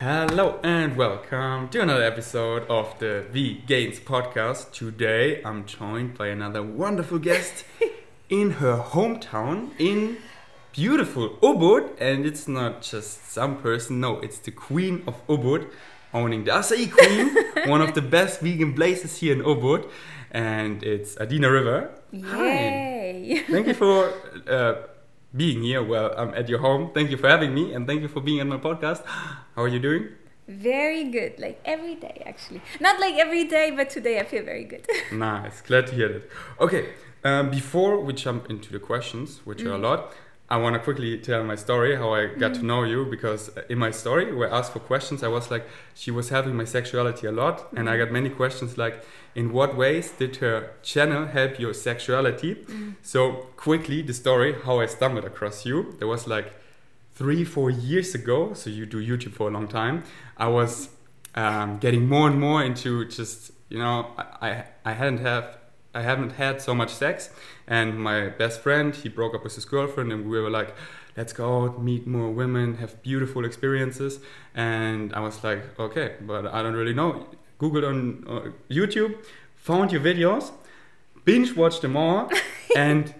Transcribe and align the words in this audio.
Hello 0.00 0.58
and 0.62 0.96
welcome 0.96 1.68
to 1.68 1.82
another 1.82 2.04
episode 2.04 2.66
of 2.70 2.98
the 3.00 3.26
V 3.32 3.62
Gains 3.66 4.00
podcast. 4.00 4.72
Today 4.72 5.42
I'm 5.44 5.66
joined 5.66 6.16
by 6.16 6.28
another 6.28 6.62
wonderful 6.62 7.18
guest 7.18 7.66
in 8.30 8.52
her 8.52 8.78
hometown 8.78 9.72
in 9.78 10.16
beautiful 10.72 11.36
Ubud, 11.42 12.00
and 12.00 12.24
it's 12.24 12.48
not 12.48 12.80
just 12.80 13.30
some 13.30 13.58
person, 13.58 14.00
no, 14.00 14.20
it's 14.20 14.38
the 14.38 14.52
queen 14.52 15.02
of 15.06 15.20
Ubud, 15.26 15.68
owning 16.14 16.44
the 16.44 16.52
Acai 16.52 16.90
Queen, 16.90 17.36
one 17.68 17.82
of 17.82 17.92
the 17.92 18.00
best 18.00 18.40
vegan 18.40 18.72
places 18.72 19.18
here 19.18 19.34
in 19.34 19.42
Ubud, 19.42 19.86
and 20.30 20.82
it's 20.82 21.20
Adina 21.20 21.52
River. 21.52 21.90
Yay! 22.10 23.34
Hi. 23.36 23.52
Thank 23.52 23.66
you 23.66 23.74
for 23.74 24.14
uh, 24.48 24.76
being 25.36 25.62
here. 25.62 25.82
Well, 25.82 26.12
I'm 26.16 26.34
at 26.34 26.48
your 26.48 26.60
home. 26.60 26.90
Thank 26.92 27.10
you 27.10 27.16
for 27.16 27.28
having 27.28 27.54
me, 27.54 27.72
and 27.72 27.86
thank 27.86 28.02
you 28.02 28.08
for 28.08 28.20
being 28.20 28.40
on 28.40 28.48
my 28.48 28.58
podcast. 28.58 29.04
How 29.06 29.62
are 29.62 29.68
you 29.68 29.78
doing? 29.78 30.08
Very 30.48 31.04
good, 31.04 31.38
like 31.38 31.60
every 31.64 31.94
day 31.94 32.22
actually. 32.26 32.60
Not 32.80 32.98
like 33.00 33.14
every 33.14 33.44
day, 33.44 33.70
but 33.70 33.88
today 33.88 34.18
I 34.18 34.24
feel 34.24 34.44
very 34.44 34.64
good. 34.64 34.84
nice, 35.12 35.60
glad 35.60 35.86
to 35.88 35.94
hear 35.94 36.08
that. 36.08 36.30
Okay, 36.60 36.88
um, 37.22 37.50
before 37.50 38.00
we 38.00 38.12
jump 38.14 38.50
into 38.50 38.72
the 38.72 38.80
questions, 38.80 39.40
which 39.44 39.62
are 39.62 39.74
a 39.74 39.78
lot, 39.78 40.12
I 40.50 40.56
want 40.56 40.74
to 40.74 40.80
quickly 40.80 41.16
tell 41.18 41.44
my 41.44 41.54
story, 41.54 41.94
how 41.94 42.12
I 42.12 42.26
got 42.26 42.54
to 42.54 42.58
mm-hmm. 42.58 42.66
know 42.66 42.82
you, 42.82 43.04
because 43.04 43.56
uh, 43.56 43.62
in 43.68 43.78
my 43.78 43.92
story, 43.92 44.34
where 44.34 44.52
I 44.52 44.58
asked 44.58 44.72
for 44.72 44.80
questions, 44.80 45.22
I 45.22 45.28
was 45.28 45.48
like, 45.48 45.64
she 45.94 46.10
was 46.10 46.30
having 46.30 46.56
my 46.56 46.64
sexuality 46.64 47.28
a 47.28 47.32
lot, 47.32 47.68
and 47.76 47.88
I 47.88 47.92
mm-hmm. 47.92 48.04
got 48.04 48.12
many 48.12 48.30
questions 48.30 48.76
like, 48.76 49.04
in 49.36 49.52
what 49.52 49.76
ways 49.76 50.10
did 50.10 50.36
her 50.36 50.72
channel 50.82 51.26
help 51.26 51.60
your 51.60 51.72
sexuality? 51.72 52.56
Mm. 52.56 52.96
So, 53.00 53.46
quickly, 53.56 54.02
the 54.02 54.12
story, 54.12 54.56
how 54.64 54.80
I 54.80 54.86
stumbled 54.86 55.24
across 55.24 55.64
you, 55.64 55.94
there 56.00 56.08
was 56.08 56.26
like 56.26 56.52
three, 57.14 57.44
four 57.44 57.70
years 57.70 58.12
ago, 58.16 58.54
so 58.54 58.70
you 58.70 58.86
do 58.86 58.98
YouTube 58.98 59.34
for 59.34 59.48
a 59.48 59.52
long 59.52 59.68
time, 59.68 60.02
I 60.36 60.48
was 60.48 60.88
um, 61.36 61.78
getting 61.78 62.08
more 62.08 62.26
and 62.26 62.40
more 62.40 62.64
into 62.64 63.04
just, 63.04 63.52
you 63.68 63.78
know, 63.78 64.10
I, 64.18 64.48
I, 64.48 64.64
I 64.86 64.92
hadn't 64.94 65.18
have 65.18 65.59
I 65.94 66.02
haven't 66.02 66.32
had 66.32 66.62
so 66.62 66.74
much 66.74 66.90
sex. 66.90 67.30
And 67.66 67.98
my 68.00 68.28
best 68.28 68.60
friend, 68.60 68.94
he 68.94 69.08
broke 69.08 69.34
up 69.34 69.44
with 69.44 69.54
his 69.54 69.64
girlfriend, 69.64 70.12
and 70.12 70.28
we 70.28 70.40
were 70.40 70.50
like, 70.50 70.74
let's 71.16 71.32
go 71.32 71.64
out, 71.64 71.82
meet 71.82 72.06
more 72.06 72.30
women, 72.30 72.76
have 72.76 73.02
beautiful 73.02 73.44
experiences. 73.44 74.20
And 74.54 75.12
I 75.12 75.20
was 75.20 75.42
like, 75.42 75.78
okay, 75.78 76.14
but 76.20 76.46
I 76.46 76.62
don't 76.62 76.74
really 76.74 76.94
know. 76.94 77.26
Googled 77.58 77.86
on 77.86 78.24
uh, 78.28 78.50
YouTube, 78.72 79.16
found 79.56 79.92
your 79.92 80.00
videos, 80.00 80.52
binge 81.24 81.54
watched 81.56 81.82
them 81.82 81.96
all, 81.96 82.30
and 82.76 83.14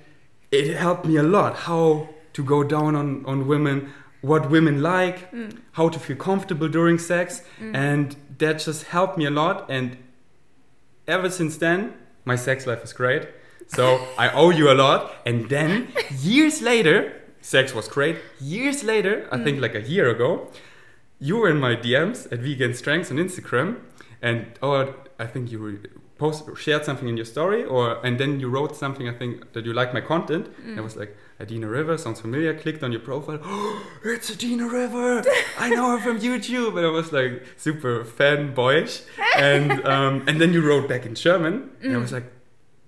it 0.51 0.77
helped 0.77 1.05
me 1.05 1.17
a 1.17 1.23
lot 1.23 1.55
how 1.57 2.09
to 2.33 2.45
go 2.45 2.63
down 2.63 2.95
on, 2.97 3.25
on 3.27 3.47
women, 3.47 3.93
what 4.21 4.51
women 4.51 4.83
like, 4.83 5.33
how 5.73 5.89
to 5.89 5.99
feel 5.99 6.17
comfortable 6.17 6.69
during 6.69 6.99
sex. 6.99 7.43
And 7.75 8.17
that 8.39 8.59
just 8.61 8.85
helped 8.85 9.19
me 9.19 9.27
a 9.27 9.31
lot. 9.31 9.71
And 9.71 9.97
ever 11.07 11.29
since 11.31 11.57
then, 11.57 11.95
my 12.25 12.37
sex 12.37 12.67
life 12.67 12.83
is 12.85 12.93
great. 12.93 13.29
So 13.69 14.05
I 14.19 14.31
owe 14.31 14.51
you 14.51 14.71
a 14.71 14.75
lot. 14.75 15.13
And 15.25 15.49
then 15.49 15.89
years 16.21 16.61
later, 16.61 17.21
sex 17.41 17.75
was 17.75 17.89
great. 17.89 18.17
Years 18.41 18.85
later, 18.85 19.29
I 19.31 19.43
think 19.43 19.59
mm. 19.59 19.63
like 19.63 19.75
a 19.75 19.83
year 19.83 20.11
ago, 20.11 20.51
you 21.19 21.37
were 21.37 21.51
in 21.51 21.59
my 21.59 21.77
DMs 21.77 22.31
at 22.33 22.41
Vegan 22.41 22.75
Strengths 22.75 23.11
on 23.11 23.19
Instagram, 23.19 23.77
and 24.23 24.47
oh, 24.63 24.95
I 25.19 25.27
think 25.27 25.53
you 25.53 25.59
re- 25.59 25.79
post 26.19 26.45
shared 26.57 26.85
something 26.85 27.09
in 27.09 27.17
your 27.17 27.27
story, 27.27 27.65
or 27.65 28.05
and 28.05 28.19
then 28.19 28.41
you 28.41 28.49
wrote 28.49 28.75
something. 28.75 29.09
I 29.09 29.13
think 29.13 29.53
that 29.53 29.65
you 29.67 29.73
liked 29.73 29.93
my 29.93 30.01
content. 30.01 30.49
And 30.65 30.79
I 30.79 30.83
was 30.83 30.97
like, 30.97 31.15
Adina 31.41 31.69
River 31.69 31.97
sounds 31.97 32.21
familiar. 32.21 32.53
Clicked 32.55 32.83
on 32.83 32.93
your 32.93 33.01
profile. 33.01 33.39
Oh, 33.43 33.87
it's 34.05 34.31
Adina 34.31 34.69
River. 34.69 35.23
I 35.59 35.71
know 35.71 35.97
her 35.97 36.01
from 36.01 36.21
YouTube. 36.21 36.77
And 36.77 36.87
I 36.87 36.91
was 36.91 37.13
like 37.13 37.45
super 37.57 38.05
fanboyish. 38.05 39.03
And 39.37 39.85
um, 39.87 40.25
and 40.29 40.41
then 40.41 40.53
you 40.53 40.61
wrote 40.61 40.89
back 40.89 41.07
in 41.07 41.15
German, 41.15 41.71
and 41.83 41.95
I 41.95 41.99
was 41.99 42.13
like, 42.13 42.31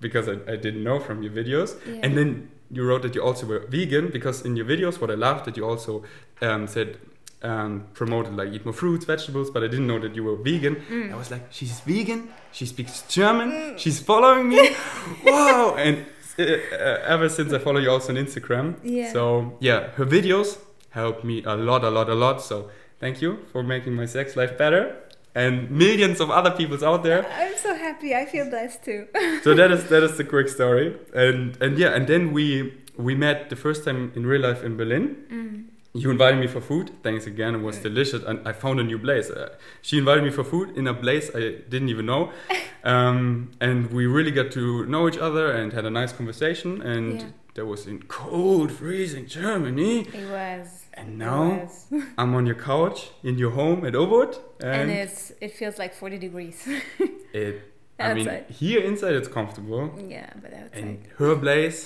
because 0.01 0.29
I, 0.29 0.33
I 0.47 0.57
didn't 0.57 0.85
know 0.85 1.01
from 1.01 1.23
your 1.23 1.33
videos. 1.33 1.79
Yeah. 1.87 2.01
And 2.03 2.17
then 2.17 2.51
you 2.71 2.85
wrote 2.87 3.03
that 3.03 3.15
you 3.15 3.23
also 3.23 3.47
were 3.47 3.67
vegan 3.69 4.09
because 4.09 4.43
in 4.43 4.57
your 4.57 4.67
videos, 4.67 5.01
what 5.01 5.11
I 5.11 5.15
loved 5.15 5.45
that 5.47 5.57
you 5.57 5.65
also 5.65 6.05
um, 6.41 6.67
said 6.67 6.99
um, 7.43 7.87
promoted 7.93 8.35
like 8.37 8.53
eat 8.53 8.65
more 8.65 8.73
fruits, 8.73 9.05
vegetables, 9.05 9.51
but 9.51 9.63
I 9.63 9.69
didn't 9.69 9.87
know 9.87 9.99
that 9.99 10.15
you 10.15 10.25
were 10.25 10.37
vegan. 10.37 10.83
I 11.13 11.17
was 11.17 11.31
like, 11.31 11.47
she's 11.51 11.81
vegan, 11.81 12.29
she 12.53 12.67
speaks 12.67 13.03
German, 13.09 13.77
she's 13.79 14.01
following 14.01 14.49
me, 14.49 14.71
wow! 15.25 15.75
And 15.77 16.07
ever 16.39 17.29
since 17.29 17.53
I 17.53 17.59
follow 17.59 17.81
you 17.81 17.91
also 17.91 18.13
on 18.13 18.19
Instagram, 18.25 18.77
Yeah. 18.83 19.13
so 19.13 19.57
yeah, 19.61 19.91
her 19.97 20.07
videos 20.07 20.59
helped 20.91 21.25
me 21.25 21.43
a 21.45 21.57
lot, 21.57 21.85
a 21.85 21.91
lot, 21.91 22.09
a 22.09 22.15
lot. 22.15 22.43
So 22.43 22.71
thank 23.01 23.21
you 23.23 23.39
for 23.53 23.63
making 23.63 23.95
my 23.95 24.07
sex 24.07 24.37
life 24.37 24.57
better, 24.59 24.97
and 25.35 25.71
millions 25.71 26.21
of 26.21 26.31
other 26.31 26.51
people's 26.51 26.83
out 26.83 27.03
there 27.03 27.25
I'm 27.43 27.57
so 27.57 27.75
happy. 27.75 28.15
I 28.15 28.27
feel 28.27 28.49
blessed 28.51 28.85
too. 28.85 29.07
so 29.43 29.55
that 29.55 29.71
is 29.71 29.85
that 29.93 30.03
is 30.03 30.17
the 30.17 30.25
quick 30.25 30.49
story 30.49 30.97
and 31.15 31.57
and 31.63 31.79
yeah 31.79 31.95
and 31.97 32.07
then 32.07 32.33
we 32.33 32.73
we 32.97 33.15
met 33.15 33.49
the 33.49 33.57
first 33.57 33.85
time 33.87 34.13
in 34.17 34.27
real 34.27 34.43
life 34.43 34.63
in 34.63 34.77
berlin 34.77 35.17
Mm. 35.33 35.72
You 35.95 36.11
invited 36.11 36.41
me 36.41 36.47
for 36.47 36.61
food 36.63 36.91
thanks 37.03 37.27
again 37.27 37.55
it 37.55 37.63
was 37.69 37.77
delicious 37.89 38.23
and 38.31 38.37
i 38.49 38.53
found 38.65 38.81
a 38.81 38.85
new 38.93 38.99
place 38.99 39.29
uh, 39.31 39.51
she 39.83 39.99
invited 39.99 40.25
me 40.25 40.31
for 40.31 40.43
food 40.53 40.69
in 40.81 40.87
a 40.87 40.95
place 40.95 41.27
i 41.35 41.41
didn't 41.73 41.91
even 41.95 42.07
know 42.07 42.23
um, 42.93 43.51
and 43.61 43.93
we 43.93 44.07
really 44.07 44.31
got 44.41 44.51
to 44.59 44.87
know 44.87 45.03
each 45.09 45.19
other 45.29 45.47
and 45.59 45.67
had 45.79 45.85
a 45.85 45.91
nice 46.01 46.13
conversation 46.21 46.71
and 46.93 47.21
Yeah. 47.21 47.27
that 47.57 47.67
was 47.67 47.87
in 47.87 47.99
cold 48.21 48.69
freezing 48.73 49.27
germany 49.27 49.95
It 50.21 50.29
was. 50.39 50.69
and 50.95 51.09
now 51.19 51.45
was. 51.61 51.87
i'm 52.21 52.33
on 52.39 52.45
your 52.51 52.59
couch 52.71 53.11
in 53.23 53.35
your 53.43 53.51
home 53.61 53.81
at 53.89 53.93
Ubud 54.05 54.31
And 54.61 54.75
and, 54.81 54.91
it's 55.05 55.19
it 55.47 55.53
feels 55.61 55.77
like 55.83 55.93
40 55.95 56.19
degrees. 56.27 56.57
it 57.45 57.55
i 57.99 58.15
mean 58.15 58.29
here 58.63 58.81
inside 58.91 59.15
it's 59.21 59.29
comfortable 59.39 59.85
yeah, 60.17 60.31
but 60.43 60.51
outside. 60.61 60.83
And 60.83 60.93
her 61.19 61.37
place, 61.45 61.79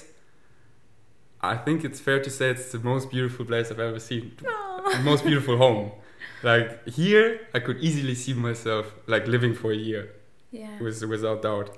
I 1.40 1.56
think 1.56 1.84
it's 1.84 2.00
fair 2.00 2.20
to 2.22 2.30
say 2.30 2.50
it's 2.50 2.72
the 2.72 2.78
most 2.80 3.10
beautiful 3.10 3.44
place 3.44 3.70
I've 3.70 3.80
ever 3.80 4.00
seen. 4.00 4.32
Aw. 4.46 4.90
The 4.96 5.02
most 5.02 5.24
beautiful 5.24 5.56
home. 5.56 5.92
Like 6.42 6.86
here, 6.88 7.40
I 7.54 7.58
could 7.60 7.78
easily 7.78 8.14
see 8.14 8.34
myself 8.34 8.94
like 9.06 9.26
living 9.26 9.54
for 9.54 9.72
a 9.72 9.76
year, 9.76 10.10
yeah. 10.50 10.78
with, 10.80 11.02
without 11.04 11.42
doubt. 11.42 11.76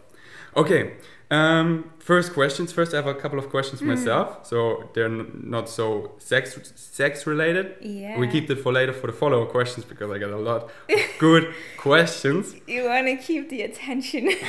Okay, 0.56 0.94
um, 1.30 1.90
first 1.98 2.32
questions. 2.32 2.72
First, 2.72 2.92
I 2.92 2.96
have 2.96 3.06
a 3.06 3.14
couple 3.14 3.38
of 3.38 3.48
questions 3.50 3.80
Mm. 3.82 3.86
myself, 3.86 4.46
so 4.46 4.88
they're 4.94 5.08
not 5.08 5.68
so 5.68 6.12
sex 6.18 6.58
sex 6.74 7.26
related. 7.26 7.76
Yeah. 7.82 8.18
We 8.18 8.26
keep 8.28 8.50
it 8.50 8.56
for 8.58 8.72
later 8.72 8.92
for 8.92 9.06
the 9.06 9.12
follow 9.12 9.42
up 9.42 9.50
questions 9.50 9.84
because 9.84 10.10
I 10.10 10.18
got 10.18 10.30
a 10.30 10.36
lot 10.50 10.64
of 10.64 10.70
good 11.18 11.54
questions. 11.76 12.54
You 12.66 12.84
want 12.86 13.06
to 13.06 13.16
keep 13.16 13.48
the 13.50 13.62
attention. 13.62 14.30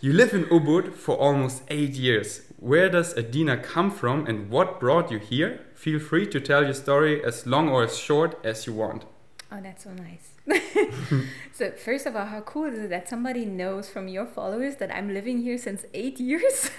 You 0.00 0.12
live 0.12 0.34
in 0.34 0.44
Ubud 0.46 0.92
for 0.94 1.16
almost 1.16 1.62
eight 1.68 1.94
years. 1.94 2.42
Where 2.58 2.88
does 2.88 3.16
Adina 3.16 3.58
come 3.58 3.90
from 3.90 4.26
and 4.26 4.50
what 4.50 4.80
brought 4.80 5.10
you 5.10 5.18
here? 5.18 5.60
Feel 5.74 5.98
free 6.00 6.26
to 6.28 6.40
tell 6.40 6.64
your 6.64 6.74
story 6.74 7.22
as 7.24 7.46
long 7.46 7.68
or 7.68 7.84
as 7.84 7.98
short 7.98 8.38
as 8.44 8.66
you 8.66 8.72
want. 8.72 9.04
Oh, 9.52 9.60
that's 9.62 9.84
so 9.84 9.90
nice. 9.92 10.32
so, 11.52 11.70
first 11.72 12.06
of 12.06 12.16
all, 12.16 12.26
how 12.26 12.40
cool 12.40 12.64
is 12.64 12.78
it 12.78 12.90
that 12.90 13.08
somebody 13.08 13.44
knows 13.44 13.88
from 13.88 14.08
your 14.08 14.26
followers 14.26 14.76
that 14.76 14.94
I'm 14.94 15.12
living 15.12 15.42
here 15.42 15.58
since 15.58 15.84
eight 15.94 16.18
years? 16.18 16.70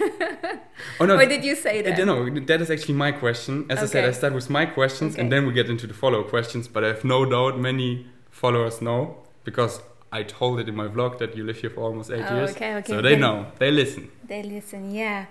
Oh 1.00 1.06
no, 1.06 1.16
or 1.18 1.24
did 1.26 1.44
you 1.44 1.54
say 1.54 1.80
uh, 1.80 1.96
that? 1.96 2.04
no, 2.04 2.28
that 2.40 2.60
is 2.60 2.70
actually 2.70 2.94
my 2.94 3.12
question. 3.12 3.66
As 3.70 3.78
I 3.78 3.86
said, 3.86 4.04
I 4.04 4.12
start 4.12 4.34
with 4.34 4.50
my 4.50 4.66
questions 4.66 5.16
and 5.16 5.32
then 5.32 5.46
we 5.46 5.52
get 5.52 5.70
into 5.70 5.86
the 5.86 5.94
follow 5.94 6.20
up 6.20 6.28
questions. 6.28 6.68
But 6.68 6.84
I 6.84 6.88
have 6.88 7.04
no 7.04 7.24
doubt 7.24 7.58
many 7.58 8.06
followers 8.30 8.82
know 8.82 9.16
because 9.44 9.80
I 10.12 10.22
told 10.24 10.60
it 10.60 10.68
in 10.68 10.74
my 10.76 10.88
vlog 10.88 11.18
that 11.18 11.36
you 11.36 11.44
live 11.44 11.58
here 11.58 11.70
for 11.70 11.82
almost 11.82 12.10
eight 12.10 12.24
Oh, 12.28 12.36
years. 12.36 12.50
okay, 12.50 12.74
okay, 12.76 12.92
So 12.92 13.00
they 13.00 13.10
then- 13.10 13.20
know, 13.20 13.46
they 13.58 13.70
listen. 13.70 14.10
They 14.26 14.42
listen, 14.42 14.90
yeah. 14.90 15.26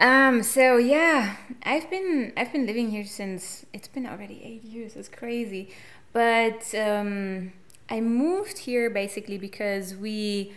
Um, 0.00 0.42
so 0.42 0.78
yeah, 0.78 1.36
I've 1.62 1.90
been 1.90 2.32
I've 2.36 2.52
been 2.52 2.66
living 2.66 2.90
here 2.90 3.04
since 3.04 3.66
it's 3.72 3.88
been 3.88 4.06
already 4.06 4.40
eight 4.42 4.64
years. 4.64 4.96
It's 4.96 5.10
crazy, 5.10 5.68
but 6.14 6.74
um, 6.74 7.52
I 7.90 8.00
moved 8.00 8.58
here 8.60 8.88
basically 8.88 9.36
because 9.36 9.94
we 9.94 10.54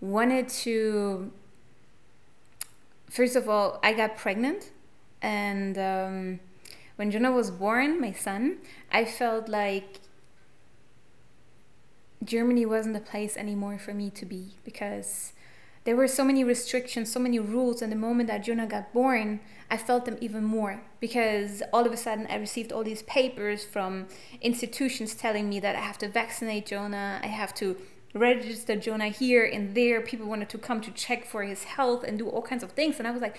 wanted 0.00 0.48
to. 0.64 1.30
First 3.10 3.36
of 3.36 3.48
all, 3.48 3.78
I 3.82 3.92
got 3.92 4.16
pregnant, 4.16 4.70
and 5.20 5.76
um, 5.78 6.40
when 6.96 7.10
Jonah 7.10 7.32
was 7.32 7.50
born, 7.50 8.00
my 8.00 8.12
son, 8.12 8.58
I 8.90 9.04
felt 9.04 9.48
like 9.48 10.00
Germany 12.24 12.66
wasn't 12.66 12.94
the 12.94 13.00
place 13.00 13.36
anymore 13.36 13.78
for 13.78 13.92
me 13.94 14.10
to 14.10 14.24
be 14.24 14.54
because 14.64 15.32
there 15.86 15.96
were 15.96 16.08
so 16.08 16.24
many 16.24 16.44
restrictions, 16.44 17.10
so 17.10 17.20
many 17.20 17.38
rules. 17.38 17.80
And 17.80 17.90
the 17.90 17.96
moment 17.96 18.26
that 18.28 18.44
Jonah 18.44 18.66
got 18.66 18.92
born, 18.92 19.40
I 19.70 19.76
felt 19.76 20.04
them 20.04 20.18
even 20.20 20.44
more 20.44 20.82
because 21.00 21.62
all 21.72 21.86
of 21.86 21.92
a 21.92 21.96
sudden 21.96 22.26
I 22.28 22.36
received 22.36 22.72
all 22.72 22.84
these 22.84 23.02
papers 23.02 23.64
from 23.64 24.08
institutions 24.42 25.14
telling 25.14 25.48
me 25.48 25.60
that 25.60 25.74
I 25.74 25.80
have 25.80 25.96
to 25.98 26.08
vaccinate 26.08 26.66
Jonah, 26.66 27.20
I 27.22 27.28
have 27.28 27.54
to 27.54 27.76
register 28.14 28.76
Jonah 28.76 29.08
here 29.08 29.44
and 29.44 29.74
there. 29.74 30.00
People 30.00 30.26
wanted 30.26 30.48
to 30.50 30.58
come 30.58 30.80
to 30.82 30.90
check 30.90 31.24
for 31.24 31.44
his 31.44 31.64
health 31.64 32.04
and 32.04 32.18
do 32.18 32.28
all 32.28 32.42
kinds 32.42 32.62
of 32.62 32.72
things. 32.72 32.98
And 32.98 33.06
I 33.06 33.12
was 33.12 33.22
like, 33.22 33.38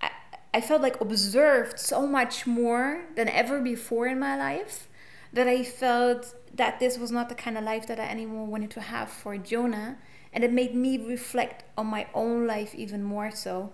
I, 0.00 0.10
I 0.52 0.60
felt 0.60 0.82
like 0.82 1.00
observed 1.00 1.78
so 1.78 2.06
much 2.06 2.46
more 2.46 3.04
than 3.16 3.28
ever 3.28 3.60
before 3.60 4.06
in 4.06 4.18
my 4.18 4.36
life. 4.36 4.88
that 5.32 5.48
I 5.48 5.64
felt 5.64 6.34
that 6.54 6.78
this 6.78 6.98
was 6.98 7.10
not 7.10 7.28
the 7.28 7.34
kind 7.34 7.56
of 7.56 7.64
life 7.64 7.86
that 7.86 7.98
I 7.98 8.04
anymore 8.04 8.46
wanted 8.46 8.70
to 8.72 8.80
have 8.80 9.08
for 9.08 9.36
Jonah. 9.38 9.96
And 10.32 10.44
it 10.44 10.52
made 10.52 10.74
me 10.74 10.96
reflect 10.98 11.64
on 11.76 11.86
my 11.86 12.06
own 12.14 12.46
life 12.46 12.74
even 12.74 13.02
more 13.02 13.30
so. 13.30 13.72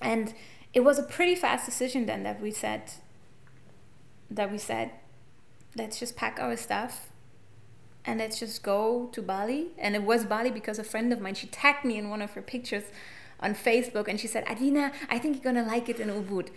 And 0.00 0.34
it 0.72 0.80
was 0.80 0.98
a 0.98 1.02
pretty 1.02 1.34
fast 1.34 1.66
decision 1.66 2.06
then 2.06 2.22
that 2.24 2.40
we 2.40 2.50
said 2.50 2.92
that 4.30 4.50
we 4.50 4.58
said, 4.58 4.92
let's 5.76 5.98
just 5.98 6.16
pack 6.16 6.38
our 6.40 6.56
stuff 6.56 7.08
and 8.04 8.18
let's 8.20 8.38
just 8.38 8.62
go 8.62 9.08
to 9.12 9.20
Bali. 9.22 9.68
And 9.78 9.94
it 9.94 10.02
was 10.02 10.24
Bali 10.24 10.50
because 10.50 10.78
a 10.78 10.84
friend 10.84 11.12
of 11.12 11.20
mine, 11.20 11.34
she 11.34 11.46
tagged 11.48 11.84
me 11.84 11.98
in 11.98 12.08
one 12.10 12.22
of 12.22 12.32
her 12.32 12.42
pictures 12.42 12.84
on 13.40 13.54
Facebook 13.54 14.06
and 14.08 14.20
she 14.20 14.26
said, 14.26 14.44
Adina, 14.48 14.92
I 15.08 15.18
think 15.18 15.36
you're 15.36 15.52
gonna 15.52 15.66
like 15.66 15.88
it 15.88 16.00
in 16.00 16.08
Ubud. 16.08 16.48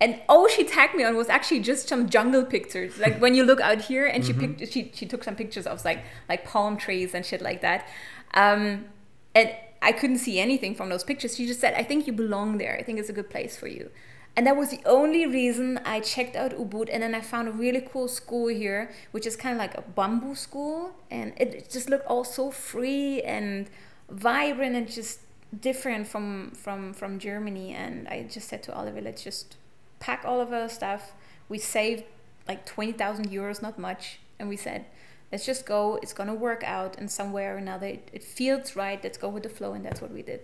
And 0.00 0.20
all 0.28 0.48
she 0.48 0.64
tagged 0.64 0.94
me 0.94 1.04
on 1.04 1.16
was 1.16 1.28
actually 1.28 1.60
just 1.60 1.88
some 1.88 2.08
jungle 2.08 2.44
pictures. 2.44 2.98
Like 2.98 3.20
when 3.20 3.34
you 3.34 3.44
look 3.44 3.60
out 3.60 3.82
here 3.82 4.04
and 4.04 4.24
she 4.24 4.32
Mm-hmm. 4.32 4.54
picked 4.54 4.72
she, 4.72 4.90
she 4.94 5.06
took 5.06 5.22
some 5.24 5.36
pictures 5.36 5.66
of 5.66 5.84
like 5.84 6.04
like 6.28 6.44
palm 6.44 6.76
trees 6.76 7.14
and 7.14 7.24
shit 7.24 7.40
like 7.40 7.60
that. 7.62 7.86
Um, 8.34 8.86
and 9.34 9.54
I 9.80 9.92
couldn't 9.92 10.18
see 10.18 10.38
anything 10.38 10.74
from 10.74 10.88
those 10.88 11.04
pictures. 11.04 11.36
She 11.36 11.46
just 11.46 11.60
said, 11.60 11.74
I 11.74 11.82
think 11.82 12.06
you 12.06 12.12
belong 12.12 12.58
there. 12.58 12.76
I 12.78 12.82
think 12.82 12.98
it's 12.98 13.08
a 13.08 13.12
good 13.12 13.30
place 13.30 13.56
for 13.56 13.66
you. 13.66 13.90
And 14.34 14.46
that 14.46 14.56
was 14.56 14.70
the 14.70 14.80
only 14.86 15.26
reason 15.26 15.78
I 15.84 16.00
checked 16.00 16.36
out 16.36 16.52
Ubud. 16.52 16.88
And 16.90 17.02
then 17.02 17.14
I 17.14 17.20
found 17.20 17.48
a 17.48 17.52
really 17.52 17.86
cool 17.92 18.08
school 18.08 18.48
here, 18.48 18.90
which 19.10 19.26
is 19.26 19.36
kind 19.36 19.54
of 19.54 19.58
like 19.58 19.76
a 19.76 19.82
bamboo 19.82 20.34
school. 20.34 20.92
And 21.10 21.34
it, 21.36 21.68
just 21.70 21.90
looked 21.90 22.06
all 22.06 22.24
so 22.24 22.50
free 22.50 23.20
and 23.22 23.68
vibrant 24.08 24.76
and 24.76 24.90
just 24.90 25.20
different 25.60 26.06
from, 26.06 26.52
from, 26.52 26.94
from 26.94 27.18
Germany. 27.18 27.74
And 27.74 28.08
I 28.08 28.22
just 28.22 28.48
said 28.48 28.62
to 28.64 28.74
Oliver, 28.74 29.00
let's 29.00 29.22
just 29.22 29.56
pack 30.00 30.24
all 30.24 30.40
of 30.40 30.52
our 30.52 30.68
stuff. 30.68 31.12
We 31.48 31.58
saved 31.58 32.04
like 32.48 32.64
20,000 32.64 33.30
euros, 33.30 33.60
not 33.60 33.78
much. 33.78 34.20
And 34.38 34.48
we 34.48 34.56
said, 34.56 34.86
let's 35.32 35.46
just 35.46 35.66
go. 35.66 35.98
It's 36.02 36.12
going 36.12 36.28
to 36.28 36.34
work 36.34 36.62
out 36.62 36.98
in 36.98 37.08
some 37.08 37.32
way 37.32 37.46
or 37.46 37.56
another. 37.56 37.86
It, 37.86 38.10
it 38.12 38.22
feels 38.22 38.76
right. 38.76 39.02
Let's 39.02 39.18
go 39.18 39.28
with 39.28 39.42
the 39.42 39.48
flow. 39.48 39.72
And 39.72 39.84
that's 39.84 40.00
what 40.00 40.12
we 40.12 40.22
did. 40.22 40.40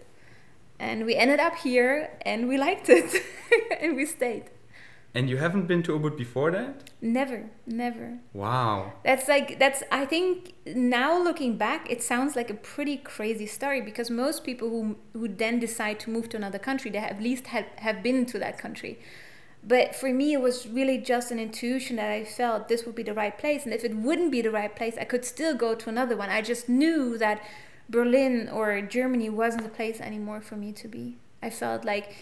And 0.80 1.04
we 1.04 1.14
ended 1.14 1.38
up 1.38 1.56
here 1.56 2.10
and 2.22 2.48
we 2.48 2.56
liked 2.56 2.88
it. 2.88 3.22
and 3.80 3.94
we 3.94 4.06
stayed. 4.06 4.50
And 5.14 5.28
you 5.28 5.38
haven't 5.38 5.66
been 5.66 5.82
to 5.84 5.98
Ubud 5.98 6.16
before 6.16 6.50
that? 6.50 6.90
Never, 7.00 7.50
never. 7.66 8.18
Wow. 8.34 8.92
That's 9.04 9.26
like 9.26 9.58
that's 9.58 9.82
I 9.90 10.04
think 10.04 10.54
now 10.66 11.20
looking 11.20 11.56
back 11.56 11.90
it 11.90 12.02
sounds 12.02 12.36
like 12.36 12.50
a 12.50 12.54
pretty 12.54 12.98
crazy 12.98 13.46
story 13.46 13.80
because 13.80 14.10
most 14.10 14.44
people 14.44 14.68
who 14.68 14.96
who 15.14 15.26
then 15.26 15.58
decide 15.58 15.98
to 16.00 16.10
move 16.10 16.28
to 16.28 16.36
another 16.36 16.58
country 16.58 16.90
they 16.90 16.98
at 16.98 17.22
least 17.22 17.48
have, 17.48 17.64
have 17.76 18.02
been 18.02 18.26
to 18.26 18.38
that 18.38 18.58
country. 18.58 18.98
But 19.68 19.94
for 19.94 20.12
me 20.12 20.32
it 20.32 20.40
was 20.40 20.66
really 20.66 20.98
just 20.98 21.30
an 21.30 21.38
intuition 21.38 21.96
that 21.96 22.10
I 22.10 22.24
felt 22.24 22.68
this 22.68 22.84
would 22.86 22.94
be 22.94 23.02
the 23.02 23.14
right 23.14 23.36
place 23.36 23.64
and 23.64 23.74
if 23.74 23.84
it 23.84 23.94
wouldn't 23.94 24.32
be 24.32 24.40
the 24.40 24.50
right 24.50 24.74
place 24.74 24.96
I 24.98 25.04
could 25.04 25.24
still 25.24 25.54
go 25.54 25.74
to 25.74 25.90
another 25.90 26.16
one. 26.16 26.30
I 26.30 26.40
just 26.40 26.68
knew 26.68 27.18
that 27.18 27.42
Berlin 27.88 28.48
or 28.48 28.80
Germany 28.80 29.30
wasn't 29.30 29.64
the 29.64 29.68
place 29.68 30.00
anymore 30.00 30.40
for 30.40 30.56
me 30.56 30.72
to 30.72 30.88
be. 30.88 31.18
I 31.42 31.50
felt 31.50 31.84
like 31.84 32.14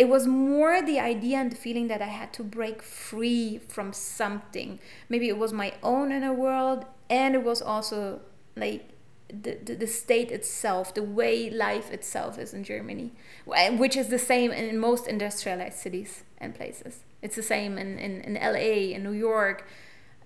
it 0.00 0.08
was 0.08 0.26
more 0.26 0.80
the 0.80 0.98
idea 0.98 1.36
and 1.36 1.52
the 1.52 1.56
feeling 1.56 1.88
that 1.88 2.00
I 2.00 2.06
had 2.06 2.32
to 2.34 2.42
break 2.42 2.82
free 2.82 3.60
from 3.68 3.92
something. 3.92 4.78
Maybe 5.10 5.28
it 5.28 5.36
was 5.36 5.52
my 5.52 5.74
own 5.82 6.10
inner 6.10 6.32
world, 6.32 6.86
and 7.10 7.34
it 7.34 7.44
was 7.44 7.60
also 7.60 8.20
like 8.56 8.88
the, 9.32 9.58
the, 9.62 9.74
the 9.74 9.86
state 9.86 10.30
itself, 10.30 10.94
the 10.94 11.02
way 11.02 11.50
life 11.50 11.90
itself 11.90 12.38
is 12.38 12.52
in 12.54 12.64
Germany, 12.64 13.12
which 13.44 13.96
is 13.96 14.08
the 14.08 14.18
same 14.18 14.50
in 14.50 14.78
most 14.78 15.06
industrialized 15.06 15.78
cities 15.78 16.24
and 16.38 16.54
places. 16.54 17.00
It's 17.22 17.36
the 17.36 17.42
same 17.42 17.78
in, 17.78 17.98
in, 17.98 18.20
in 18.22 18.34
LA, 18.34 18.94
in 18.94 19.02
New 19.02 19.12
York. 19.12 19.66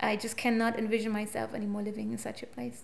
I 0.01 0.17
just 0.17 0.37
cannot 0.37 0.79
envision 0.79 1.13
myself 1.13 1.55
anymore 1.55 1.83
living 1.83 2.13
in 2.13 2.19
such 2.19 2.43
a 2.43 2.47
place. 2.47 2.83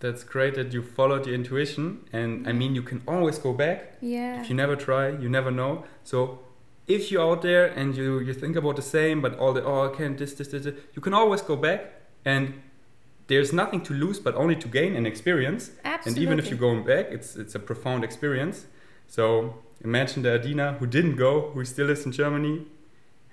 That's 0.00 0.24
great 0.24 0.54
that 0.56 0.72
you 0.72 0.82
followed 0.82 1.26
your 1.26 1.34
intuition. 1.34 2.04
And 2.12 2.46
I 2.46 2.52
mean, 2.52 2.74
you 2.74 2.82
can 2.82 3.02
always 3.08 3.38
go 3.38 3.52
back. 3.54 3.94
Yeah. 4.00 4.40
If 4.40 4.50
you 4.50 4.54
never 4.54 4.76
try, 4.76 5.08
you 5.08 5.28
never 5.28 5.50
know. 5.50 5.84
So 6.04 6.40
if 6.86 7.10
you're 7.10 7.32
out 7.32 7.42
there 7.42 7.66
and 7.66 7.96
you, 7.96 8.18
you 8.20 8.34
think 8.34 8.56
about 8.56 8.76
the 8.76 8.82
same, 8.82 9.22
but 9.22 9.38
all 9.38 9.54
the, 9.54 9.64
oh, 9.64 9.90
I 9.90 9.96
can't 9.96 10.18
this, 10.18 10.34
this, 10.34 10.48
this, 10.48 10.64
this, 10.64 10.74
you 10.94 11.00
can 11.00 11.14
always 11.14 11.40
go 11.40 11.56
back 11.56 11.92
and 12.24 12.60
there's 13.28 13.52
nothing 13.52 13.80
to 13.82 13.92
lose 13.92 14.18
but 14.18 14.34
only 14.34 14.56
to 14.56 14.68
gain 14.68 14.94
an 14.94 15.06
experience. 15.06 15.70
Absolutely. 15.84 16.10
And 16.10 16.18
even 16.22 16.38
if 16.38 16.50
you're 16.50 16.58
going 16.58 16.84
back, 16.84 17.06
it's, 17.10 17.36
it's 17.36 17.54
a 17.54 17.58
profound 17.58 18.04
experience. 18.04 18.66
So 19.08 19.56
imagine 19.82 20.22
the 20.22 20.34
Adina 20.34 20.74
who 20.74 20.86
didn't 20.86 21.16
go, 21.16 21.50
who 21.52 21.64
still 21.64 21.90
is 21.90 22.04
in 22.06 22.12
Germany, 22.12 22.66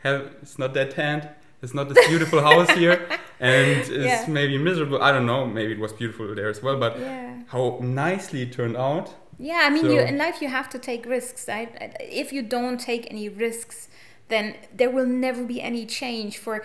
have, 0.04 0.32
it's 0.42 0.58
not 0.60 0.74
that 0.74 0.92
tanned, 0.92 1.30
it's 1.62 1.74
not 1.74 1.90
this 1.90 2.08
beautiful 2.08 2.42
house 2.50 2.70
here, 2.72 3.08
and 3.40 3.72
it's 3.80 3.90
Yeah. 3.90 4.26
maybe 4.28 4.58
miserable. 4.58 5.02
I 5.02 5.12
don't 5.12 5.26
know, 5.26 5.46
maybe 5.46 5.74
it 5.74 5.80
was 5.80 5.94
beautiful 5.94 6.34
there 6.36 6.50
as 6.50 6.62
well, 6.62 6.78
but 6.78 7.00
yeah. 7.00 7.44
how 7.48 7.80
nicely 7.82 8.42
it 8.42 8.52
turned 8.52 8.76
out. 8.76 9.14
Yeah, 9.40 9.62
I 9.64 9.70
mean, 9.70 9.86
you, 9.86 10.00
in 10.00 10.18
life 10.18 10.42
you 10.42 10.48
have 10.50 10.70
to 10.70 10.80
take 10.80 11.06
risks. 11.06 11.48
Right? 11.48 11.70
If 12.00 12.32
you 12.32 12.44
don't 12.44 12.80
take 12.80 13.08
any 13.10 13.30
risks, 13.30 13.90
then 14.28 14.56
there 14.76 14.90
will 14.90 15.08
never 15.08 15.44
be 15.44 15.62
any 15.62 15.86
change. 15.86 16.38
For 16.38 16.64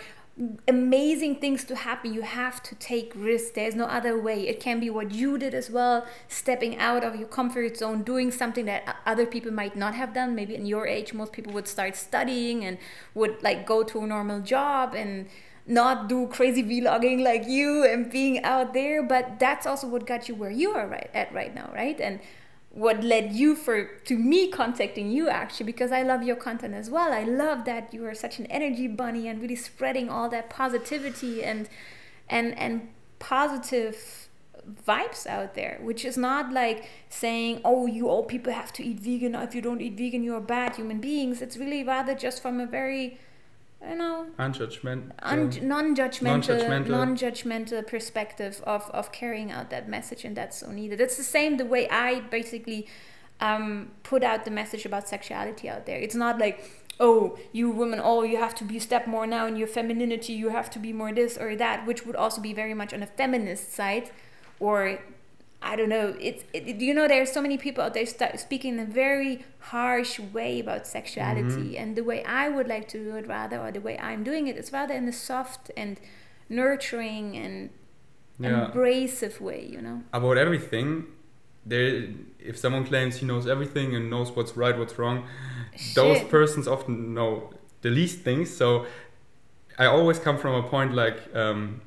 amazing 0.69 1.37
things 1.37 1.65
to 1.65 1.75
happen, 1.75 2.15
you 2.15 2.23
have 2.23 2.63
to 2.65 2.75
take 2.77 3.13
risks. 3.17 3.51
There's 3.51 3.75
no 3.75 3.87
other 3.87 4.21
way. 4.21 4.47
It 4.47 4.61
can 4.61 4.79
be 4.79 4.89
what 4.91 5.11
you 5.11 5.39
did 5.39 5.55
as 5.55 5.71
well, 5.71 6.07
stepping 6.29 6.79
out 6.79 7.03
of 7.03 7.17
your 7.17 7.29
comfort 7.29 7.77
zone, 7.77 8.03
doing 8.03 8.31
something 8.31 8.65
that 8.67 8.97
other 9.05 9.27
people 9.27 9.53
might 9.53 9.77
not 9.77 9.95
have 9.95 10.15
done. 10.15 10.35
Maybe 10.35 10.55
in 10.55 10.67
your 10.67 10.87
age, 10.87 11.13
most 11.13 11.33
people 11.33 11.53
would 11.55 11.67
start 11.67 11.97
studying 11.97 12.65
and 12.65 12.79
would 13.15 13.43
like 13.43 13.67
go 13.67 13.83
to 13.83 14.01
a 14.01 14.07
normal 14.07 14.41
job 14.41 14.95
and 14.95 15.29
not 15.67 16.09
do 16.09 16.27
crazy 16.29 16.63
vlogging 16.63 17.23
like 17.23 17.47
you 17.47 17.85
and 17.85 18.11
being 18.11 18.43
out 18.43 18.73
there 18.73 19.03
but 19.03 19.39
that's 19.39 19.67
also 19.67 19.87
what 19.87 20.07
got 20.07 20.27
you 20.27 20.35
where 20.35 20.51
you 20.51 20.71
are 20.71 20.87
right 20.87 21.11
at 21.13 21.31
right 21.35 21.55
now 21.55 21.71
right 21.75 22.01
and 22.01 22.21
what 22.71 23.03
led 23.03 23.33
you 23.33 23.55
for 23.55 23.85
to 23.85 24.17
me 24.17 24.49
contacting 24.49 25.11
you 25.11 25.29
actually 25.29 25.67
because 25.67 25.91
I 25.91 26.03
love 26.03 26.23
your 26.23 26.37
content 26.37 26.75
as 26.75 26.91
well. 26.91 27.13
I 27.13 27.25
love 27.25 27.65
that 27.65 27.93
you 27.95 28.05
are 28.07 28.15
such 28.15 28.39
an 28.39 28.47
energy 28.47 28.87
bunny 28.87 29.27
and 29.27 29.41
really 29.41 29.57
spreading 29.57 30.09
all 30.09 30.29
that 30.29 30.51
positivity 30.51 31.43
and 31.43 31.69
and 32.29 32.57
and 32.59 32.89
positive 33.19 34.29
vibes 34.87 35.27
out 35.27 35.55
there, 35.55 35.79
which 35.83 36.05
is 36.05 36.17
not 36.17 36.53
like 36.53 36.89
saying, 37.09 37.61
"Oh, 37.65 37.87
you 37.87 38.09
all 38.09 38.25
people 38.25 38.53
have 38.53 38.73
to 38.75 38.85
eat 38.85 39.01
vegan. 39.01 39.35
If 39.35 39.55
you 39.55 39.63
don't 39.63 39.81
eat 39.81 39.97
vegan, 39.97 40.23
you're 40.23 40.41
bad 40.41 40.77
human 40.77 41.01
beings." 41.01 41.41
It's 41.41 41.57
really 41.57 41.83
rather 41.83 42.15
just 42.15 42.43
from 42.43 42.61
a 42.61 42.67
very, 42.67 43.19
you 43.87 43.95
know, 43.95 44.27
Unjudgment. 44.39 45.13
un- 45.23 45.51
non-judgmental, 45.63 46.23
Non-judgmental. 46.23 46.89
non-judgmental 46.89 47.87
perspective 47.87 48.61
of, 48.67 48.91
of 48.91 49.13
carrying 49.13 49.53
out 49.53 49.71
that 49.71 49.89
message 49.89 50.25
and 50.25 50.37
that's 50.37 50.59
so 50.59 50.71
needed 50.73 51.01
it's 51.01 51.17
the 51.17 51.23
same 51.23 51.57
the 51.59 51.65
way 51.65 51.89
i 51.91 52.21
basically 52.21 52.89
um, 53.41 53.93
put 54.03 54.25
out 54.25 54.45
the 54.45 54.51
message 54.51 54.85
about 54.85 55.07
sexuality 55.09 55.69
out 55.69 55.87
there 55.87 55.97
it's 55.99 56.17
not 56.17 56.39
like 56.41 56.65
oh 56.99 57.39
you 57.53 57.71
women 57.71 58.01
oh 58.03 58.25
you 58.25 58.37
have 58.37 58.53
to 58.57 58.65
be 58.65 58.81
step 58.81 59.07
more 59.07 59.29
now 59.29 59.47
in 59.47 59.55
your 59.55 59.69
femininity 59.69 60.33
you 60.33 60.49
have 60.49 60.69
to 60.69 60.81
be 60.81 60.93
more 60.93 61.13
this 61.13 61.39
or 61.39 61.55
that 61.55 61.87
which 61.87 62.05
would 62.05 62.17
also 62.17 62.41
be 62.41 62.53
very 62.53 62.75
much 62.75 62.93
on 62.93 63.01
a 63.01 63.07
feminist 63.07 63.73
side 63.73 64.11
or 64.59 64.99
I 65.61 65.75
don't 65.77 65.89
know. 65.89 66.15
It's 66.21 66.45
it, 66.53 66.67
you 66.81 66.95
know 66.95 67.09
there 67.09 67.21
are 67.21 67.27
so 67.27 67.43
many 67.43 67.59
people 67.59 67.83
out 67.85 67.93
there 67.93 68.07
st- 68.07 68.39
speaking 68.39 68.75
in 68.75 68.81
a 68.81 68.85
very 68.85 69.45
harsh 69.59 70.19
way 70.21 70.61
about 70.61 70.87
sexuality, 70.87 71.77
and 71.77 71.97
the 71.97 72.05
way 72.05 72.23
I 72.25 72.49
would 72.49 72.69
like 72.69 72.87
to 72.89 72.99
do 73.05 73.17
it, 73.17 73.27
rather, 73.27 73.59
or 73.59 73.73
the 73.73 73.81
way 73.81 73.99
I'm 73.99 74.23
doing 74.23 74.47
it, 74.47 74.57
is 74.57 74.73
rather 74.73 74.95
in 74.95 75.09
a 75.09 75.13
soft 75.13 75.71
and 75.77 75.99
nurturing 76.49 77.37
and 77.37 77.71
Yeah. 78.39 78.71
embracive 78.73 79.41
way. 79.41 79.67
You 79.75 79.83
know. 79.83 80.03
About 80.13 80.37
everything. 80.39 81.07
There, 81.67 82.09
if 82.39 82.57
someone 82.57 82.85
claims 82.87 83.17
he 83.17 83.27
knows 83.27 83.47
everything 83.47 83.95
and 83.95 84.09
knows 84.09 84.31
what's 84.35 84.57
right, 84.57 84.79
what's 84.79 84.99
wrong, 84.99 85.27
those 85.95 86.23
persons 86.37 86.67
often 86.67 87.13
know 87.15 87.51
the 87.83 87.91
least 87.91 88.21
things. 88.21 88.49
So 88.57 88.87
I 89.79 89.87
always 89.87 90.19
come 90.19 90.39
from 90.39 90.55
a 90.55 90.63
point 90.63 90.95
like 90.95 91.19
um, 91.35 91.83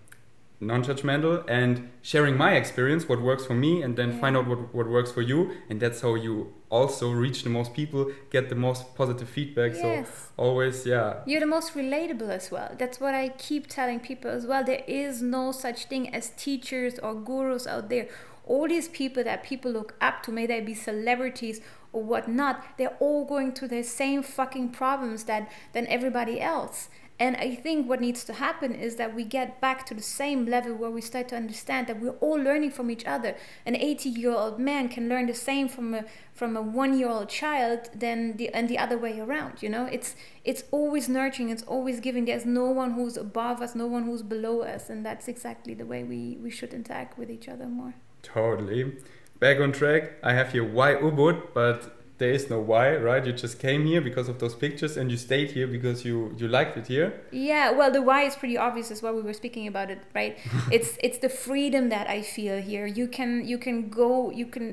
non-judgmental 0.61 1.43
and 1.47 1.89
sharing 2.01 2.37
my 2.37 2.53
experience, 2.53 3.09
what 3.09 3.21
works 3.21 3.45
for 3.45 3.55
me, 3.55 3.81
and 3.81 3.95
then 3.97 4.11
Yeah. 4.11 4.19
find 4.21 4.37
out 4.37 4.47
what, 4.47 4.73
what 4.73 4.87
works 4.87 5.11
for 5.11 5.21
you, 5.21 5.51
and 5.69 5.79
that's 5.81 6.01
how 6.01 6.15
you 6.15 6.53
also 6.69 7.11
reach 7.11 7.43
the 7.43 7.49
most 7.49 7.73
people, 7.73 8.11
get 8.29 8.47
the 8.49 8.55
most 8.55 8.95
positive 8.95 9.27
feedback. 9.27 9.73
So 9.75 10.05
always, 10.37 10.85
yeah, 10.85 11.15
You're 11.25 11.41
the 11.41 11.45
most 11.57 11.73
relatable 11.73 12.29
as 12.29 12.51
well. 12.51 12.69
That's 12.77 12.99
what 12.99 13.13
I 13.13 13.29
keep 13.29 13.67
telling 13.67 13.99
people 13.99 14.31
as 14.31 14.45
well. 14.45 14.63
There 14.63 14.83
is 14.87 15.21
no 15.21 15.51
such 15.51 15.85
thing 15.85 16.13
as 16.13 16.29
teachers 16.37 16.99
or 16.99 17.15
gurus 17.15 17.67
out 17.67 17.89
there. 17.89 18.07
All 18.45 18.67
these 18.67 18.87
people 18.87 19.23
that 19.23 19.43
people 19.43 19.71
look 19.71 19.95
up 19.99 20.23
to, 20.23 20.31
may 20.31 20.45
they 20.45 20.61
be 20.61 20.73
celebrities 20.73 21.61
or 21.93 22.03
whatnot, 22.03 22.63
they're 22.77 22.95
all 22.99 23.25
going 23.25 23.51
through 23.51 23.67
the 23.67 23.83
same 23.83 24.23
fucking 24.23 24.69
problems 24.69 25.25
that 25.25 25.51
than 25.73 25.85
everybody 25.87 26.39
else. 26.39 26.89
And 27.21 27.37
I 27.37 27.53
think 27.53 27.87
what 27.87 28.01
needs 28.01 28.23
to 28.23 28.33
happen 28.33 28.73
is 28.73 28.95
that 28.95 29.13
we 29.13 29.23
get 29.23 29.61
back 29.61 29.85
to 29.85 29.93
the 29.93 30.01
same 30.01 30.47
level 30.47 30.73
where 30.73 30.89
we 30.89 31.01
start 31.01 31.27
to 31.27 31.35
understand 31.35 31.85
that 31.85 32.01
we're 32.01 32.17
all 32.25 32.39
learning 32.41 32.71
from 32.71 32.89
each 32.89 33.05
other. 33.05 33.35
An 33.63 33.75
80 33.75 34.09
year 34.09 34.31
old 34.31 34.57
man 34.57 34.89
can 34.89 35.07
learn 35.07 35.27
the 35.27 35.35
same 35.35 35.67
from 35.69 35.93
a 35.93 36.05
from 36.33 36.57
a 36.57 36.63
one 36.63 36.97
year 36.97 37.09
old 37.09 37.29
child 37.29 37.91
than 37.93 38.37
the 38.37 38.49
and 38.55 38.67
the 38.67 38.79
other 38.79 38.97
way 38.97 39.19
around. 39.19 39.61
You 39.61 39.69
know, 39.69 39.85
it's 39.85 40.15
it's 40.43 40.63
always 40.71 41.07
nurturing. 41.07 41.49
It's 41.51 41.61
always 41.61 41.99
giving. 41.99 42.25
There's 42.25 42.47
no 42.47 42.71
one 42.71 42.93
who's 42.93 43.17
above 43.17 43.61
us, 43.61 43.75
no 43.75 43.85
one 43.85 44.05
who's 44.05 44.23
below 44.23 44.61
us, 44.61 44.89
and 44.89 45.05
that's 45.05 45.27
exactly 45.27 45.75
the 45.75 45.85
way 45.85 46.03
we 46.03 46.39
we 46.41 46.49
should 46.49 46.73
interact 46.73 47.19
with 47.19 47.29
each 47.29 47.47
other 47.47 47.67
more. 47.67 47.93
Totally. 48.23 48.97
Back 49.39 49.59
on 49.59 49.73
track. 49.73 50.13
I 50.23 50.33
have 50.33 50.53
here 50.53 50.63
why 50.63 50.95
Ubud, 50.95 51.53
but 51.53 52.00
there 52.21 52.31
is 52.31 52.49
no 52.51 52.59
why, 52.59 52.95
right? 52.95 53.25
You 53.25 53.33
just 53.33 53.57
came 53.59 53.85
here 53.85 53.99
because 53.99 54.29
of 54.29 54.37
those 54.37 54.53
pictures, 54.53 54.95
and 54.95 55.09
you 55.09 55.17
stayed 55.17 55.51
here 55.51 55.67
because 55.67 56.05
you 56.05 56.33
you 56.37 56.47
liked 56.47 56.77
it 56.77 56.87
here. 56.87 57.09
Yeah, 57.31 57.71
well, 57.71 57.91
the 57.91 58.01
why 58.01 58.21
is 58.29 58.35
pretty 58.35 58.57
obvious 58.57 58.91
as 58.91 59.01
well. 59.01 59.13
We 59.15 59.23
were 59.23 59.33
speaking 59.33 59.65
about 59.67 59.89
it, 59.89 60.01
right? 60.13 60.37
it's 60.71 60.97
it's 61.01 61.17
the 61.17 61.29
freedom 61.29 61.89
that 61.89 62.07
I 62.07 62.21
feel 62.21 62.61
here. 62.61 62.85
You 62.85 63.07
can 63.07 63.45
you 63.51 63.57
can 63.57 63.89
go, 63.89 64.29
you 64.29 64.45
can 64.45 64.65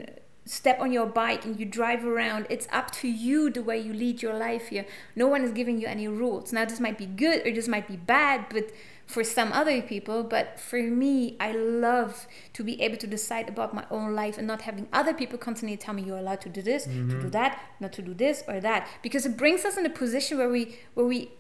step 0.45 0.81
on 0.81 0.93
your 0.93 1.07
bike 1.07 1.45
and 1.45 1.59
you 1.61 1.67
drive 1.67 2.05
around. 2.05 2.47
It's 2.51 2.69
up 2.71 2.91
to 3.01 3.09
you 3.09 3.51
the 3.51 3.63
way 3.63 3.79
you 3.79 3.93
lead 3.93 4.23
your 4.23 4.35
life 4.35 4.69
here. 4.69 4.87
No 5.17 5.27
one 5.27 5.43
is 5.43 5.53
giving 5.53 5.79
you 5.81 5.87
any 5.87 6.09
rules. 6.09 6.53
Now, 6.53 6.65
this 6.65 6.81
might 6.81 6.97
be 6.97 7.07
good 7.07 7.47
or 7.47 7.53
this 7.53 7.69
might 7.69 7.87
be 7.87 7.97
bad, 7.97 8.47
but 8.51 8.71
for 9.09 9.25
some 9.25 9.53
other 9.55 9.81
people, 9.81 10.23
but 10.23 10.61
for 10.61 10.83
me, 10.83 11.35
I 11.41 11.53
love 11.53 12.29
to 12.53 12.63
be 12.63 12.81
able 12.83 12.99
to 12.99 13.07
decide 13.07 13.49
about 13.49 13.73
my 13.73 13.87
own 13.91 14.15
life 14.15 14.37
and 14.37 14.47
not 14.47 14.63
having 14.63 14.87
other 14.93 15.15
people 15.15 15.39
constantly 15.39 15.79
tell 15.79 15.95
me 15.95 16.03
you're 16.03 16.19
allowed 16.19 16.43
to 16.43 16.51
do 16.51 16.61
this, 16.61 16.87
mm-hmm. 16.87 17.09
to 17.09 17.15
do 17.15 17.21
mm-hmm. 17.21 17.31
that, 17.31 17.59
not 17.81 17.93
to 17.95 18.03
do 18.03 18.13
this 18.13 18.45
or 18.47 18.61
that, 18.61 18.87
because 19.03 19.25
it 19.25 19.39
brings 19.39 19.65
us 19.65 19.79
in 19.79 19.87
a 19.87 19.91
position 19.91 20.37
where 20.37 20.51
we 20.51 20.79
where 20.93 21.07
we 21.07 21.31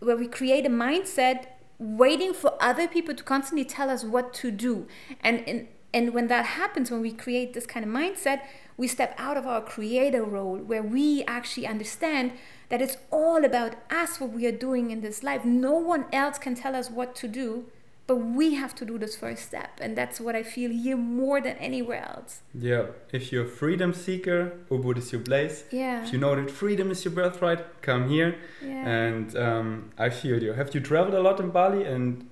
where 0.00 0.16
we 0.16 0.26
create 0.26 0.66
a 0.66 0.68
mindset 0.68 1.46
waiting 1.78 2.34
for 2.34 2.60
other 2.60 2.88
people 2.88 3.14
to 3.14 3.22
constantly 3.22 3.64
tell 3.64 3.88
us 3.88 4.02
what 4.02 4.34
to 4.34 4.50
do, 4.50 4.88
and 5.20 5.48
and 5.48 5.68
and 5.94 6.12
when 6.14 6.26
that 6.26 6.44
happens, 6.44 6.90
when 6.90 7.02
we 7.02 7.12
create 7.12 7.52
this 7.52 7.66
kind 7.66 7.86
of 7.86 7.92
mindset, 7.92 8.40
we 8.76 8.88
step 8.88 9.14
out 9.16 9.36
of 9.36 9.46
our 9.46 9.60
creator 9.60 10.24
role 10.24 10.56
where 10.56 10.82
we 10.82 11.22
actually 11.28 11.68
understand 11.68 12.32
that 12.72 12.80
it's 12.80 12.96
all 13.10 13.44
about 13.44 13.74
us, 13.90 14.18
what 14.18 14.30
we 14.30 14.46
are 14.46 14.58
doing 14.68 14.90
in 14.90 15.02
this 15.02 15.22
life. 15.22 15.44
No 15.44 15.72
one 15.72 16.06
else 16.10 16.38
can 16.38 16.54
tell 16.54 16.74
us 16.74 16.88
what 16.88 17.14
to 17.16 17.28
do, 17.28 17.66
but 18.06 18.16
we 18.16 18.54
have 18.54 18.74
to 18.76 18.86
do 18.86 18.96
this 18.96 19.14
first 19.14 19.42
step. 19.42 19.78
And 19.78 19.94
that's 19.94 20.18
what 20.18 20.34
I 20.34 20.42
feel 20.42 20.70
here 20.70 20.96
more 20.96 21.38
than 21.42 21.58
anywhere 21.58 22.02
else. 22.02 22.40
Yeah. 22.54 22.86
If 23.12 23.30
you're 23.30 23.44
a 23.44 23.54
freedom 23.62 23.92
seeker, 23.92 24.54
Ubud 24.70 24.96
is 24.96 25.12
your 25.12 25.20
place. 25.20 25.64
Yeah. 25.70 26.02
If 26.02 26.14
you 26.14 26.18
know 26.18 26.34
that 26.34 26.50
freedom 26.50 26.90
is 26.90 27.04
your 27.04 27.12
birthright, 27.12 27.82
come 27.82 28.08
here. 28.08 28.38
Yeah. 28.64 28.88
And 28.88 29.36
um, 29.36 29.90
I 29.98 30.08
feel 30.08 30.42
you. 30.42 30.54
Have 30.54 30.74
you 30.74 30.80
traveled 30.80 31.14
a 31.14 31.20
lot 31.20 31.40
in 31.40 31.50
Bali 31.50 31.84
and 31.84 32.30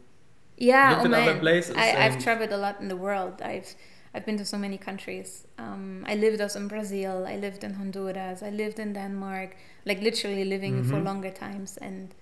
yeah, 0.57 1.03
oh 1.03 1.05
at 1.05 1.13
other 1.13 1.39
places? 1.39 1.77
I, 1.77 2.07
I've 2.07 2.19
traveled 2.19 2.53
a 2.53 2.57
lot 2.57 2.81
in 2.81 2.89
the 2.89 2.97
world. 2.97 3.43
I've 3.43 3.75
I've 4.13 4.27
been 4.27 4.39
to 4.39 4.45
so 4.45 4.59
many 4.59 4.77
countries. 4.77 5.47
Um, 5.59 6.05
I 6.07 6.15
lived 6.17 6.41
also 6.41 6.59
in 6.59 6.69
Brazil. 6.69 7.27
I 7.27 7.37
lived 7.37 7.63
in 7.63 7.75
Honduras. 7.75 8.43
I 8.43 8.51
lived 8.51 8.79
in 8.79 8.93
Denmark. 8.93 9.57
Like 9.87 10.01
literally 10.01 10.45
living 10.45 10.81
mm-hmm. 10.81 10.91
for 10.91 11.01
longer 11.01 11.31
times 11.31 11.77
and. 11.77 12.15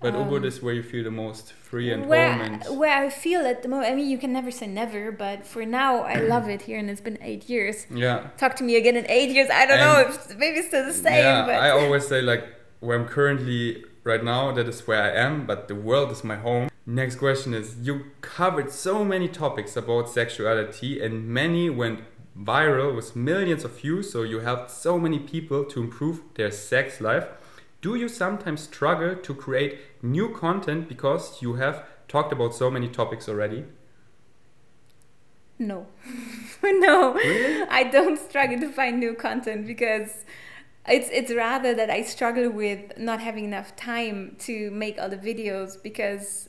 But 0.00 0.14
um, 0.14 0.28
Ubud 0.28 0.44
is 0.44 0.62
where 0.62 0.74
you 0.74 0.82
feel 0.82 1.04
the 1.04 1.10
most 1.10 1.52
free 1.52 1.90
and 1.90 2.06
where, 2.06 2.34
home 2.34 2.60
and 2.60 2.78
where 2.78 3.02
I 3.02 3.08
feel 3.08 3.46
at 3.46 3.62
the 3.62 3.68
moment. 3.68 3.90
I 3.90 3.94
mean, 3.94 4.10
you 4.10 4.18
can 4.18 4.30
never 4.30 4.50
say 4.50 4.66
never, 4.66 5.10
but 5.10 5.46
for 5.46 5.64
now, 5.64 6.02
I 6.02 6.20
love 6.34 6.50
it 6.50 6.62
here, 6.62 6.78
and 6.78 6.90
it's 6.90 7.00
been 7.00 7.18
eight 7.22 7.48
years. 7.48 7.86
Yeah. 7.90 8.28
Talk 8.36 8.56
to 8.56 8.64
me 8.64 8.76
again 8.76 8.96
in 8.96 9.06
eight 9.08 9.30
years. 9.30 9.48
I 9.48 9.64
don't 9.64 9.78
and 9.78 9.80
know 9.80 10.10
if 10.10 10.36
maybe 10.36 10.58
it's 10.58 10.68
still 10.68 10.84
the 10.84 10.92
same. 10.92 11.24
Yeah, 11.24 11.46
but. 11.46 11.54
I 11.54 11.70
always 11.70 12.06
say 12.06 12.20
like 12.20 12.44
where 12.80 12.98
I'm 12.98 13.06
currently 13.06 13.84
right 14.06 14.22
now, 14.22 14.52
that 14.52 14.68
is 14.68 14.86
where 14.86 15.02
I 15.02 15.10
am, 15.10 15.46
but 15.46 15.68
the 15.68 15.74
world 15.74 16.12
is 16.12 16.22
my 16.22 16.36
home. 16.36 16.70
Next 16.86 17.16
question 17.16 17.52
is 17.52 17.76
You 17.82 18.06
covered 18.20 18.70
so 18.70 19.04
many 19.04 19.28
topics 19.28 19.76
about 19.76 20.08
sexuality, 20.08 21.00
and 21.00 21.28
many 21.28 21.68
went 21.68 22.00
viral 22.38 22.94
with 22.94 23.16
millions 23.16 23.64
of 23.64 23.80
views, 23.80 24.12
so 24.12 24.22
you 24.22 24.40
helped 24.40 24.70
so 24.70 24.98
many 24.98 25.18
people 25.18 25.64
to 25.64 25.80
improve 25.80 26.22
their 26.34 26.52
sex 26.52 27.00
life. 27.00 27.26
Do 27.82 27.96
you 27.96 28.08
sometimes 28.08 28.62
struggle 28.62 29.16
to 29.16 29.34
create 29.34 29.78
new 30.02 30.32
content 30.32 30.88
because 30.88 31.42
you 31.42 31.54
have 31.54 31.84
talked 32.08 32.32
about 32.32 32.54
so 32.54 32.70
many 32.70 32.88
topics 32.88 33.28
already? 33.28 33.64
No. 35.58 35.86
no. 36.62 37.14
Really? 37.14 37.66
I 37.68 37.84
don't 37.84 38.18
struggle 38.18 38.60
to 38.60 38.70
find 38.70 39.00
new 39.00 39.14
content 39.14 39.66
because 39.66 40.24
it's 40.88 41.08
it's 41.10 41.32
rather 41.32 41.74
that 41.74 41.90
I 41.90 42.02
struggle 42.02 42.50
with 42.50 42.98
not 42.98 43.20
having 43.20 43.44
enough 43.44 43.74
time 43.76 44.36
to 44.40 44.70
make 44.70 45.00
all 45.00 45.08
the 45.08 45.16
videos 45.16 45.82
because 45.82 46.48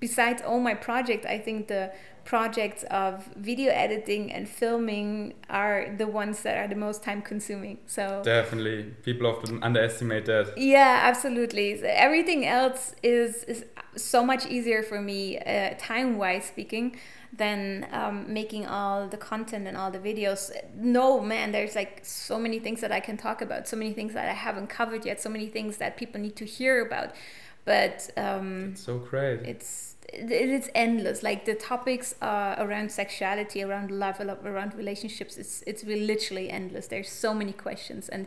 besides 0.00 0.42
all 0.42 0.60
my 0.60 0.74
projects, 0.74 1.26
I 1.26 1.38
think 1.38 1.68
the 1.68 1.92
projects 2.26 2.82
of 2.90 3.24
video 3.36 3.72
editing 3.72 4.32
and 4.32 4.48
filming 4.48 5.32
are 5.48 5.94
the 5.96 6.06
ones 6.06 6.42
that 6.42 6.58
are 6.58 6.68
the 6.68 6.74
most 6.74 7.02
time 7.02 7.22
consuming. 7.22 7.78
So 7.86 8.20
definitely, 8.24 8.82
people 9.02 9.26
often 9.28 9.62
underestimate 9.62 10.26
that. 10.26 10.58
Yeah, 10.58 11.00
absolutely. 11.04 11.80
So 11.80 11.86
everything 11.88 12.44
else 12.44 12.94
is 13.02 13.44
is 13.44 13.64
so 13.96 14.22
much 14.22 14.44
easier 14.46 14.82
for 14.82 15.00
me, 15.00 15.38
uh, 15.38 15.74
time 15.78 16.18
wise 16.18 16.44
speaking, 16.44 16.96
than 17.32 17.86
um, 17.92 18.30
making 18.32 18.66
all 18.66 19.08
the 19.08 19.16
content 19.16 19.66
and 19.66 19.76
all 19.76 19.90
the 19.90 19.98
videos. 19.98 20.50
No, 20.74 21.20
man, 21.20 21.52
there's 21.52 21.74
like 21.74 22.00
so 22.02 22.38
many 22.38 22.58
things 22.58 22.80
that 22.80 22.92
I 22.92 23.00
can 23.00 23.16
talk 23.16 23.40
about, 23.40 23.68
so 23.68 23.76
many 23.76 23.92
things 23.92 24.12
that 24.14 24.28
I 24.28 24.34
haven't 24.34 24.66
covered 24.66 25.06
yet, 25.06 25.20
so 25.20 25.30
many 25.30 25.46
things 25.46 25.78
that 25.78 25.96
people 25.96 26.20
need 26.20 26.36
to 26.36 26.44
hear 26.44 26.84
about. 26.84 27.14
But 27.64 28.10
um, 28.16 28.70
it's 28.72 28.82
so 28.82 28.98
great. 28.98 29.40
It's 29.40 29.95
it's 30.12 30.68
endless. 30.74 31.22
Like 31.22 31.44
the 31.44 31.54
topics 31.54 32.14
uh, 32.22 32.54
around 32.58 32.92
sexuality, 32.92 33.62
around 33.62 33.90
love, 33.90 34.20
around 34.20 34.74
relationships. 34.74 35.36
It's 35.36 35.62
it's 35.66 35.84
literally 35.84 36.50
endless. 36.50 36.86
There's 36.86 37.08
so 37.08 37.34
many 37.34 37.52
questions, 37.52 38.08
and 38.08 38.26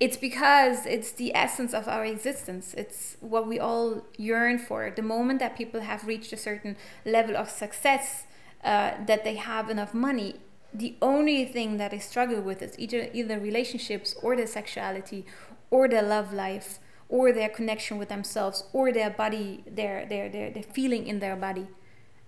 it's 0.00 0.16
because 0.16 0.86
it's 0.86 1.12
the 1.12 1.34
essence 1.34 1.72
of 1.72 1.88
our 1.88 2.04
existence. 2.04 2.74
It's 2.74 3.16
what 3.20 3.46
we 3.46 3.58
all 3.58 4.04
yearn 4.16 4.58
for. 4.58 4.90
The 4.90 5.02
moment 5.02 5.38
that 5.40 5.56
people 5.56 5.80
have 5.80 6.06
reached 6.06 6.32
a 6.32 6.36
certain 6.36 6.76
level 7.04 7.36
of 7.36 7.48
success, 7.48 8.26
uh, 8.64 8.92
that 9.06 9.24
they 9.24 9.36
have 9.36 9.70
enough 9.70 9.94
money, 9.94 10.36
the 10.72 10.96
only 11.00 11.44
thing 11.44 11.76
that 11.76 11.92
they 11.92 12.00
struggle 12.00 12.40
with 12.40 12.60
is 12.60 12.78
either 12.78 13.08
either 13.12 13.38
relationships 13.38 14.14
or 14.22 14.36
their 14.36 14.48
sexuality 14.48 15.24
or 15.70 15.88
their 15.88 16.02
love 16.02 16.32
life 16.32 16.80
or 17.08 17.32
their 17.32 17.48
connection 17.48 17.98
with 17.98 18.08
themselves 18.08 18.64
or 18.72 18.92
their 18.92 19.10
body 19.10 19.62
their 19.66 20.06
their 20.06 20.28
their, 20.28 20.50
their 20.50 20.62
feeling 20.62 21.06
in 21.06 21.20
their 21.20 21.36
body. 21.36 21.66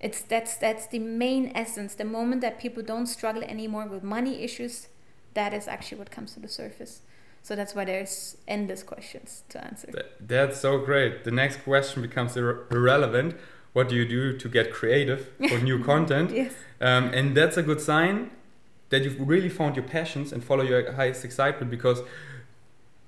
It's 0.00 0.20
that's 0.22 0.56
that's 0.56 0.86
the 0.86 0.98
main 0.98 1.52
essence. 1.54 1.94
The 1.94 2.04
moment 2.04 2.40
that 2.42 2.58
people 2.58 2.82
don't 2.82 3.06
struggle 3.06 3.42
anymore 3.42 3.86
with 3.86 4.02
money 4.02 4.42
issues 4.42 4.88
that 5.36 5.52
is 5.54 5.68
actually 5.68 5.98
what 5.98 6.10
comes 6.10 6.34
to 6.34 6.40
the 6.40 6.48
surface. 6.48 7.02
So 7.42 7.54
that's 7.54 7.76
why 7.76 7.84
there's 7.84 8.38
endless 8.48 8.82
questions 8.82 9.44
to 9.50 9.64
answer. 9.64 9.88
That's 10.18 10.58
so 10.58 10.78
great. 10.78 11.22
The 11.22 11.30
next 11.30 11.62
question 11.62 12.02
becomes 12.02 12.36
ir- 12.36 12.66
irrelevant. 12.72 13.36
What 13.72 13.88
do 13.88 13.94
you 13.94 14.08
do 14.08 14.36
to 14.36 14.48
get 14.48 14.72
creative 14.72 15.30
for 15.48 15.58
new 15.58 15.84
content? 15.92 16.32
Yes. 16.32 16.54
Um, 16.80 17.04
and 17.14 17.36
that's 17.36 17.56
a 17.56 17.62
good 17.62 17.80
sign 17.80 18.30
that 18.88 19.04
you've 19.04 19.20
really 19.28 19.48
found 19.48 19.76
your 19.76 19.84
passions 19.84 20.32
and 20.32 20.42
follow 20.42 20.64
your 20.64 20.92
highest 20.92 21.24
excitement 21.24 21.70
because 21.70 22.02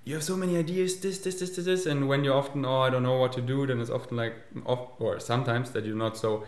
you 0.09 0.15
have 0.15 0.25
so 0.25 0.37
many 0.37 0.57
ideas, 0.57 1.01
this, 1.01 1.19
this, 1.19 1.39
this, 1.39 1.51
this, 1.51 1.67
this, 1.67 1.85
and 1.85 2.09
when 2.09 2.25
you're 2.25 2.39
often, 2.43 2.65
oh, 2.65 2.81
I 2.81 2.89
don't 2.89 3.03
know 3.03 3.19
what 3.19 3.33
to 3.35 3.43
do, 3.43 3.67
then 3.67 3.79
it's 3.79 3.91
often 3.91 4.17
like, 4.17 4.35
off, 4.65 4.93
or 4.99 5.21
sometimes 5.21 5.73
that 5.73 5.85
you're 5.85 6.03
not 6.07 6.17
so, 6.17 6.45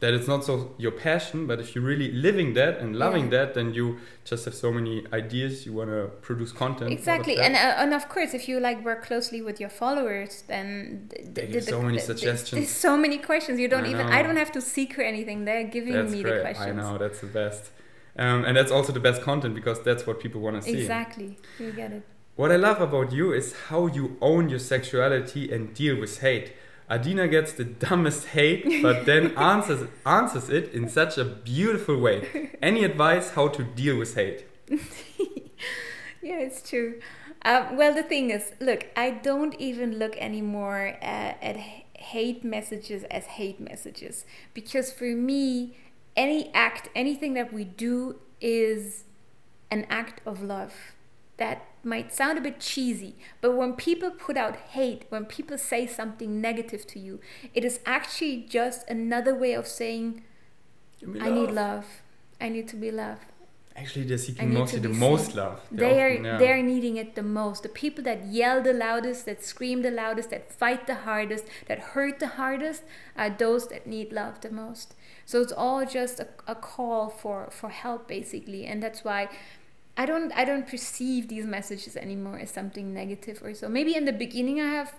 that 0.00 0.12
it's 0.12 0.28
not 0.28 0.44
so 0.44 0.74
your 0.76 0.90
passion, 0.90 1.46
but 1.46 1.60
if 1.60 1.74
you're 1.74 1.82
really 1.82 2.12
living 2.12 2.52
that 2.60 2.80
and 2.80 2.94
loving 2.94 3.24
yeah. 3.24 3.38
that, 3.38 3.54
then 3.54 3.72
you 3.72 4.00
just 4.26 4.44
have 4.44 4.52
so 4.52 4.70
many 4.70 5.06
ideas, 5.14 5.64
you 5.64 5.72
want 5.72 5.88
to 5.88 6.10
produce 6.20 6.52
content. 6.52 6.92
Exactly, 6.92 7.38
and 7.38 7.54
uh, 7.54 7.82
and 7.82 7.94
of 7.94 8.10
course, 8.10 8.34
if 8.34 8.48
you 8.48 8.60
like 8.60 8.84
work 8.84 9.02
closely 9.02 9.40
with 9.40 9.58
your 9.58 9.70
followers, 9.70 10.44
then 10.46 11.08
they 11.34 11.46
give 11.46 11.64
so 11.64 11.80
many 11.80 11.98
suggestions. 11.98 12.50
There's 12.50 12.68
so 12.68 12.98
many 12.98 13.16
questions. 13.16 13.58
You 13.58 13.68
don't 13.68 13.86
I 13.86 13.92
even. 13.92 14.06
I 14.08 14.20
don't 14.22 14.36
have 14.36 14.52
to 14.52 14.60
seek 14.60 14.98
or 14.98 15.02
anything. 15.02 15.46
They're 15.46 15.64
giving 15.64 15.94
that's 15.94 16.12
me 16.12 16.22
great. 16.22 16.34
the 16.34 16.40
questions. 16.40 16.78
I 16.78 16.82
know 16.82 16.98
that's 16.98 17.20
the 17.20 17.28
best. 17.28 17.70
Um, 18.16 18.44
and 18.44 18.54
that's 18.56 18.70
also 18.70 18.92
the 18.92 19.00
best 19.08 19.22
content 19.22 19.54
because 19.54 19.82
that's 19.82 20.06
what 20.06 20.20
people 20.20 20.40
want 20.40 20.56
to 20.56 20.62
see. 20.62 20.80
Exactly, 20.82 21.38
you 21.58 21.72
get 21.72 21.92
it. 21.92 22.02
What 22.36 22.50
I 22.50 22.56
love 22.56 22.80
about 22.80 23.12
you 23.12 23.32
is 23.32 23.54
how 23.68 23.86
you 23.86 24.16
own 24.20 24.48
your 24.48 24.58
sexuality 24.58 25.52
and 25.52 25.72
deal 25.72 26.00
with 26.00 26.20
hate. 26.20 26.52
Adina 26.90 27.28
gets 27.28 27.52
the 27.52 27.64
dumbest 27.64 28.26
hate, 28.26 28.82
but 28.82 29.06
then 29.06 29.26
answers 29.38 29.88
answers 30.04 30.48
it 30.50 30.74
in 30.74 30.88
such 30.88 31.16
a 31.16 31.24
beautiful 31.24 31.96
way. 31.96 32.50
Any 32.60 32.82
advice 32.82 33.30
how 33.30 33.48
to 33.48 33.62
deal 33.62 33.98
with 33.98 34.16
hate? 34.16 34.46
yeah, 34.68 36.40
it's 36.40 36.68
true. 36.68 37.00
Um, 37.44 37.76
well, 37.76 37.94
the 37.94 38.02
thing 38.02 38.30
is, 38.30 38.52
look, 38.60 38.88
I 38.96 39.10
don't 39.10 39.54
even 39.60 39.98
look 39.98 40.16
anymore 40.16 40.98
at, 41.00 41.40
at 41.40 41.56
hate 41.96 42.42
messages 42.42 43.04
as 43.04 43.26
hate 43.26 43.60
messages 43.60 44.24
because 44.54 44.92
for 44.92 45.14
me, 45.14 45.76
any 46.16 46.52
act, 46.52 46.88
anything 46.96 47.34
that 47.34 47.52
we 47.52 47.62
do 47.62 48.16
is 48.40 49.04
an 49.70 49.86
act 49.88 50.20
of 50.26 50.42
love 50.42 50.93
that 51.36 51.66
might 51.82 52.14
sound 52.14 52.38
a 52.38 52.40
bit 52.40 52.60
cheesy, 52.60 53.16
but 53.40 53.56
when 53.56 53.74
people 53.74 54.10
put 54.10 54.36
out 54.36 54.56
hate, 54.56 55.04
when 55.08 55.24
people 55.24 55.58
say 55.58 55.86
something 55.86 56.40
negative 56.40 56.86
to 56.88 56.98
you, 56.98 57.20
it 57.52 57.64
is 57.64 57.80
actually 57.84 58.46
just 58.48 58.88
another 58.88 59.34
way 59.34 59.52
of 59.52 59.66
saying, 59.66 60.22
I 61.20 61.30
need 61.30 61.50
love. 61.50 61.86
I 62.40 62.48
need 62.48 62.68
to 62.68 62.76
be 62.76 62.90
loved. 62.90 63.26
Actually, 63.76 64.04
they're 64.04 64.18
seeking 64.18 64.54
mostly 64.54 64.78
the 64.78 64.88
most 64.88 65.34
love. 65.34 65.60
They 65.72 66.00
are 66.00 66.10
yeah. 66.10 66.38
they're 66.38 66.62
needing 66.62 66.96
it 66.96 67.16
the 67.16 67.24
most. 67.24 67.64
The 67.64 67.68
people 67.68 68.04
that 68.04 68.26
yell 68.26 68.62
the 68.62 68.72
loudest, 68.72 69.26
that 69.26 69.44
scream 69.44 69.82
the 69.82 69.90
loudest, 69.90 70.30
that 70.30 70.52
fight 70.52 70.86
the 70.86 70.94
hardest, 70.94 71.46
that 71.66 71.80
hurt 71.80 72.20
the 72.20 72.28
hardest, 72.28 72.84
are 73.16 73.30
those 73.30 73.66
that 73.68 73.84
need 73.84 74.12
love 74.12 74.40
the 74.42 74.50
most. 74.50 74.94
So 75.26 75.40
it's 75.40 75.52
all 75.52 75.84
just 75.84 76.20
a, 76.20 76.28
a 76.46 76.54
call 76.54 77.08
for 77.08 77.48
for 77.50 77.70
help, 77.70 78.06
basically, 78.06 78.64
and 78.64 78.80
that's 78.80 79.02
why. 79.04 79.28
I 79.96 80.06
don't 80.06 80.32
I 80.32 80.44
don't 80.44 80.66
perceive 80.66 81.28
these 81.28 81.46
messages 81.46 81.96
anymore 81.96 82.38
as 82.38 82.50
something 82.50 82.92
negative 82.92 83.42
or 83.42 83.54
so. 83.54 83.68
Maybe 83.68 83.94
in 83.94 84.04
the 84.04 84.12
beginning 84.12 84.60
I 84.60 84.70
have 84.70 84.94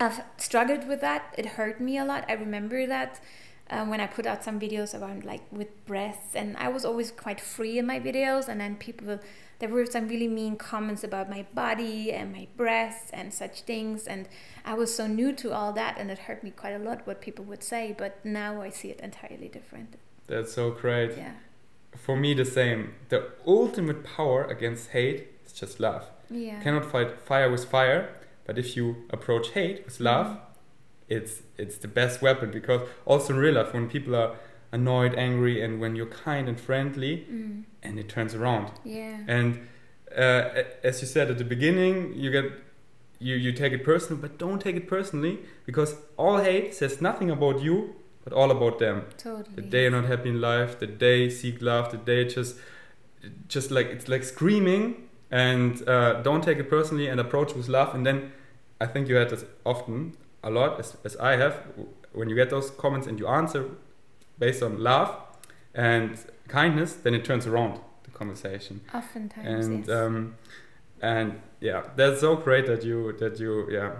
I've 0.00 0.22
struggled 0.36 0.88
with 0.88 1.00
that. 1.00 1.32
It 1.38 1.46
hurt 1.46 1.80
me 1.80 1.98
a 1.98 2.04
lot. 2.04 2.24
I 2.28 2.32
remember 2.32 2.86
that 2.86 3.20
um, 3.70 3.88
when 3.88 4.00
I 4.00 4.06
put 4.06 4.26
out 4.26 4.42
some 4.42 4.58
videos 4.58 4.98
around 4.98 5.24
like 5.24 5.42
with 5.52 5.86
breasts, 5.86 6.34
and 6.34 6.56
I 6.56 6.68
was 6.68 6.84
always 6.84 7.10
quite 7.10 7.40
free 7.40 7.78
in 7.78 7.86
my 7.86 8.00
videos, 8.00 8.48
and 8.48 8.60
then 8.60 8.76
people 8.76 9.20
there 9.60 9.68
were 9.68 9.86
some 9.86 10.08
really 10.08 10.26
mean 10.26 10.56
comments 10.56 11.04
about 11.04 11.30
my 11.30 11.46
body 11.54 12.12
and 12.12 12.32
my 12.32 12.48
breasts 12.56 13.10
and 13.12 13.32
such 13.32 13.62
things, 13.62 14.06
and 14.06 14.28
I 14.64 14.74
was 14.74 14.94
so 14.94 15.06
new 15.06 15.32
to 15.34 15.52
all 15.52 15.72
that, 15.74 15.96
and 15.98 16.10
it 16.10 16.18
hurt 16.18 16.42
me 16.42 16.50
quite 16.50 16.72
a 16.72 16.78
lot 16.78 17.06
what 17.06 17.20
people 17.20 17.44
would 17.44 17.62
say. 17.62 17.94
But 17.96 18.24
now 18.24 18.60
I 18.60 18.70
see 18.70 18.88
it 18.88 19.00
entirely 19.00 19.48
different. 19.48 19.94
That's 20.26 20.52
so 20.52 20.72
great. 20.72 21.16
Yeah. 21.16 21.34
For 21.96 22.16
me, 22.16 22.34
the 22.34 22.44
same. 22.44 22.94
The 23.08 23.30
ultimate 23.46 24.02
power 24.04 24.44
against 24.44 24.90
hate 24.90 25.28
is 25.46 25.52
just 25.52 25.78
love. 25.78 26.10
Yeah. 26.30 26.56
You 26.56 26.62
cannot 26.62 26.90
fight 26.90 27.20
fire 27.20 27.50
with 27.50 27.64
fire, 27.64 28.14
but 28.46 28.58
if 28.58 28.76
you 28.76 29.04
approach 29.10 29.50
hate 29.50 29.84
with 29.84 30.00
love. 30.00 30.26
Mm-hmm 30.26 30.46
it's 31.12 31.42
it's 31.58 31.76
the 31.76 31.88
best 31.88 32.22
weapon 32.22 32.50
because 32.50 32.88
also 33.04 33.34
in 33.34 33.38
real 33.38 33.54
life 33.54 33.72
when 33.72 33.88
people 33.88 34.14
are 34.16 34.36
annoyed, 34.72 35.14
angry, 35.14 35.62
and 35.62 35.80
when 35.80 35.94
you're 35.94 36.06
kind 36.06 36.48
and 36.48 36.58
friendly, 36.58 37.26
mm. 37.30 37.64
and 37.82 37.98
it 37.98 38.08
turns 38.08 38.34
around. 38.34 38.70
Yeah. 38.84 39.18
And 39.28 39.68
uh, 40.16 40.62
as 40.82 41.02
you 41.02 41.06
said 41.06 41.30
at 41.30 41.36
the 41.36 41.44
beginning, 41.44 42.14
you 42.14 42.30
get 42.30 42.46
you 43.18 43.34
you 43.34 43.52
take 43.52 43.72
it 43.72 43.84
personal, 43.84 44.20
but 44.20 44.38
don't 44.38 44.60
take 44.60 44.76
it 44.76 44.88
personally 44.88 45.40
because 45.66 45.96
all 46.16 46.38
hate 46.38 46.74
says 46.74 47.00
nothing 47.00 47.30
about 47.30 47.60
you, 47.60 47.94
but 48.24 48.32
all 48.32 48.50
about 48.50 48.78
them. 48.78 49.06
Totally. 49.18 49.56
That 49.56 49.70
they 49.70 49.86
are 49.86 49.90
not 49.90 50.04
happy 50.04 50.30
in 50.30 50.40
life. 50.40 50.78
That 50.78 50.98
they 50.98 51.30
seek 51.30 51.62
love. 51.62 51.90
That 51.90 52.06
they 52.06 52.24
just 52.24 52.56
just 53.48 53.70
like 53.70 53.86
it's 53.86 54.08
like 54.08 54.24
screaming. 54.24 55.08
And 55.30 55.88
uh, 55.88 56.20
don't 56.22 56.44
take 56.44 56.58
it 56.58 56.68
personally 56.68 57.08
and 57.08 57.18
approach 57.18 57.54
with 57.54 57.68
love. 57.68 57.94
And 57.94 58.04
then 58.04 58.32
I 58.80 58.86
think 58.86 59.08
you 59.08 59.16
had 59.16 59.30
this 59.30 59.44
often 59.64 60.14
a 60.42 60.50
lot, 60.50 60.78
as, 60.78 60.96
as 61.04 61.16
I 61.16 61.36
have, 61.36 61.62
when 62.12 62.28
you 62.28 62.34
get 62.34 62.50
those 62.50 62.70
comments 62.70 63.06
and 63.06 63.18
you 63.18 63.26
answer 63.28 63.70
based 64.38 64.62
on 64.62 64.82
love 64.82 65.16
and 65.74 66.18
kindness, 66.48 66.94
then 66.94 67.14
it 67.14 67.24
turns 67.24 67.46
around 67.46 67.80
the 68.04 68.10
conversation. 68.10 68.80
Oftentimes, 68.92 69.66
and 69.66 69.86
yes. 69.86 69.96
um, 69.96 70.36
and 71.00 71.40
yeah, 71.60 71.82
that's 71.96 72.20
so 72.20 72.36
great 72.36 72.66
that 72.66 72.84
you 72.84 73.12
that 73.18 73.38
you 73.40 73.70
yeah. 73.70 73.92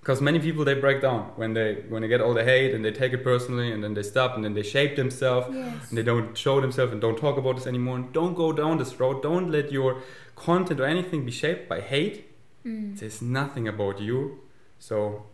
Because 0.00 0.22
many 0.22 0.38
people 0.38 0.64
they 0.64 0.74
break 0.74 1.02
down 1.02 1.32
when 1.36 1.52
they 1.52 1.84
when 1.88 2.00
they 2.02 2.08
get 2.08 2.22
all 2.22 2.32
the 2.32 2.44
hate 2.44 2.74
and 2.74 2.82
they 2.82 2.90
take 2.90 3.12
it 3.12 3.22
personally 3.22 3.70
and 3.70 3.84
then 3.84 3.92
they 3.92 4.02
stop 4.02 4.34
and 4.34 4.42
then 4.44 4.54
they 4.54 4.62
shape 4.62 4.96
themselves 4.96 5.48
yes. 5.54 5.88
and 5.90 5.98
they 5.98 6.02
don't 6.02 6.36
show 6.36 6.58
themselves 6.60 6.90
and 6.92 7.02
don't 7.02 7.18
talk 7.18 7.36
about 7.36 7.56
this 7.56 7.66
anymore. 7.66 7.96
And 7.96 8.12
don't 8.12 8.34
go 8.34 8.52
down 8.52 8.78
this 8.78 8.98
road. 8.98 9.22
Don't 9.22 9.50
let 9.50 9.70
your 9.70 10.02
content 10.36 10.80
or 10.80 10.86
anything 10.86 11.26
be 11.26 11.30
shaped 11.30 11.68
by 11.68 11.80
hate. 11.80 12.26
Mm. 12.64 12.98
Says 12.98 13.20
nothing 13.20 13.68
about 13.68 14.00
you. 14.00 14.40
So 14.78 15.26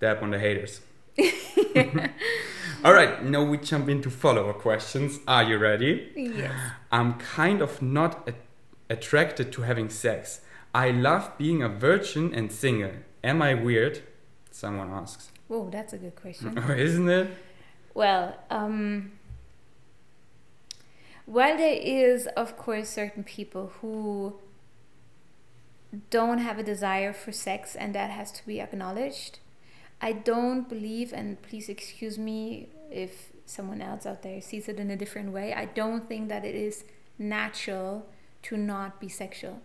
dab 0.00 0.22
on 0.22 0.32
the 0.32 0.38
haters. 0.40 0.80
All 2.84 2.92
right, 2.92 3.22
now 3.24 3.44
we 3.44 3.58
jump 3.58 3.88
into 3.88 4.10
follower 4.10 4.52
questions. 4.52 5.20
Are 5.28 5.44
you 5.44 5.58
ready? 5.58 6.10
Yes. 6.16 6.52
I'm 6.90 7.14
kind 7.14 7.62
of 7.62 7.80
not 7.80 8.28
a- 8.28 8.34
attracted 8.92 9.52
to 9.52 9.62
having 9.62 9.88
sex. 9.88 10.40
I 10.74 10.90
love 10.90 11.38
being 11.38 11.62
a 11.62 11.68
virgin 11.68 12.34
and 12.34 12.50
single. 12.50 12.90
Am 13.24 13.40
I 13.42 13.54
weird? 13.54 14.02
Someone 14.50 14.90
asks. 14.90 15.30
Whoa, 15.48 15.70
that's 15.70 15.92
a 15.92 15.98
good 15.98 16.16
question. 16.16 16.58
Oh, 16.68 16.72
isn't 16.72 17.08
it? 17.08 17.30
Well, 17.94 18.36
um, 18.50 19.12
while 21.26 21.56
there 21.56 21.78
is, 21.80 22.26
of 22.36 22.56
course, 22.56 22.88
certain 22.88 23.22
people 23.24 23.72
who 23.80 24.34
don't 26.10 26.38
have 26.38 26.58
a 26.58 26.62
desire 26.62 27.12
for 27.12 27.32
sex 27.32 27.76
and 27.76 27.94
that 27.94 28.10
has 28.10 28.32
to 28.32 28.46
be 28.46 28.60
acknowledged, 28.60 29.38
I 30.00 30.12
don't 30.12 30.68
believe, 30.68 31.12
and 31.12 31.40
please 31.42 31.68
excuse 31.68 32.18
me 32.18 32.68
if 32.90 33.32
someone 33.46 33.80
else 33.80 34.06
out 34.06 34.22
there 34.22 34.40
sees 34.40 34.68
it 34.68 34.80
in 34.80 34.90
a 34.90 34.96
different 34.96 35.32
way, 35.32 35.52
I 35.54 35.66
don't 35.66 36.08
think 36.08 36.28
that 36.28 36.44
it 36.44 36.54
is 36.54 36.84
natural 37.18 38.06
to 38.44 38.56
not 38.56 39.00
be 39.00 39.08
sexual. 39.08 39.60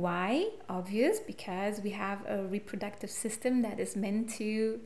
Why? 0.00 0.48
Obvious, 0.68 1.20
because 1.20 1.80
we 1.80 1.90
have 1.90 2.24
a 2.26 2.44
reproductive 2.44 3.10
system 3.10 3.62
that 3.62 3.80
is 3.80 3.96
meant 3.96 4.30
to 4.34 4.80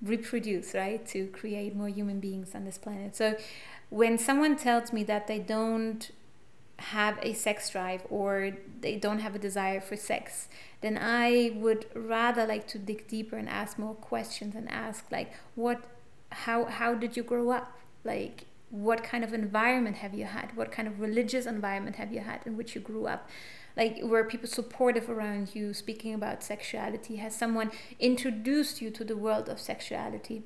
reproduce, 0.00 0.74
right? 0.74 1.04
To 1.08 1.26
create 1.28 1.74
more 1.74 1.88
human 1.88 2.20
beings 2.20 2.54
on 2.54 2.64
this 2.64 2.78
planet. 2.78 3.16
So 3.16 3.36
when 3.90 4.18
someone 4.18 4.56
tells 4.56 4.92
me 4.92 5.04
that 5.04 5.26
they 5.26 5.38
don't 5.38 6.10
have 6.78 7.18
a 7.22 7.32
sex 7.32 7.70
drive 7.70 8.02
or 8.10 8.52
they 8.80 8.96
don't 8.96 9.20
have 9.20 9.34
a 9.34 9.38
desire 9.38 9.80
for 9.80 9.96
sex, 9.96 10.48
then 10.80 10.98
I 11.00 11.52
would 11.54 11.86
rather 11.94 12.46
like 12.46 12.66
to 12.68 12.78
dig 12.78 13.06
deeper 13.06 13.36
and 13.36 13.48
ask 13.48 13.78
more 13.78 13.94
questions 13.94 14.54
and 14.56 14.68
ask 14.68 15.04
like 15.12 15.32
what 15.54 15.84
how 16.30 16.64
how 16.64 16.94
did 16.94 17.16
you 17.16 17.22
grow 17.22 17.50
up? 17.50 17.78
Like 18.04 18.46
what 18.70 19.04
kind 19.04 19.22
of 19.22 19.32
environment 19.32 19.96
have 19.96 20.14
you 20.14 20.24
had? 20.24 20.56
What 20.56 20.72
kind 20.72 20.88
of 20.88 20.98
religious 20.98 21.46
environment 21.46 21.96
have 21.96 22.12
you 22.12 22.20
had 22.20 22.40
in 22.46 22.56
which 22.56 22.74
you 22.74 22.80
grew 22.80 23.06
up? 23.06 23.28
Like 23.76 24.00
were 24.02 24.24
people 24.24 24.48
supportive 24.48 25.08
around 25.08 25.54
you 25.54 25.72
speaking 25.74 26.14
about 26.14 26.42
sexuality? 26.42 27.16
Has 27.16 27.34
someone 27.34 27.70
introduced 27.98 28.80
you 28.80 28.90
to 28.90 29.04
the 29.04 29.16
world 29.16 29.48
of 29.48 29.60
sexuality? 29.60 30.42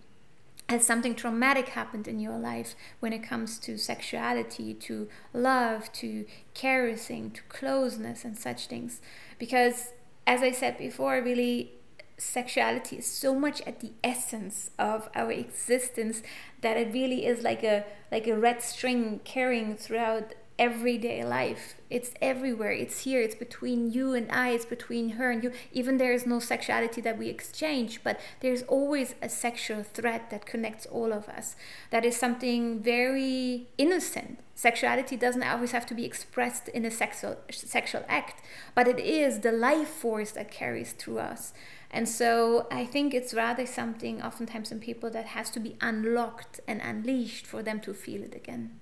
has 0.68 0.84
something 0.84 1.14
traumatic 1.14 1.68
happened 1.68 2.08
in 2.08 2.18
your 2.18 2.38
life 2.38 2.74
when 2.98 3.12
it 3.12 3.22
comes 3.22 3.58
to 3.58 3.78
sexuality, 3.78 4.74
to 4.74 5.08
love, 5.32 5.92
to 5.92 6.26
caressing, 6.54 7.30
to 7.30 7.42
closeness, 7.44 8.24
and 8.24 8.36
such 8.36 8.66
things. 8.66 9.00
Because, 9.38 9.92
as 10.26 10.42
I 10.42 10.50
said 10.50 10.76
before, 10.76 11.22
really, 11.22 11.72
sexuality 12.18 12.96
is 12.96 13.06
so 13.06 13.34
much 13.34 13.60
at 13.62 13.80
the 13.80 13.92
essence 14.02 14.70
of 14.78 15.08
our 15.14 15.30
existence 15.30 16.22
that 16.62 16.76
it 16.76 16.92
really 16.92 17.26
is 17.26 17.42
like 17.42 17.62
a 17.62 17.84
like 18.10 18.26
a 18.26 18.36
red 18.36 18.62
string 18.62 19.20
carrying 19.22 19.76
throughout 19.76 20.34
everyday 20.58 21.24
life. 21.24 21.74
It's 21.90 22.12
everywhere. 22.20 22.72
It's 22.72 23.00
here. 23.00 23.20
It's 23.20 23.34
between 23.34 23.92
you 23.92 24.14
and 24.14 24.30
I. 24.30 24.50
It's 24.50 24.64
between 24.64 25.10
her 25.10 25.30
and 25.30 25.42
you. 25.42 25.52
Even 25.72 25.98
there 25.98 26.12
is 26.12 26.26
no 26.26 26.40
sexuality 26.40 27.00
that 27.02 27.18
we 27.18 27.28
exchange, 27.28 28.00
but 28.02 28.18
there's 28.40 28.62
always 28.62 29.14
a 29.20 29.28
sexual 29.28 29.82
thread 29.82 30.22
that 30.30 30.46
connects 30.46 30.86
all 30.86 31.12
of 31.12 31.28
us. 31.28 31.56
That 31.90 32.04
is 32.04 32.16
something 32.16 32.80
very 32.80 33.68
innocent. 33.78 34.40
Sexuality 34.54 35.16
doesn't 35.16 35.42
always 35.42 35.72
have 35.72 35.86
to 35.86 35.94
be 35.94 36.04
expressed 36.04 36.68
in 36.68 36.84
a 36.84 36.90
sexual 36.90 37.36
sexual 37.50 38.04
act, 38.08 38.42
but 38.74 38.88
it 38.88 38.98
is 38.98 39.40
the 39.40 39.52
life 39.52 39.88
force 39.88 40.32
that 40.32 40.50
carries 40.50 40.92
through 40.92 41.18
us. 41.18 41.52
And 41.90 42.08
so 42.08 42.66
I 42.70 42.84
think 42.84 43.12
it's 43.12 43.34
rather 43.34 43.66
something 43.66 44.22
oftentimes 44.22 44.72
in 44.72 44.80
people 44.80 45.10
that 45.10 45.26
has 45.26 45.50
to 45.50 45.60
be 45.60 45.76
unlocked 45.80 46.60
and 46.66 46.80
unleashed 46.80 47.46
for 47.46 47.62
them 47.62 47.80
to 47.80 47.92
feel 47.92 48.22
it 48.22 48.34
again 48.34 48.80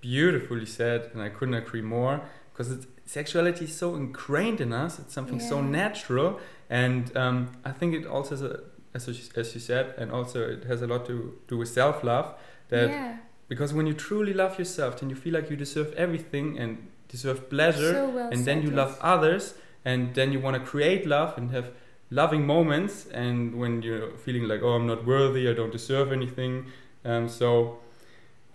beautifully 0.00 0.66
said, 0.66 1.10
and 1.12 1.22
I 1.22 1.28
couldn't 1.28 1.54
agree 1.54 1.82
more. 1.82 2.22
Because 2.52 2.86
sexuality 3.04 3.66
is 3.66 3.76
so 3.76 3.94
ingrained 3.94 4.60
in 4.60 4.72
us; 4.72 4.98
it's 4.98 5.12
something 5.12 5.40
yeah. 5.40 5.48
so 5.48 5.60
natural, 5.60 6.40
and 6.70 7.14
um, 7.16 7.52
I 7.64 7.72
think 7.72 7.94
it 7.94 8.06
also 8.06 8.30
has 8.30 8.42
a, 8.42 8.60
as 8.94 9.08
you, 9.08 9.40
as 9.40 9.54
you 9.54 9.60
said, 9.60 9.94
and 9.98 10.10
also 10.10 10.48
it 10.48 10.64
has 10.64 10.82
a 10.82 10.86
lot 10.86 11.06
to 11.06 11.38
do 11.48 11.56
with 11.58 11.68
self 11.68 12.02
love. 12.02 12.34
That 12.68 12.90
yeah. 12.90 13.16
because 13.48 13.72
when 13.74 13.86
you 13.86 13.94
truly 13.94 14.32
love 14.32 14.58
yourself, 14.58 15.00
then 15.00 15.10
you 15.10 15.16
feel 15.16 15.34
like 15.34 15.50
you 15.50 15.56
deserve 15.56 15.92
everything 15.94 16.58
and 16.58 16.88
deserve 17.08 17.48
pleasure, 17.50 17.92
so 17.92 18.08
well 18.08 18.28
and 18.30 18.44
then 18.44 18.62
you 18.62 18.70
love 18.70 18.98
others, 19.00 19.54
and 19.84 20.14
then 20.14 20.32
you 20.32 20.40
want 20.40 20.56
to 20.56 20.70
create 20.70 21.06
love 21.06 21.36
and 21.36 21.50
have 21.50 21.70
loving 22.10 22.46
moments. 22.46 23.06
And 23.06 23.54
when 23.56 23.82
you're 23.82 24.16
feeling 24.16 24.44
like, 24.48 24.62
oh, 24.62 24.70
I'm 24.70 24.86
not 24.86 25.06
worthy, 25.06 25.48
I 25.48 25.52
don't 25.52 25.72
deserve 25.72 26.12
anything, 26.12 26.66
um, 27.04 27.28
so 27.28 27.78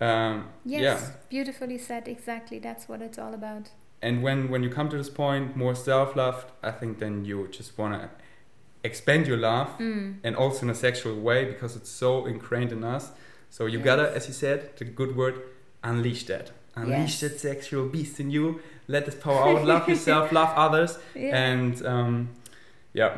um, 0.02 0.48
yes, 0.64 0.82
yeah. 0.82 1.10
beautifully 1.28 1.78
said. 1.78 2.08
Exactly, 2.08 2.58
that's 2.58 2.88
what 2.88 3.00
it's 3.02 3.18
all 3.18 3.34
about. 3.34 3.70
And 4.00 4.22
when 4.22 4.50
when 4.50 4.62
you 4.62 4.70
come 4.70 4.88
to 4.88 4.96
this 4.96 5.10
point, 5.10 5.56
more 5.56 5.74
self 5.74 6.16
love, 6.16 6.46
I 6.62 6.72
think 6.72 6.98
then 6.98 7.24
you 7.24 7.48
just 7.48 7.78
wanna 7.78 8.10
expand 8.82 9.26
your 9.26 9.36
love, 9.36 9.68
mm. 9.78 10.16
and 10.24 10.34
also 10.36 10.62
in 10.62 10.70
a 10.70 10.74
sexual 10.74 11.14
way 11.20 11.44
because 11.44 11.76
it's 11.76 11.90
so 11.90 12.26
ingrained 12.26 12.72
in 12.72 12.82
us. 12.82 13.12
So 13.50 13.66
you 13.66 13.78
yes. 13.78 13.84
gotta, 13.84 14.16
as 14.16 14.26
you 14.28 14.34
said, 14.34 14.76
the 14.76 14.84
good 14.84 15.14
word, 15.16 15.40
unleash 15.84 16.24
that. 16.26 16.50
unleash 16.74 17.20
Yes. 17.20 17.20
that 17.20 17.40
sexual 17.40 17.84
beast 17.88 18.18
in 18.18 18.30
you. 18.30 18.60
Let 18.88 19.04
this 19.06 19.14
power 19.14 19.58
out. 19.58 19.64
love 19.64 19.88
yourself. 19.88 20.32
Love 20.40 20.52
others. 20.56 20.98
Yeah. 21.14 21.36
And 21.36 21.86
um, 21.86 22.28
yeah, 22.92 23.12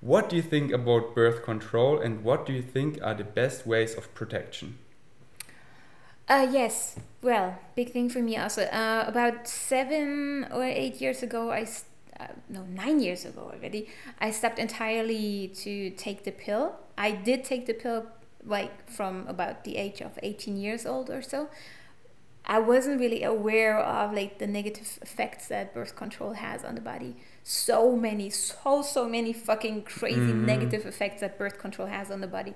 what 0.00 0.28
do 0.28 0.36
you 0.36 0.42
think 0.42 0.72
about 0.72 1.14
birth 1.14 1.44
control, 1.44 2.00
and 2.00 2.24
what 2.24 2.44
do 2.46 2.52
you 2.52 2.62
think 2.62 2.98
are 3.02 3.14
the 3.14 3.28
best 3.40 3.66
ways 3.66 3.94
of 3.94 4.12
protection? 4.14 4.78
Uh, 6.32 6.46
yes. 6.50 6.96
Well, 7.22 7.58
big 7.76 7.92
thing 7.92 8.08
for 8.08 8.20
me 8.20 8.36
also. 8.36 8.62
Uh, 8.64 9.04
about 9.06 9.46
seven 9.46 10.46
or 10.52 10.64
eight 10.64 11.00
years 11.00 11.22
ago, 11.22 11.50
I 11.50 11.60
s- 11.62 11.84
uh, 12.18 12.28
no 12.48 12.62
nine 12.64 13.00
years 13.00 13.24
ago 13.24 13.42
already, 13.54 13.82
I 14.18 14.30
stopped 14.30 14.58
entirely 14.58 15.48
to 15.64 15.90
take 15.90 16.24
the 16.24 16.32
pill. 16.32 16.64
I 16.96 17.10
did 17.12 17.44
take 17.44 17.66
the 17.66 17.74
pill 17.74 18.06
like 18.44 18.88
from 18.90 19.26
about 19.28 19.62
the 19.64 19.76
age 19.76 20.00
of 20.00 20.18
eighteen 20.22 20.56
years 20.56 20.86
old 20.86 21.10
or 21.10 21.22
so. 21.22 21.48
I 22.44 22.58
wasn't 22.58 22.98
really 23.00 23.22
aware 23.22 23.78
of 23.78 24.12
like 24.12 24.38
the 24.38 24.48
negative 24.48 24.98
effects 25.02 25.46
that 25.48 25.72
birth 25.74 25.94
control 25.94 26.32
has 26.32 26.64
on 26.64 26.74
the 26.74 26.80
body. 26.80 27.12
So 27.44 27.94
many, 27.94 28.30
so 28.30 28.82
so 28.82 29.08
many 29.08 29.32
fucking 29.32 29.82
crazy 29.82 30.32
Mhm. 30.32 30.44
negative 30.44 30.86
effects 30.86 31.20
that 31.20 31.38
birth 31.38 31.58
control 31.58 31.88
has 31.88 32.10
on 32.10 32.20
the 32.20 32.26
body. 32.38 32.54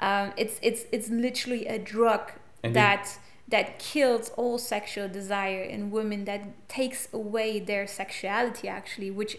Um, 0.00 0.32
it's 0.36 0.58
it's 0.62 0.84
it's 0.92 1.08
literally 1.10 1.66
a 1.66 1.78
drug 1.78 2.32
And 2.62 2.74
that 2.74 3.18
that 3.48 3.78
kills 3.78 4.28
all 4.36 4.58
sexual 4.58 5.08
desire 5.08 5.62
in 5.62 5.90
women 5.90 6.26
that 6.26 6.68
takes 6.68 7.08
away 7.14 7.58
their 7.58 7.86
sexuality 7.86 8.68
actually 8.68 9.10
which 9.10 9.38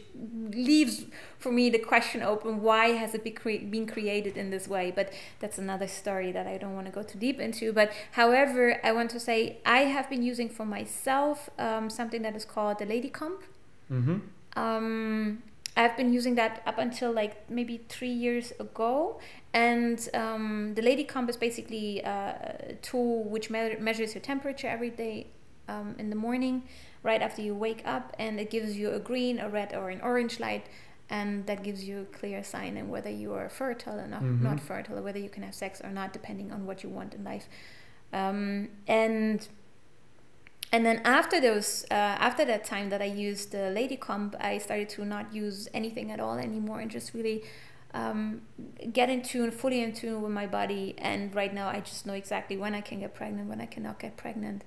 leaves 0.52 1.06
for 1.38 1.52
me 1.52 1.70
the 1.70 1.78
question 1.78 2.24
open 2.24 2.62
why 2.62 2.88
has 2.88 3.14
it 3.14 3.24
be 3.24 3.30
cre- 3.30 3.64
been 3.70 3.86
created 3.86 4.36
in 4.36 4.50
this 4.50 4.68
way? 4.68 4.92
But 4.92 5.14
that's 5.40 5.60
another 5.60 5.88
story 5.88 6.32
that 6.32 6.48
i 6.48 6.58
don't 6.58 6.74
want 6.74 6.88
to 6.88 6.92
go 6.92 7.04
too 7.04 7.20
deep 7.20 7.40
into. 7.40 7.72
But 7.72 7.92
however 8.14 8.80
i 8.84 8.92
want 8.92 9.12
to 9.12 9.20
say 9.20 9.58
i 9.66 9.80
have 9.82 10.10
been 10.10 10.24
using 10.24 10.50
for 10.50 10.66
myself 10.66 11.50
um, 11.60 11.90
something 11.90 12.22
that 12.24 12.36
is 12.36 12.46
called 12.46 12.80
the 12.80 12.86
lady 12.86 13.10
comp. 13.10 13.44
Mm-hmm. 13.92 14.18
um, 14.56 15.42
I've 15.80 15.96
been 15.96 16.12
using 16.20 16.36
that 16.36 16.62
up 16.66 16.78
until 16.78 17.10
like 17.22 17.50
maybe 17.50 17.76
three 17.96 18.16
years 18.26 18.52
ago, 18.60 19.20
and 19.54 19.98
um, 20.14 20.74
the 20.76 20.82
Lady 20.90 21.06
Comp 21.06 21.30
is 21.30 21.38
basically 21.48 22.04
uh, 22.04 22.34
a 22.72 22.78
tool 22.82 23.24
which 23.34 23.50
me- 23.50 23.78
measures 23.80 24.14
your 24.14 24.22
temperature 24.22 24.68
every 24.68 24.90
day 24.90 25.28
um, 25.70 25.96
in 25.98 26.10
the 26.10 26.16
morning, 26.28 26.64
right 27.02 27.22
after 27.22 27.42
you 27.42 27.56
wake 27.56 27.82
up, 27.86 28.06
and 28.20 28.40
it 28.44 28.50
gives 28.50 28.78
you 28.78 28.92
a 28.92 29.00
green, 29.00 29.40
a 29.40 29.48
red, 29.48 29.74
or 29.74 29.90
an 29.90 30.02
orange 30.02 30.36
light, 30.40 30.66
and 31.10 31.46
that 31.48 31.64
gives 31.64 31.82
you 31.88 32.02
a 32.02 32.06
clear 32.20 32.44
sign 32.44 32.78
on 32.78 32.90
whether 32.90 33.10
you 33.10 33.34
are 33.34 33.48
fertile 33.48 33.98
or 34.04 34.08
not, 34.08 34.22
Mhm. 34.22 34.42
not 34.42 34.60
fertile, 34.60 34.98
or 35.00 35.02
whether 35.02 35.20
you 35.20 35.30
can 35.30 35.44
have 35.44 35.56
sex 35.56 35.80
or 35.82 35.92
not, 36.00 36.12
depending 36.12 36.52
on 36.52 36.66
what 36.66 36.84
you 36.84 36.90
want 36.90 37.14
in 37.14 37.24
life. 37.24 37.48
Um, 38.12 38.70
and 38.88 39.48
and 40.72 40.86
then 40.86 41.02
after 41.04 41.42
those 41.42 41.86
uh, 41.92 41.94
after 41.94 42.46
that 42.46 42.64
time 42.64 42.90
that 42.90 43.02
i 43.02 43.06
used 43.06 43.52
the 43.52 43.70
lady 43.72 43.96
comp 43.98 44.36
i 44.40 44.58
started 44.58 44.88
to 44.90 45.04
not 45.06 45.34
use 45.34 45.68
anything 45.74 46.12
at 46.12 46.20
all 46.20 46.38
anymore 46.38 46.80
and 46.80 46.92
just 46.92 47.14
really 47.14 47.44
um, 47.92 48.42
get 48.94 49.10
in 49.10 49.24
tune 49.24 49.50
fully 49.50 49.82
in 49.82 49.94
tune 49.94 50.22
with 50.22 50.32
my 50.32 50.46
body. 50.46 50.94
And 51.00 51.34
right 51.34 51.52
now 51.52 51.70
i 51.70 51.80
just 51.80 52.06
know 52.06 52.14
exactly 52.14 52.56
when 52.56 52.76
i 52.76 52.82
can 52.82 53.00
get 53.00 53.16
pregnant 53.16 53.50
when 53.50 53.60
i 53.62 53.66
cannot 53.66 53.98
get 54.00 54.16
pregnant 54.16 54.64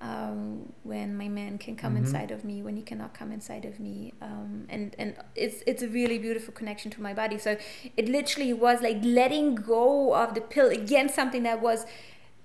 um, 0.00 0.72
when 0.84 1.16
my 1.16 1.28
man 1.28 1.58
can 1.58 1.74
come 1.76 1.94
Mhm. 1.94 1.98
inside 1.98 2.30
of 2.30 2.44
me 2.44 2.62
when 2.62 2.76
he 2.76 2.82
cannot 2.82 3.14
come 3.14 3.32
inside 3.32 3.64
of 3.64 3.80
me. 3.80 4.12
Um, 4.22 4.66
and 4.68 4.94
and 4.98 5.16
it's 5.34 5.62
it's 5.66 5.82
a 5.82 5.88
really 5.88 6.18
beautiful 6.18 6.54
connection 6.54 6.90
to 6.92 7.02
my 7.02 7.12
body. 7.12 7.36
So 7.38 7.56
it 7.96 8.08
literally 8.08 8.52
was 8.52 8.80
like 8.80 8.98
letting 9.02 9.56
go 9.56 10.14
of 10.14 10.34
the 10.34 10.40
pill. 10.40 10.68
Again 10.70 11.08
something 11.08 11.42
that 11.44 11.60
was 11.60 11.84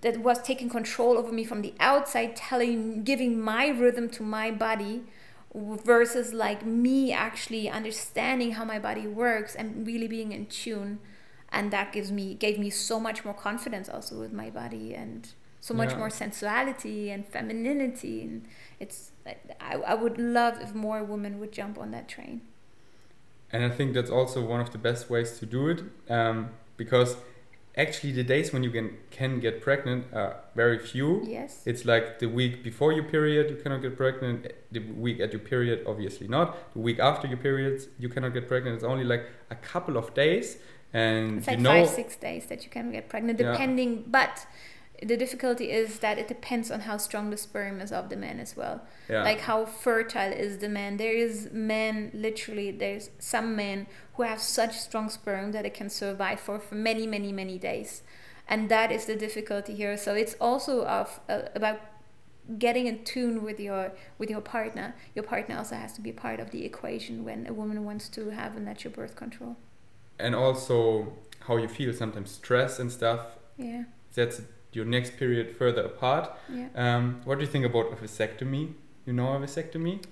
that 0.03 0.19
was 0.19 0.41
taking 0.41 0.69
control 0.69 1.17
over 1.17 1.31
me 1.31 1.43
from 1.45 1.61
the 1.61 1.73
outside 1.79 2.35
telling 2.35 3.03
giving 3.03 3.39
my 3.39 3.67
rhythm 3.69 4.09
to 4.09 4.23
my 4.23 4.51
body 4.51 5.03
versus 5.55 6.33
like 6.33 6.65
me 6.65 7.13
actually 7.13 7.69
understanding 7.69 8.53
how 8.53 8.65
my 8.65 8.79
body 8.79 9.07
works 9.07 9.55
and 9.55 9.85
really 9.87 10.07
being 10.07 10.31
in 10.31 10.45
tune. 10.47 10.99
And 11.51 11.71
that 11.71 11.93
gives 11.93 12.11
me 12.11 12.33
gave 12.35 12.57
me 12.59 12.69
so 12.69 12.99
much 12.99 13.23
more 13.25 13.33
confidence 13.35 13.87
also 13.89 14.19
with 14.19 14.33
my 14.33 14.49
body 14.49 14.93
and 14.95 15.29
so 15.61 15.73
much 15.73 15.91
Yeah. 15.91 15.99
more 15.99 16.09
sensuality 16.09 17.11
and 17.11 17.25
femininity. 17.27 18.21
And 18.23 18.45
it's 18.79 19.11
I, 19.61 19.75
I 19.75 19.95
would 19.95 20.17
love 20.17 20.59
if 20.61 20.73
more 20.75 21.03
women 21.03 21.39
would 21.39 21.51
jump 21.51 21.77
on 21.77 21.91
that 21.91 22.07
train. 22.09 22.41
And 23.51 23.63
I 23.63 23.69
think 23.69 23.93
that's 23.93 24.09
also 24.09 24.43
one 24.43 24.59
of 24.59 24.71
the 24.71 24.79
best 24.79 25.09
ways 25.09 25.37
to 25.39 25.45
do 25.45 25.69
it 25.69 25.83
um, 26.09 26.49
because 26.75 27.17
actually 27.77 28.11
the 28.11 28.23
days 28.23 28.53
when 28.53 28.63
you 28.63 28.69
can, 28.71 28.97
can 29.09 29.39
get 29.39 29.61
pregnant 29.61 30.05
are 30.13 30.35
very 30.55 30.77
few. 30.79 31.23
yes 31.25 31.63
It's 31.65 31.85
like 31.85 32.19
the 32.19 32.27
week 32.27 32.63
before 32.63 32.91
your 32.93 33.03
period, 33.05 33.49
you 33.49 33.55
cannot 33.55 33.81
get 33.81 33.97
pregnant. 33.97 34.51
The 34.71 34.79
week 34.79 35.19
at 35.19 35.31
your 35.33 35.39
period, 35.41 35.83
obviously 35.87 36.27
not. 36.27 36.73
The 36.73 36.79
week 36.79 36.99
after 36.99 37.27
your 37.27 37.37
periods, 37.37 37.87
you 37.97 38.09
cannot 38.09 38.33
get 38.33 38.47
pregnant. 38.47 38.75
It's 38.75 38.83
only 38.83 39.03
like 39.03 39.25
a 39.49 39.55
couple 39.55 39.97
of 39.97 40.13
days. 40.13 40.57
And 40.93 41.39
It's 41.39 41.47
you 41.47 41.53
like 41.53 41.59
know, 41.61 41.85
five, 41.85 41.89
six 41.89 42.15
days 42.15 42.45
that 42.47 42.63
you 42.63 42.69
can 42.69 42.91
get 42.91 43.09
pregnant, 43.09 43.39
Yeah. 43.39 43.51
depending. 43.51 44.03
But 44.07 44.45
the 45.01 45.17
difficulty 45.17 45.71
is 45.71 45.99
that 45.99 46.17
it 46.19 46.27
depends 46.27 46.69
on 46.71 46.81
how 46.81 46.97
strong 46.97 47.31
the 47.31 47.37
sperm 47.37 47.81
is 47.81 47.91
of 47.91 48.09
the 48.09 48.15
man 48.15 48.39
as 48.39 48.55
well. 48.55 48.81
yeah. 49.09 49.23
Like 49.23 49.41
how 49.41 49.65
fertile 49.65 50.31
is 50.31 50.59
the 50.59 50.69
man. 50.69 50.97
There 50.97 51.11
is 51.27 51.49
men, 51.51 52.11
literally, 52.13 52.69
there's 52.71 53.09
some 53.19 53.55
men 53.55 53.87
who 54.13 54.23
have 54.23 54.39
such 54.41 54.77
strong 54.77 55.09
sperm 55.09 55.51
that 55.53 55.65
it 55.65 55.73
can 55.73 55.89
survive 55.89 56.39
for, 56.39 56.59
for 56.59 56.75
many, 56.75 57.07
many, 57.07 57.31
many 57.31 57.57
days. 57.57 58.03
And 58.47 58.69
that 58.69 58.91
is 58.91 59.05
the 59.05 59.15
difficulty 59.15 59.73
here. 59.75 59.97
So 59.97 60.13
it's 60.13 60.35
also 60.39 60.85
of 60.85 61.19
uh, 61.29 61.43
about 61.55 61.79
getting 62.59 62.87
in 62.87 63.03
tune 63.05 63.41
with 63.41 63.59
your 63.59 63.91
with 64.17 64.29
your 64.29 64.41
partner. 64.41 64.95
Your 65.15 65.23
partner 65.23 65.57
also 65.57 65.75
has 65.75 65.93
to 65.93 66.01
be 66.01 66.11
part 66.11 66.39
of 66.39 66.51
the 66.51 66.65
equation 66.65 67.23
when 67.23 67.47
a 67.47 67.53
woman 67.53 67.85
wants 67.85 68.09
to 68.09 68.29
have 68.31 68.57
a 68.57 68.59
natural 68.59 68.93
birth 68.93 69.15
control. 69.15 69.55
and 70.19 70.35
also 70.35 71.07
how 71.47 71.57
you 71.57 71.67
feel 71.67 71.93
sometimes 71.93 72.31
stress 72.31 72.79
and 72.79 72.91
stuff. 72.91 73.21
Yeah, 73.57 73.83
That's 74.15 74.41
your 74.73 74.85
next 74.85 75.17
period 75.17 75.55
further 75.57 75.83
apart. 75.83 76.29
yeah. 76.49 76.67
Um, 76.75 77.21
what 77.25 77.35
do 77.39 77.45
you 77.45 77.51
think 77.51 77.65
about 77.65 77.91
a 77.93 77.95
vasectomy? 77.95 78.73
You 79.05 79.13
know 79.13 79.33
a 79.33 79.39
vasectomy? 79.39 80.03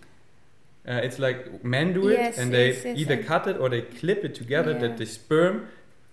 Uh, 0.88 0.94
it's 1.04 1.20
like 1.20 1.64
men 1.64 1.94
do 1.94 2.08
it 2.08 2.14
Yes, 2.18 2.38
and 2.40 2.52
they 2.52 2.70
yes, 2.70 2.86
yes, 2.86 2.98
either 2.98 3.16
I- 3.20 3.24
cut 3.24 3.48
it 3.48 3.58
or 3.58 3.70
they 3.70 3.82
clip 3.84 4.24
it 4.26 4.34
together 4.34 4.72
Yeah. 4.74 4.80
that 4.80 4.98
the 4.98 5.06
sperm. 5.06 5.68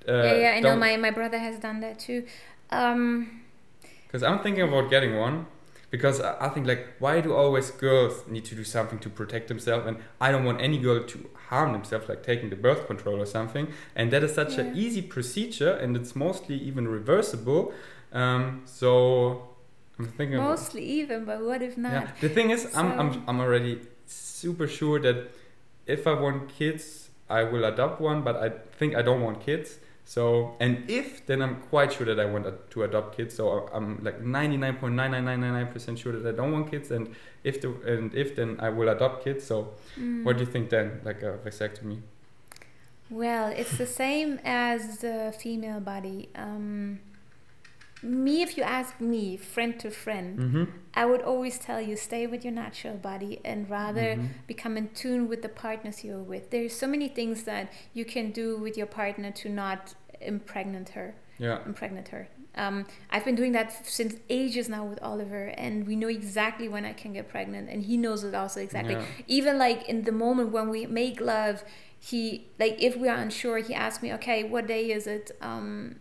Uh, 0.07 0.13
yeah, 0.13 0.35
yeah, 0.35 0.51
I 0.57 0.61
know. 0.61 0.77
My, 0.77 0.97
my 0.97 1.11
brother 1.11 1.39
has 1.39 1.59
done 1.59 1.81
that 1.81 1.99
too. 1.99 2.25
Um, 2.71 3.43
Because 4.07 4.23
I'm 4.23 4.41
thinking 4.43 4.63
about 4.63 4.91
getting 4.91 5.17
one. 5.17 5.47
Because 5.91 6.21
I 6.21 6.31
I 6.47 6.49
think 6.53 6.67
like, 6.67 6.83
why 6.99 7.21
do 7.23 7.31
always 7.35 7.71
girls 7.71 8.15
need 8.35 8.45
to 8.51 8.55
do 8.55 8.65
something 8.65 8.99
to 9.01 9.09
protect 9.21 9.49
themselves? 9.49 9.87
And 9.87 9.97
I 10.21 10.29
don't 10.33 10.45
want 10.45 10.61
any 10.61 10.79
girl 10.79 11.01
to 11.13 11.17
harm 11.49 11.73
themselves, 11.73 12.07
like 12.11 12.23
taking 12.23 12.51
the 12.51 12.57
birth 12.67 12.83
control 12.87 13.19
or 13.25 13.27
something. 13.27 13.69
And 13.97 14.11
that 14.13 14.23
is 14.23 14.33
such 14.35 14.59
an 14.59 14.67
Yeah. 14.67 14.83
easy 14.85 15.03
procedure, 15.03 15.73
and 15.83 15.97
it's 15.97 16.15
mostly 16.15 16.57
even 16.57 16.85
reversible. 16.89 17.73
Um, 18.13 18.43
so 18.81 18.91
I'm 19.99 20.09
thinking. 20.19 20.37
about- 20.39 20.51
mostly 20.51 20.83
even, 21.01 21.25
but 21.25 21.39
what 21.49 21.61
if 21.69 21.75
not? 21.79 21.93
Yeah. 21.93 22.07
The 22.21 22.29
thing 22.37 22.51
is, 22.51 22.61
I'm, 22.79 22.89
I'm 23.01 23.11
I'm 23.29 23.41
already 23.41 23.75
super 24.41 24.67
sure 24.69 24.99
that 25.01 25.19
if 25.87 26.07
I 26.07 26.15
want 26.25 26.49
kids, 26.59 27.11
I 27.29 27.43
will 27.45 27.65
adopt 27.65 28.01
one. 28.01 28.23
But 28.23 28.37
I 28.37 28.49
think 28.79 28.95
I 28.97 29.03
don't 29.03 29.23
want 29.23 29.41
kids. 29.45 29.79
So 30.05 30.57
and 30.59 30.89
if 30.89 31.27
then 31.27 31.43
I'm 31.43 31.57
quite 31.71 31.93
sure 31.93 32.07
that 32.07 32.19
I 32.19 32.25
want 32.25 32.47
to 32.71 32.83
adopt 32.83 33.17
kids. 33.17 33.35
So 33.35 33.69
I'm 33.75 34.03
like 34.03 34.23
99.99999% 34.23 35.99
sure 35.99 36.13
that 36.19 36.27
I 36.27 36.37
don't 36.37 36.53
want 36.53 36.71
kids. 36.71 36.91
And 36.91 37.15
if 37.45 37.61
the 37.61 37.69
and 37.87 38.15
if 38.15 38.35
then 38.37 38.57
I 38.61 38.71
will 38.71 38.89
adopt 38.89 39.25
kids. 39.25 39.45
So 39.45 39.57
Mm. 39.99 40.25
what 40.25 40.37
do 40.39 40.45
you 40.45 40.51
think 40.51 40.71
then? 40.71 41.01
Like 41.05 41.23
a 41.23 41.33
vasectomy? 41.45 42.01
Well, 43.11 43.49
it's 43.49 43.77
the 43.79 43.87
same 43.87 44.39
as 44.45 44.99
the 44.99 45.35
female 45.39 45.81
body. 45.81 46.29
Um, 46.35 47.01
me, 48.03 48.43
if 48.43 48.57
you 48.57 48.63
ask 48.63 49.01
me, 49.01 49.37
friend 49.37 49.79
to 49.81 49.91
friend, 49.91 50.39
Mm-hmm. 50.39 50.65
I 50.95 51.05
would 51.07 51.23
always 51.23 51.59
tell 51.59 51.81
you 51.81 51.97
stay 51.97 52.27
with 52.27 52.45
your 52.45 52.53
natural 52.53 52.95
body 52.97 53.41
and 53.45 53.69
rather 53.71 54.17
Mhm. 54.17 54.29
become 54.47 54.77
in 54.77 54.89
tune 54.91 55.29
with 55.29 55.43
the 55.43 55.49
partners 55.49 56.03
you're 56.05 56.23
with. 56.23 56.51
There's 56.51 56.73
so 56.75 56.87
many 56.87 57.09
things 57.09 57.45
that 57.45 57.73
you 57.93 58.05
can 58.05 58.31
do 58.33 58.57
with 58.59 58.77
your 58.77 58.87
partner 58.87 59.31
to 59.43 59.49
not 59.49 59.95
impregnate 60.21 60.91
her. 60.91 61.15
Yeah. 61.41 61.65
impregnate 61.65 62.09
her. 62.09 62.27
Um, 62.57 62.85
I've 63.11 63.25
been 63.25 63.37
doing 63.37 63.53
that 63.53 63.87
since 63.87 64.17
ages 64.29 64.69
now 64.69 64.85
with 64.85 65.01
Oliver, 65.01 65.45
and 65.57 65.87
we 65.87 65.95
know 65.95 66.09
exactly 66.09 66.69
when 66.69 66.85
I 66.85 66.93
can 66.93 67.13
get 67.13 67.29
pregnant, 67.29 67.69
and 67.71 67.85
he 67.85 67.97
knows 67.97 68.25
it 68.25 68.35
also 68.35 68.61
exactly. 68.61 68.95
Yeah. 68.95 69.05
Even 69.29 69.57
like 69.57 69.89
in 69.89 70.03
the 70.03 70.11
moment 70.11 70.51
when 70.51 70.69
we 70.69 70.87
make 70.87 71.21
love, 71.21 71.63
he 72.01 72.49
like 72.59 72.75
if 72.83 72.97
we 72.97 73.07
are 73.09 73.17
unsure, 73.17 73.59
he 73.59 73.73
asks 73.73 74.03
me, 74.03 74.13
"Okay, 74.15 74.43
what 74.43 74.67
day 74.67 74.91
is 74.91 75.07
it? 75.07 75.31
Um, 75.41 76.01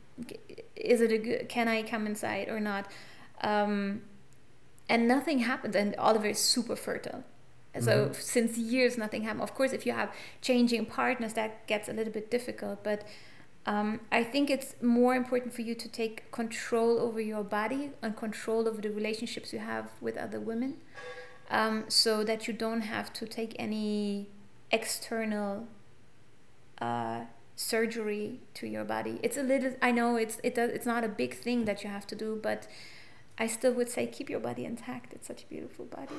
is 0.77 1.01
it 1.01 1.11
a 1.11 1.17
good? 1.17 1.49
Can 1.49 1.67
I 1.67 1.83
come 1.83 2.05
inside 2.07 2.47
or 2.49 2.59
not?" 2.59 2.89
Um, 3.41 4.01
and 4.89 5.07
nothing 5.07 5.39
happens, 5.39 5.75
and 5.75 5.95
Oliver 5.97 6.27
is 6.27 6.39
super 6.39 6.75
fertile. 6.75 7.23
So 7.79 8.07
Mhm. 8.07 8.15
since 8.15 8.57
years 8.57 8.97
nothing 8.97 9.23
happened. 9.23 9.43
Of 9.43 9.53
course, 9.53 9.71
if 9.71 9.85
you 9.85 9.93
have 9.93 10.11
changing 10.41 10.85
partners, 10.87 11.33
that 11.33 11.67
gets 11.67 11.87
a 11.87 11.93
little 11.93 12.13
bit 12.13 12.31
difficult, 12.31 12.83
but 12.83 13.03
Um, 13.69 13.99
I 14.13 14.23
think 14.23 14.49
it's 14.49 14.81
more 14.81 15.13
important 15.13 15.53
for 15.53 15.61
you 15.61 15.75
to 15.75 15.89
take 15.89 16.31
control 16.31 16.99
over 16.99 17.19
your 17.19 17.43
body 17.43 17.91
and 18.01 18.15
control 18.15 18.65
over 18.65 18.79
the 18.79 18.89
relationships 18.89 19.51
you 19.51 19.59
have 19.59 19.89
with 19.99 20.15
other 20.15 20.39
women, 20.39 20.77
um, 21.49 21.83
so 21.89 22.23
that 22.23 22.47
you 22.47 22.53
don't 22.53 22.83
have 22.95 23.11
to 23.11 23.25
take 23.27 23.57
any 23.59 24.29
external 24.71 25.67
uh, 26.79 27.25
surgery 27.57 28.39
to 28.53 28.67
your 28.67 28.85
body. 28.85 29.19
It's 29.23 29.35
a 29.35 29.43
little. 29.43 29.73
I 29.81 29.91
know 29.91 30.15
it's 30.15 30.37
it 30.43 30.55
does. 30.55 30.69
It's 30.71 30.85
not 30.85 31.03
a 31.03 31.09
big 31.09 31.33
thing 31.33 31.65
that 31.65 31.83
you 31.83 31.89
have 31.89 32.07
to 32.07 32.15
do, 32.15 32.39
but 32.41 32.67
I 33.37 33.47
still 33.47 33.73
would 33.73 33.89
say 33.89 34.07
keep 34.07 34.29
your 34.29 34.39
body 34.39 34.63
intact. 34.63 35.13
It's 35.13 35.27
such 35.27 35.43
a 35.43 35.47
beautiful 35.47 35.85
body. 35.85 36.15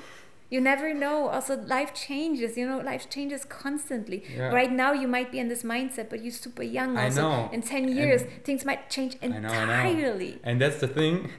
You 0.50 0.60
never 0.62 0.92
know. 0.94 1.28
Also, 1.28 1.56
life 1.76 1.92
changes. 1.94 2.56
You 2.56 2.66
know, 2.66 2.78
life 2.78 3.08
changes 3.08 3.44
constantly. 3.44 4.24
Yeah. 4.36 4.48
Right 4.60 4.72
now, 4.72 4.92
you 4.92 5.06
might 5.06 5.30
be 5.30 5.38
in 5.38 5.48
this 5.48 5.62
mindset, 5.62 6.08
but 6.10 6.22
you're 6.22 6.32
super 6.32 6.62
young. 6.62 6.96
I 6.96 7.08
know. 7.10 7.48
in 7.52 7.62
ten 7.62 7.88
years, 7.88 8.22
And- 8.22 8.44
things 8.44 8.64
might 8.64 8.90
change 8.90 9.16
I 9.22 9.28
know, 9.28 9.48
I 9.48 9.92
know. 9.92 10.32
And 10.42 10.60
that's 10.60 10.80
the 10.80 10.88
thing, 10.88 11.30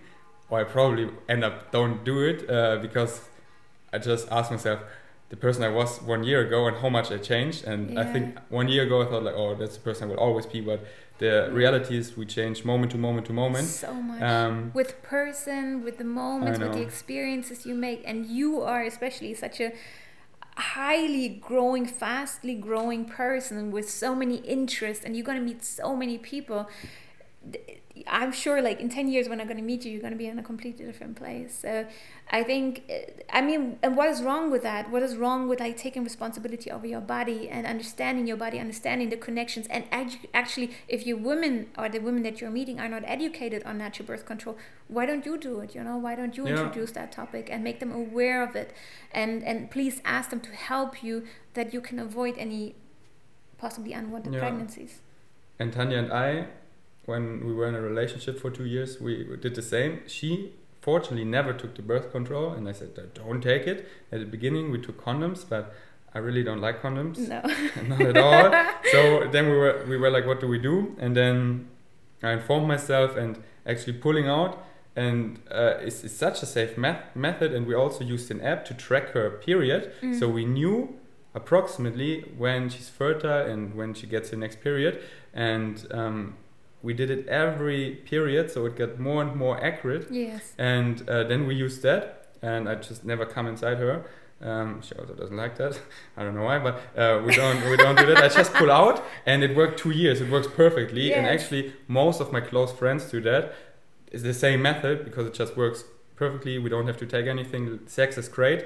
or 0.49 0.62
I 0.62 0.63
probably 0.63 1.09
end 1.27 1.43
up 1.43 1.71
don't 1.71 2.05
do 2.05 2.23
it 2.23 2.49
uh, 2.49 2.77
because 2.81 3.13
I 3.91 3.97
just 3.97 4.27
ask 4.31 4.51
myself, 4.51 4.79
the 5.29 5.37
person 5.37 5.63
I 5.63 5.69
was 5.69 6.01
one 6.01 6.23
year 6.23 6.41
ago 6.41 6.67
and 6.67 6.77
how 6.77 6.89
much 6.89 7.11
I 7.11 7.17
changed. 7.17 7.63
And 7.65 7.99
I 7.99 8.03
think 8.11 8.37
one 8.49 8.67
year 8.67 8.83
ago 8.83 9.03
I 9.03 9.05
thought 9.05 9.23
like, 9.23 9.35
oh, 9.35 9.55
that's 9.55 9.75
the 9.75 9.81
person 9.81 10.09
I 10.09 10.13
will 10.13 10.19
always 10.19 10.45
be. 10.47 10.59
But 10.59 10.85
the 11.19 11.49
reality 11.51 11.97
is 11.97 12.17
we 12.17 12.25
change 12.25 12.65
moment 12.65 12.91
to 12.93 12.97
moment 12.97 13.27
to 13.27 13.33
moment. 13.33 13.67
So 13.67 13.93
much. 13.93 14.21
Um, 14.21 14.71
with 14.73 15.01
person, 15.03 15.83
with 15.83 15.97
the 15.99 16.03
moments, 16.03 16.59
with 16.59 16.73
the 16.73 16.81
experiences 16.81 17.65
you 17.65 17.75
make, 17.75 18.01
and 18.05 18.25
you 18.25 18.61
are 18.61 18.81
especially 18.81 19.33
such 19.35 19.59
a 19.59 19.71
highly 20.57 21.29
growing, 21.29 21.85
fastly 21.85 22.55
growing 22.55 23.05
person 23.05 23.71
with 23.71 23.89
so 23.89 24.15
many 24.15 24.37
interests, 24.37 25.05
and 25.05 25.15
you're 25.15 25.25
gonna 25.25 25.41
meet 25.41 25.63
so 25.63 25.95
many 25.95 26.17
people. 26.17 26.67
I'm 28.08 28.32
sure, 28.32 28.62
like 28.62 28.80
in 28.80 28.89
ten 28.89 29.08
years, 29.10 29.28
when 29.28 29.41
I'm 29.41 29.47
gonna 29.47 29.62
meet 29.62 29.84
you, 29.84 29.91
you're 29.91 30.02
gonna 30.02 30.15
be 30.15 30.28
in 30.28 30.39
a 30.39 30.43
completely 30.43 30.86
different 30.86 31.15
place. 31.17 31.58
So, 31.60 31.86
I 32.32 32.43
think, 32.43 32.84
uh, 32.89 33.12
I 33.30 33.41
mean, 33.41 33.78
and 33.84 33.97
what 33.97 34.08
is 34.10 34.21
wrong 34.21 34.49
with 34.52 34.63
that? 34.63 34.89
What 34.89 35.04
is 35.04 35.15
wrong 35.17 35.49
with 35.49 35.60
like 35.60 35.75
taking 35.75 36.04
responsibility 36.04 36.71
over 36.71 36.88
your 36.88 37.02
body 37.02 37.49
and 37.49 37.65
understanding 37.67 38.25
your 38.25 38.38
body, 38.38 38.58
understanding 38.60 39.10
the 39.10 39.17
connections, 39.17 39.67
and 39.67 39.89
edu- 39.91 40.28
actually, 40.34 40.71
if 40.88 41.06
your 41.06 41.17
women 41.17 41.67
or 41.78 41.89
the 41.89 41.99
women 41.99 42.23
that 42.23 42.39
you're 42.39 42.49
meeting 42.52 42.80
are 42.80 42.88
not 42.88 43.04
educated 43.06 43.63
on 43.63 43.78
natural 43.80 44.06
birth 44.08 44.25
control, 44.25 44.56
why 44.88 45.06
don't 45.06 45.25
you 45.25 45.38
do 45.38 45.60
it? 45.60 45.75
You 45.75 45.84
know, 45.84 45.97
why 45.97 46.15
don't 46.15 46.38
you 46.38 46.45
Yeah. 46.47 46.52
introduce 46.58 46.91
that 46.91 47.12
topic 47.12 47.49
and 47.52 47.63
make 47.63 47.80
them 47.80 47.91
aware 47.91 48.41
of 48.43 48.56
it, 48.56 48.71
and 49.12 49.43
and 49.43 49.69
please 49.71 50.02
ask 50.06 50.30
them 50.30 50.39
to 50.41 50.52
help 50.52 51.04
you 51.04 51.25
that 51.54 51.73
you 51.73 51.82
can 51.82 51.99
avoid 51.99 52.36
any 52.38 52.75
possibly 53.58 53.91
unwanted 53.93 54.34
Yeah. 54.34 54.39
pregnancies. 54.39 55.02
And 55.60 55.73
Tanya 55.73 55.97
and 55.97 56.13
I, 56.13 56.47
when 57.11 57.23
we 57.47 57.53
were 57.59 57.67
in 57.71 57.75
a 57.75 57.81
relationship 57.91 58.35
for 58.43 58.49
two 58.59 58.65
years, 58.75 58.89
we 59.05 59.13
did 59.45 59.53
the 59.55 59.61
same. 59.75 59.91
She 60.07 60.29
fortunately 60.87 61.25
never 61.37 61.51
took 61.61 61.71
the 61.79 61.81
birth 61.91 62.07
control, 62.17 62.47
and 62.55 62.63
I 62.71 62.73
said, 62.79 62.89
"Don't 63.21 63.41
take 63.51 63.65
it." 63.73 63.79
At 64.13 64.19
the 64.23 64.29
beginning, 64.35 64.65
we 64.73 64.79
took 64.87 64.97
condoms, 65.09 65.41
but 65.53 65.63
I 66.15 66.19
really 66.27 66.43
don't 66.49 66.61
like 66.67 66.77
condoms, 66.85 67.17
No. 67.33 67.41
not 67.91 68.01
at 68.11 68.17
all. 68.27 68.45
so 68.93 69.01
then 69.35 69.45
we 69.51 69.57
were 69.63 69.75
we 69.91 69.97
were 70.03 70.11
like, 70.17 70.25
"What 70.31 70.39
do 70.43 70.47
we 70.55 70.59
do?" 70.71 70.75
And 71.03 71.11
then 71.21 71.67
I 72.23 72.31
informed 72.39 72.67
myself, 72.75 73.09
and 73.23 73.31
actually 73.71 73.97
pulling 74.05 74.27
out. 74.37 74.53
And 74.95 75.39
uh, 75.61 75.87
it's, 75.87 76.03
it's 76.05 76.17
such 76.27 76.37
a 76.43 76.47
safe 76.57 76.73
met- 76.85 77.15
method, 77.15 77.49
and 77.55 77.63
we 77.69 77.75
also 77.83 78.01
used 78.15 78.27
an 78.35 78.41
app 78.51 78.59
to 78.69 78.73
track 78.87 79.05
her 79.17 79.27
period, 79.47 79.81
Mm. 80.01 80.19
so 80.19 80.23
we 80.39 80.43
knew 80.57 80.75
approximately 81.39 82.11
when 82.37 82.69
she's 82.69 82.89
fertile 82.89 83.45
and 83.51 83.61
when 83.79 83.93
she 83.93 84.05
gets 84.07 84.31
her 84.31 84.37
next 84.45 84.57
period 84.61 84.93
and 85.33 85.73
um, 85.91 86.35
we 86.81 86.93
did 86.93 87.09
it 87.11 87.27
every 87.27 87.95
period 88.05 88.49
so 88.51 88.65
it 88.65 88.75
got 88.75 88.99
more 88.99 89.21
and 89.21 89.35
more 89.35 89.63
accurate. 89.63 90.07
Yes. 90.11 90.53
and 90.57 91.07
uh, 91.09 91.23
then 91.23 91.45
we 91.47 91.55
used 91.55 91.81
that 91.83 92.27
and 92.41 92.69
i 92.69 92.75
just 92.75 93.03
never 93.03 93.25
come 93.25 93.47
inside 93.47 93.77
her. 93.77 94.05
Um, 94.41 94.81
she 94.81 94.95
also 94.95 95.13
doesn't 95.13 95.35
like 95.35 95.57
that. 95.57 95.77
I 96.17 96.23
don't 96.23 96.33
know 96.33 96.45
why 96.45 96.59
but 96.59 96.75
uh, 96.97 97.21
we 97.25 97.35
don't 97.35 97.69
we 97.69 97.75
don't 97.75 97.97
do 97.97 98.05
that. 98.05 98.23
I 98.23 98.29
just 98.29 98.53
pull 98.53 98.71
out 98.71 99.03
and 99.25 99.43
it 99.43 99.55
worked 99.55 99.79
two 99.79 99.91
years. 99.91 100.21
It 100.21 100.29
works 100.29 100.47
perfectly. 100.47 101.11
And 101.13 101.27
actually 101.27 101.73
most 101.87 102.21
of 102.21 102.31
my 102.31 102.39
close 102.39 102.71
friends 102.71 103.03
do 103.11 103.19
that. 103.21 103.53
It's 104.13 104.23
the 104.23 104.33
same 104.33 104.61
method 104.61 105.03
because 105.03 105.27
it 105.27 105.33
just 105.33 105.57
works 105.57 105.83
perfectly. 106.15 106.57
We 106.57 106.69
don't 106.69 106.87
have 106.87 106.97
to 106.97 107.05
take 107.05 107.27
anything. 107.27 107.79
Sex 107.87 108.17
is 108.17 108.29
great 108.29 108.65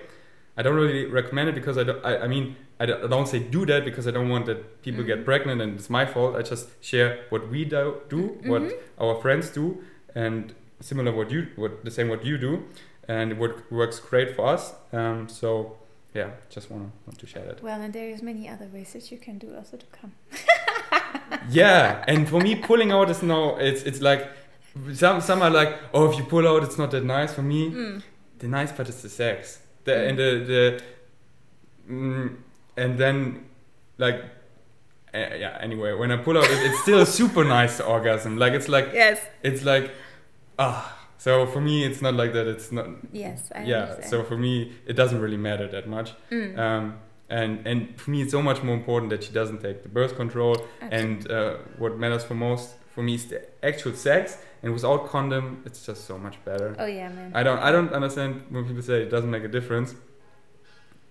I 0.58 0.62
don't 0.62 0.76
really 0.76 1.06
recommend 1.06 1.50
it 1.50 1.56
because 1.56 1.78
I 1.78 1.84
don't. 1.84 2.04
I, 2.06 2.18
I 2.26 2.28
mean, 2.28 2.56
I 2.80 2.86
don't, 2.86 3.04
I 3.04 3.08
don't 3.08 3.28
say 3.28 3.40
do 3.40 3.66
that 3.66 3.84
because 3.86 4.08
I 4.08 4.12
don't 4.12 4.30
want 4.30 4.46
that 4.46 4.82
people 4.84 5.04
Mhm. 5.04 5.08
get 5.08 5.26
pregnant 5.26 5.62
and 5.62 5.76
it's 5.80 5.90
my 5.90 6.06
fault. 6.06 6.36
I 6.36 6.42
just 6.44 6.70
share 6.84 7.10
what 7.30 7.50
we 7.50 7.66
do, 7.66 7.98
do 8.10 8.22
what 8.46 8.62
Mhm. 8.62 8.74
our 9.00 9.16
friends 9.22 9.50
do, 9.50 9.84
and 10.14 10.54
similar 10.80 11.12
what 11.12 11.32
you, 11.32 11.48
what 11.56 11.84
the 11.84 11.92
same 11.92 12.08
what 12.10 12.24
you 12.26 12.38
do, 12.38 12.64
and 13.08 13.40
what 13.40 13.72
works 13.72 14.00
great 14.00 14.36
for 14.36 14.46
us. 14.48 14.74
Um, 14.92 15.28
so 15.28 15.78
yeah, 16.14 16.30
just 16.50 16.70
wanna 16.70 16.92
want 17.08 17.18
to 17.20 17.26
share 17.26 17.46
that. 17.46 17.64
Well, 17.64 17.82
and 17.82 17.92
there 17.92 18.10
is 18.10 18.22
many 18.22 18.48
other 18.48 18.68
ways 18.72 18.94
that 18.94 19.12
you 19.12 19.18
can 19.18 19.40
do 19.40 19.56
also 19.56 19.78
to 19.78 19.86
come. 20.00 20.12
yeah, 21.50 22.04
and 22.08 22.28
for 22.30 22.40
me, 22.40 22.56
pulling 22.56 22.92
out 22.92 23.10
is 23.10 23.24
no. 23.24 23.58
It's 23.58 23.84
it's 23.84 24.02
like 24.02 24.28
some 24.94 25.22
some 25.22 25.42
are 25.42 25.50
like, 25.50 25.78
oh, 25.94 26.10
if 26.12 26.18
you 26.18 26.24
pull 26.26 26.48
out, 26.48 26.64
it's 26.64 26.78
not 26.78 26.92
that 26.92 27.04
nice. 27.04 27.34
For 27.34 27.42
me, 27.42 27.72
Mm. 27.72 28.02
the 28.40 28.48
nice 28.48 28.72
part 28.72 28.90
is 28.90 29.02
the 29.02 29.10
sex. 29.10 29.60
The 29.86 30.08
and 30.08 30.18
the 30.18 30.30
the 30.48 30.82
mm, 31.90 32.36
and 32.78 32.98
then 32.98 33.46
like 33.98 34.24
uh, 35.14 35.18
yeah. 35.18 35.58
Anyway, 35.62 35.94
when 35.94 36.12
I 36.12 36.18
pull 36.18 36.38
out, 36.38 36.46
it, 36.46 36.58
it's 36.72 36.82
still 36.82 37.02
a 37.02 37.06
super 37.06 37.44
nice 37.44 37.80
orgasm. 37.80 38.38
Like 38.38 38.54
it's 38.54 38.68
like 38.70 38.90
Yes. 38.94 39.20
it's 39.44 39.64
like 39.64 39.92
ah. 40.58 41.00
So 41.18 41.46
for 41.46 41.62
me, 41.62 41.86
it's 41.86 42.02
not 42.02 42.16
like 42.16 42.34
that. 42.34 42.48
It's 42.48 42.72
not 42.72 42.88
Yes. 43.14 43.50
I 43.56 43.64
yeah. 43.64 43.82
understand. 43.84 44.10
So 44.10 44.24
for 44.24 44.38
me, 44.38 44.74
it 44.86 44.94
doesn't 44.94 45.22
really 45.22 45.38
matter 45.38 45.68
that 45.70 45.88
much. 45.88 46.14
Mm. 46.32 46.58
Um, 46.58 47.00
and 47.30 47.66
and 47.68 48.00
for 48.00 48.12
me, 48.12 48.22
it's 48.24 48.32
so 48.32 48.42
much 48.42 48.62
more 48.64 48.76
important 48.76 49.10
that 49.12 49.24
she 49.24 49.32
doesn't 49.32 49.62
take 49.62 49.84
the 49.84 49.90
birth 49.90 50.16
control. 50.16 50.58
And 50.82 51.30
uh, 51.32 51.58
what 51.78 51.98
matters 51.98 52.24
for 52.24 52.36
most 52.36 52.76
for 52.94 53.04
me 53.04 53.16
is 53.16 53.26
the 53.28 53.40
actual 53.66 53.94
sex. 53.94 54.38
And 54.62 54.72
without 54.74 55.10
condom, 55.10 55.62
it's 55.66 55.86
just 55.86 56.06
so 56.06 56.18
much 56.18 56.38
better. 56.46 56.74
oh 56.80 56.86
yeah, 56.86 57.10
man. 57.10 57.32
I 57.36 57.44
don't 57.44 57.60
I 57.60 57.70
don't 57.72 57.92
understand 57.92 58.46
when 58.50 58.64
people 58.66 58.82
say 58.82 59.02
it 59.04 59.10
doesn't 59.10 59.30
make 59.30 59.44
a 59.44 59.50
difference. 59.50 59.94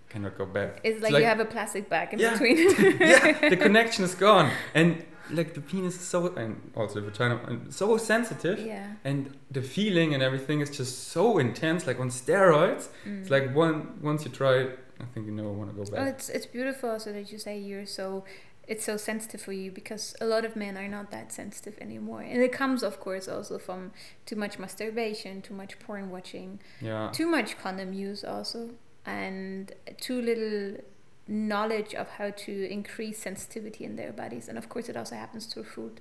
Cannot 0.08 0.36
go 0.36 0.44
back. 0.44 0.80
it's 0.84 1.02
like, 1.02 1.12
like- 1.12 1.20
you 1.22 1.26
have 1.26 1.40
a 1.40 1.44
plastic 1.46 1.88
bag 1.88 2.12
in 2.12 2.18
Yeah. 2.18 2.32
between. 2.32 2.58
yeah, 3.00 3.48
the 3.48 3.56
connection 3.66 4.04
is 4.04 4.14
gone, 4.14 4.50
and 4.74 5.04
like 5.30 5.54
the 5.54 5.60
penis 5.62 5.94
is 5.94 6.00
so 6.02 6.34
and 6.34 6.70
also 6.76 7.00
the 7.00 7.06
vagina 7.10 7.36
so 7.70 7.96
sensitive, 7.96 8.58
yeah. 8.58 8.92
and 9.04 9.34
the 9.50 9.62
feeling 9.62 10.12
and 10.14 10.22
everything 10.22 10.60
is 10.60 10.68
just 10.70 11.08
so 11.08 11.38
intense, 11.38 11.86
like 11.86 11.98
on 12.00 12.10
steroids. 12.10 12.88
Mm. 13.06 13.20
It's 13.20 13.30
like 13.30 13.54
one 13.54 13.98
once 14.02 14.24
you 14.26 14.30
try 14.30 14.54
it, 14.64 14.78
I 15.00 15.04
think 15.12 15.24
you 15.26 15.32
never 15.32 15.50
want 15.52 15.70
to 15.70 15.76
go 15.76 15.84
back 15.84 16.00
Well, 16.00 16.08
it's 16.08 16.28
it's 16.28 16.46
beautiful 16.46 16.98
so 17.00 17.12
that 17.12 17.32
you 17.32 17.38
say 17.38 17.58
you're 17.58 17.86
so 17.86 18.24
it's 18.68 18.84
so 18.84 18.96
sensitive 18.96 19.40
for 19.40 19.52
you 19.52 19.70
because 19.70 20.14
a 20.20 20.26
lot 20.26 20.44
of 20.44 20.54
men 20.54 20.76
are 20.76 20.88
not 20.88 21.10
that 21.10 21.32
sensitive 21.32 21.76
anymore, 21.80 22.20
and 22.20 22.42
it 22.42 22.52
comes 22.52 22.82
of 22.82 23.00
course 23.00 23.28
also 23.28 23.58
from 23.58 23.92
too 24.26 24.36
much 24.36 24.58
masturbation, 24.58 25.42
too 25.42 25.54
much 25.54 25.78
porn 25.78 26.10
watching, 26.10 26.60
Yeah, 26.80 27.10
too 27.12 27.26
much 27.26 27.58
condom 27.58 27.92
use 27.92 28.24
also, 28.24 28.70
and 29.04 29.72
too 30.00 30.20
little 30.20 30.82
knowledge 31.26 31.94
of 31.94 32.08
how 32.10 32.30
to 32.30 32.68
increase 32.70 33.18
sensitivity 33.18 33.84
in 33.84 33.96
their 33.96 34.12
bodies, 34.12 34.48
and 34.48 34.56
of 34.56 34.68
course 34.68 34.88
it 34.88 34.96
also 34.96 35.16
happens 35.16 35.46
through 35.46 35.64
food, 35.64 36.00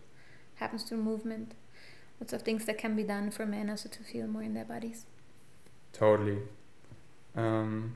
happens 0.56 0.84
through 0.84 0.97
movement, 0.97 1.54
lots 2.19 2.34
of 2.34 2.43
things 2.43 2.65
that 2.65 2.78
can 2.78 2.95
be 2.95 3.04
done 3.04 3.32
for 3.32 3.45
men 3.45 3.69
also 3.69 3.89
to 3.89 4.04
feel 4.04 4.28
more 4.28 4.43
in 4.43 4.54
their 4.54 4.65
bodies. 4.65 5.06
totally. 5.93 6.38
Um, 7.36 7.95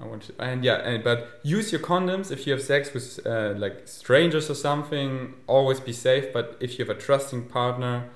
I 0.00 0.06
want 0.06 0.22
to, 0.22 0.34
and 0.38 0.64
yeah, 0.64 0.76
and, 0.76 1.04
but 1.04 1.40
use 1.42 1.72
your 1.72 1.80
condoms 1.80 2.30
if 2.30 2.46
you 2.46 2.54
have 2.54 2.62
sex 2.62 2.94
with 2.94 3.20
uh, 3.26 3.52
like 3.56 3.86
strangers 3.86 4.48
or 4.48 4.54
something. 4.54 5.34
Always 5.46 5.78
be 5.78 5.92
safe. 5.92 6.32
But 6.32 6.56
if 6.58 6.78
you 6.78 6.86
have 6.86 6.96
a 6.96 6.98
trusting 6.98 7.48
partner, 7.48 8.08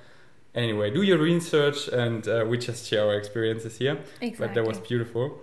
anyway, 0.55 0.90
do 0.90 1.03
your 1.03 1.18
research, 1.18 1.88
and 1.88 2.27
uh, 2.27 2.47
we 2.49 2.57
just 2.57 2.87
share 2.87 3.05
our 3.05 3.14
experiences 3.14 3.77
here. 3.77 3.99
Exactly. 4.23 4.47
But 4.47 4.55
that 4.55 4.66
was 4.66 4.79
beautiful. 4.79 5.42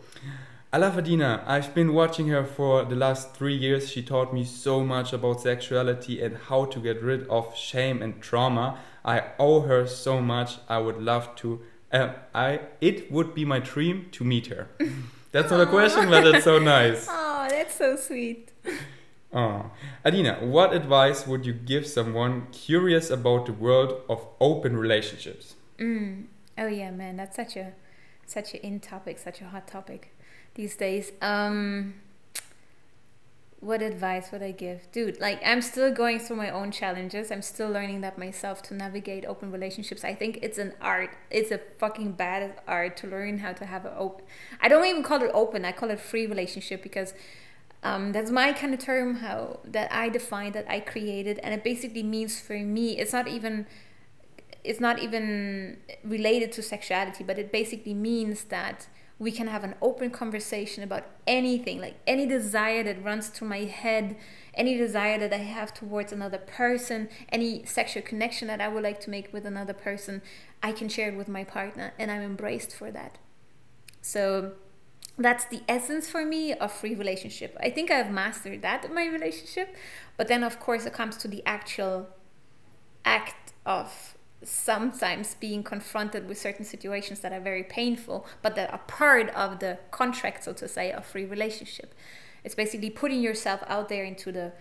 I 0.74 0.78
love 0.78 0.98
Adina. 0.98 1.44
I've 1.46 1.76
been 1.76 1.94
watching 1.94 2.30
her 2.30 2.44
for 2.44 2.86
the 2.86 2.96
last 2.96 3.36
three 3.36 3.56
years. 3.56 3.92
She 3.92 4.02
taught 4.02 4.34
me 4.34 4.44
so 4.44 4.84
much 4.84 5.14
about 5.14 5.42
sexuality 5.42 6.24
and 6.24 6.38
how 6.38 6.66
to 6.66 6.80
get 6.80 7.04
rid 7.04 7.28
of 7.28 7.56
shame 7.56 8.02
and 8.02 8.20
trauma. 8.20 8.80
I 9.06 9.24
owe 9.38 9.62
her 9.62 9.86
so 9.86 10.22
much. 10.22 10.58
I 10.68 10.80
would 10.80 10.98
love 10.98 11.36
to. 11.38 11.62
Uh, 11.92 12.14
I. 12.34 12.62
It 12.80 13.12
would 13.12 13.36
be 13.36 13.46
my 13.46 13.60
dream 13.60 14.08
to 14.14 14.24
meet 14.24 14.48
her. 14.48 14.70
That's 15.32 15.50
not 15.50 15.62
a 15.62 15.66
question, 15.66 16.10
but 16.10 16.30
that's 16.30 16.44
so 16.44 16.60
nice. 16.60 17.08
Oh, 17.44 17.48
that's 17.50 17.74
so 17.74 17.96
sweet. 17.96 18.52
Oh. 19.34 19.72
Adina, 20.06 20.38
what 20.42 20.74
advice 20.74 21.26
would 21.26 21.44
you 21.44 21.54
give 21.54 21.88
someone 21.88 22.48
curious 22.52 23.10
about 23.10 23.48
the 23.48 23.54
world 23.54 24.02
of 24.08 24.28
open 24.40 24.78
relationships? 24.78 25.56
Mm. 25.80 26.26
Oh 26.58 26.68
yeah, 26.68 26.92
man, 26.92 27.18
that's 27.18 27.36
such 27.36 27.56
a 27.56 27.74
such 28.28 28.54
a 28.54 28.64
in 28.64 28.80
topic, 28.80 29.18
such 29.18 29.42
a 29.42 29.46
hot 29.46 29.68
topic 29.68 30.14
these 30.54 30.76
days. 30.76 31.12
Um, 31.22 31.96
what 33.62 33.84
advice 33.84 34.32
would 34.32 34.42
I 34.42 34.52
give? 34.52 34.92
Dude, 34.92 35.20
like 35.20 35.40
I'm 35.46 35.62
still 35.62 35.94
going 35.94 36.20
through 36.20 36.38
my 36.38 36.50
own 36.50 36.72
challenges. 36.72 37.32
I'm 37.32 37.44
still 37.44 37.70
learning 37.70 38.02
that 38.02 38.18
myself 38.18 38.64
to 38.64 38.74
navigate 38.74 39.24
open 39.24 39.52
relationships. 39.52 40.04
I 40.04 40.16
think 40.16 40.40
it's 40.42 40.58
an 40.58 40.74
art. 40.82 41.12
It's 41.30 41.52
a 41.52 41.60
fucking 41.78 42.14
bad 42.14 42.60
art 42.68 42.98
to 42.98 43.08
learn 43.08 43.38
how 43.38 43.54
to 43.54 43.66
have 43.68 43.86
an 43.86 43.94
open. 43.96 44.26
I 44.60 44.68
don't 44.68 44.86
even 44.86 45.04
call 45.04 45.22
it 45.22 45.30
open. 45.34 45.64
I 45.64 45.72
call 45.74 45.92
it 45.92 46.00
free 46.00 46.26
relationship 46.26 46.82
because 46.82 47.14
um, 47.84 48.12
that's 48.14 48.32
my 48.32 48.52
kind 48.52 48.74
of 48.74 48.80
term 48.80 49.18
how 49.18 49.60
that 49.64 49.94
I 49.94 50.10
define 50.10 50.54
that 50.54 50.66
I 50.68 50.80
created, 50.80 51.38
and 51.40 51.54
it 51.54 51.64
basically 51.64 52.04
means 52.04 52.42
for 52.42 52.58
me. 52.58 52.98
It's 52.98 53.14
not 53.14 53.28
even. 53.28 53.68
It's 54.64 54.80
not 54.80 55.00
even 55.00 55.78
related 56.04 56.52
to 56.52 56.62
sexuality, 56.62 57.24
but 57.24 57.40
it 57.40 57.52
basically 57.52 57.96
means 57.96 58.44
that 58.46 58.88
we 59.22 59.32
can 59.32 59.46
have 59.46 59.64
an 59.64 59.76
open 59.84 60.10
conversation 60.10 60.84
about 60.84 61.06
anything, 61.28 61.80
like 61.80 61.94
any 62.08 62.26
desire 62.26 62.82
that 62.82 63.04
runs 63.04 63.28
through 63.28 63.48
my 63.48 63.60
head, 63.66 64.16
any 64.56 64.76
desire 64.76 65.20
that 65.20 65.32
I 65.32 65.44
have 65.44 65.76
towards 65.76 66.12
another 66.12 66.40
person, 66.40 67.08
any 67.30 67.64
sexual 67.64 68.02
connection 68.02 68.48
that 68.48 68.60
I 68.60 68.68
would 68.68 68.82
like 68.82 69.00
to 69.02 69.12
make 69.12 69.32
with 69.32 69.46
another 69.46 69.74
person, 69.74 70.24
I 70.64 70.72
can 70.72 70.90
share 70.90 71.10
it 71.10 71.18
with 71.18 71.28
my 71.28 71.44
partner, 71.44 71.94
and 72.00 72.10
I'm 72.10 72.24
embraced 72.24 72.74
for 72.74 72.90
that. 72.90 73.20
So 74.02 74.54
that's 75.20 75.46
the 75.46 75.62
essence 75.70 76.10
for 76.10 76.26
me 76.26 76.54
of 76.54 76.72
free 76.72 76.96
relationship. 76.96 77.56
I 77.60 77.70
think 77.70 77.92
I've 77.92 78.10
mastered 78.10 78.64
that 78.64 78.86
in 78.86 78.96
my 78.96 79.06
relationship, 79.06 79.76
but 80.18 80.30
then 80.30 80.44
of 80.44 80.60
course 80.60 80.88
it 80.88 80.94
comes 80.94 81.16
to 81.18 81.28
the 81.28 81.44
actual 81.46 82.10
act 83.06 83.54
of 83.68 84.18
sometimes 84.44 85.36
being 85.36 85.64
confronted 85.64 86.28
with 86.28 86.38
certain 86.38 86.66
situations 86.66 87.20
that 87.20 87.32
are 87.32 87.40
very 87.40 87.64
painful, 87.64 88.26
but 88.42 88.56
that 88.56 88.72
are 88.72 88.80
part 88.80 89.30
of 89.30 89.60
the 89.60 89.78
contract, 89.92 90.44
so 90.44 90.54
to 90.54 90.68
say, 90.68 90.92
of 90.92 91.06
free 91.06 91.26
relationship. 91.26 91.94
It's 92.44 92.56
basically 92.56 92.90
putting 92.90 93.22
yourself 93.22 93.64
out 93.68 93.90
there 93.90 94.04
into 94.04 94.32
the 94.32 94.54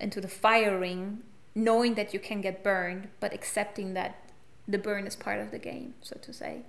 into 0.00 0.20
the 0.20 0.28
fire 0.28 0.78
ring, 0.78 1.20
knowing 1.54 1.94
that 1.94 2.14
you 2.14 2.20
can 2.20 2.40
get 2.40 2.62
burned, 2.62 3.08
but 3.20 3.32
accepting 3.32 3.94
that 3.94 4.30
the 4.66 4.78
burn 4.78 5.06
is 5.06 5.16
part 5.16 5.40
of 5.40 5.50
the 5.50 5.58
game, 5.58 5.94
so 6.00 6.16
to 6.22 6.32
say. 6.32 6.62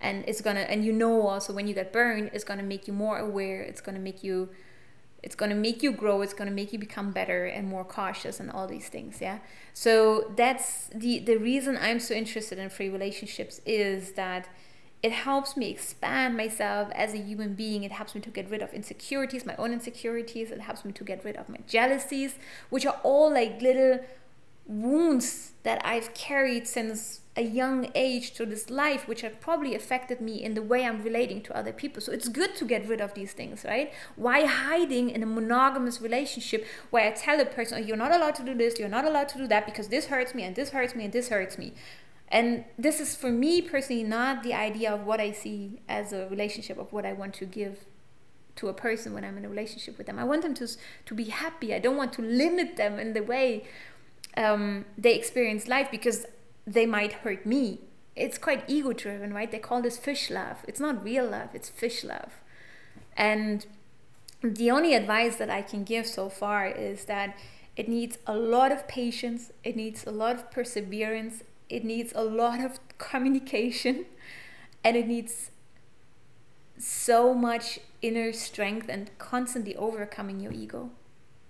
And 0.00 0.24
it's 0.26 0.40
gonna 0.40 0.60
and 0.60 0.84
you 0.84 0.92
know 0.92 1.26
also 1.26 1.52
when 1.52 1.66
you 1.66 1.74
get 1.74 1.92
burned, 1.92 2.30
it's 2.32 2.44
gonna 2.44 2.62
make 2.62 2.86
you 2.86 2.92
more 2.92 3.18
aware, 3.18 3.62
it's 3.62 3.80
gonna 3.80 3.98
make 3.98 4.22
you 4.22 4.50
it's 5.22 5.34
going 5.34 5.50
to 5.50 5.56
make 5.56 5.82
you 5.82 5.92
grow 5.92 6.22
it's 6.22 6.34
going 6.34 6.48
to 6.48 6.54
make 6.54 6.72
you 6.72 6.78
become 6.78 7.10
better 7.10 7.46
and 7.46 7.68
more 7.68 7.84
cautious 7.84 8.40
and 8.40 8.50
all 8.50 8.66
these 8.66 8.88
things 8.88 9.20
yeah? 9.20 9.38
So 9.72 10.32
that's 10.36 10.88
the 10.94 11.20
the 11.20 11.36
reason 11.36 11.78
i'm 11.80 12.00
so 12.00 12.14
interested 12.14 12.58
in 12.58 12.70
free 12.70 12.88
relationships 12.88 13.60
is 13.64 14.12
that 14.12 14.48
it 15.02 15.12
helps 15.12 15.56
me 15.56 15.70
expand 15.70 16.36
myself 16.36 16.90
as 16.94 17.14
a 17.14 17.16
human 17.16 17.54
being. 17.54 17.84
It 17.84 17.92
helps 17.92 18.14
me 18.14 18.20
to 18.20 18.28
get 18.28 18.50
rid 18.50 18.60
of 18.60 18.74
insecurities 18.74 19.46
my 19.46 19.56
own 19.56 19.72
insecurities. 19.72 20.50
It 20.50 20.60
helps 20.60 20.84
me 20.84 20.92
to 20.92 21.04
get 21.04 21.24
rid 21.24 21.36
of 21.36 21.48
my 21.48 21.60
jealousies 21.66 22.34
which 22.68 22.84
are 22.84 23.00
all 23.02 23.32
like 23.32 23.62
little 23.62 24.00
wounds 24.70 25.52
that 25.64 25.84
i've 25.84 26.14
carried 26.14 26.66
since 26.66 27.20
a 27.40 27.42
young 27.42 27.90
age 27.94 28.32
to 28.32 28.44
this 28.44 28.68
life 28.68 29.08
which 29.08 29.22
have 29.22 29.40
probably 29.40 29.74
affected 29.74 30.20
me 30.20 30.42
in 30.42 30.52
the 30.52 30.62
way 30.62 30.84
I'm 30.84 31.02
relating 31.02 31.40
to 31.44 31.56
other 31.56 31.72
people. 31.72 32.02
So 32.02 32.12
it's 32.12 32.28
good 32.28 32.54
to 32.56 32.66
get 32.66 32.86
rid 32.86 33.00
of 33.00 33.14
these 33.14 33.32
things, 33.32 33.64
right? 33.64 33.92
Why 34.16 34.44
hiding 34.44 35.08
in 35.08 35.22
a 35.22 35.26
monogamous 35.26 36.02
relationship 36.02 36.66
where 36.90 37.08
I 37.08 37.12
tell 37.12 37.40
a 37.40 37.46
person, 37.46 37.78
oh, 37.78 37.86
you're 37.86 37.96
not 37.96 38.12
allowed 38.12 38.34
to 38.36 38.44
do 38.44 38.54
this, 38.54 38.78
you're 38.78 38.96
not 38.98 39.06
allowed 39.06 39.30
to 39.30 39.38
do 39.38 39.46
that 39.46 39.64
because 39.64 39.88
this 39.88 40.06
hurts 40.06 40.34
me 40.34 40.42
and 40.42 40.54
this 40.54 40.70
hurts 40.70 40.94
me 40.94 41.04
and 41.04 41.12
this 41.12 41.28
hurts 41.28 41.56
me. 41.56 41.72
And 42.28 42.64
this 42.78 43.00
is 43.00 43.16
for 43.16 43.30
me 43.30 43.62
personally 43.62 44.04
not 44.04 44.42
the 44.42 44.54
idea 44.54 44.92
of 44.92 45.06
what 45.06 45.18
I 45.18 45.32
see 45.32 45.80
as 45.88 46.12
a 46.12 46.28
relationship 46.28 46.78
of 46.78 46.92
what 46.92 47.06
I 47.06 47.14
want 47.14 47.32
to 47.34 47.46
give 47.46 47.86
to 48.56 48.68
a 48.68 48.74
person 48.74 49.14
when 49.14 49.24
I'm 49.24 49.38
in 49.38 49.46
a 49.46 49.48
relationship 49.48 49.96
with 49.96 50.06
them. 50.06 50.18
I 50.18 50.24
want 50.24 50.42
them 50.42 50.54
to 50.54 50.68
to 51.06 51.14
be 51.14 51.24
happy. 51.24 51.74
I 51.74 51.78
don't 51.78 51.96
want 51.96 52.12
to 52.18 52.22
limit 52.22 52.76
them 52.76 52.98
in 52.98 53.14
the 53.14 53.22
way 53.22 53.64
um, 54.36 54.84
they 54.98 55.14
experience 55.14 55.66
life 55.66 55.88
because 55.90 56.26
they 56.72 56.86
might 56.86 57.12
hurt 57.12 57.44
me. 57.44 57.80
It's 58.14 58.38
quite 58.38 58.64
ego 58.68 58.92
driven, 58.92 59.32
right? 59.32 59.50
They 59.50 59.58
call 59.58 59.82
this 59.82 59.98
fish 59.98 60.30
love. 60.30 60.58
It's 60.68 60.80
not 60.80 61.02
real 61.02 61.26
love, 61.26 61.50
it's 61.54 61.68
fish 61.68 62.04
love. 62.04 62.40
And 63.16 63.66
the 64.42 64.70
only 64.70 64.94
advice 64.94 65.36
that 65.36 65.50
I 65.50 65.62
can 65.62 65.84
give 65.84 66.06
so 66.06 66.28
far 66.28 66.66
is 66.66 67.04
that 67.06 67.36
it 67.76 67.88
needs 67.88 68.18
a 68.26 68.36
lot 68.36 68.72
of 68.72 68.86
patience, 68.88 69.52
it 69.64 69.76
needs 69.76 70.06
a 70.06 70.10
lot 70.10 70.36
of 70.36 70.50
perseverance, 70.50 71.42
it 71.68 71.84
needs 71.84 72.12
a 72.14 72.22
lot 72.24 72.60
of 72.60 72.78
communication, 72.98 74.06
and 74.84 74.96
it 74.96 75.06
needs 75.06 75.50
so 76.78 77.34
much 77.34 77.80
inner 78.00 78.32
strength 78.32 78.88
and 78.88 79.10
constantly 79.18 79.76
overcoming 79.76 80.40
your 80.40 80.52
ego. 80.52 80.90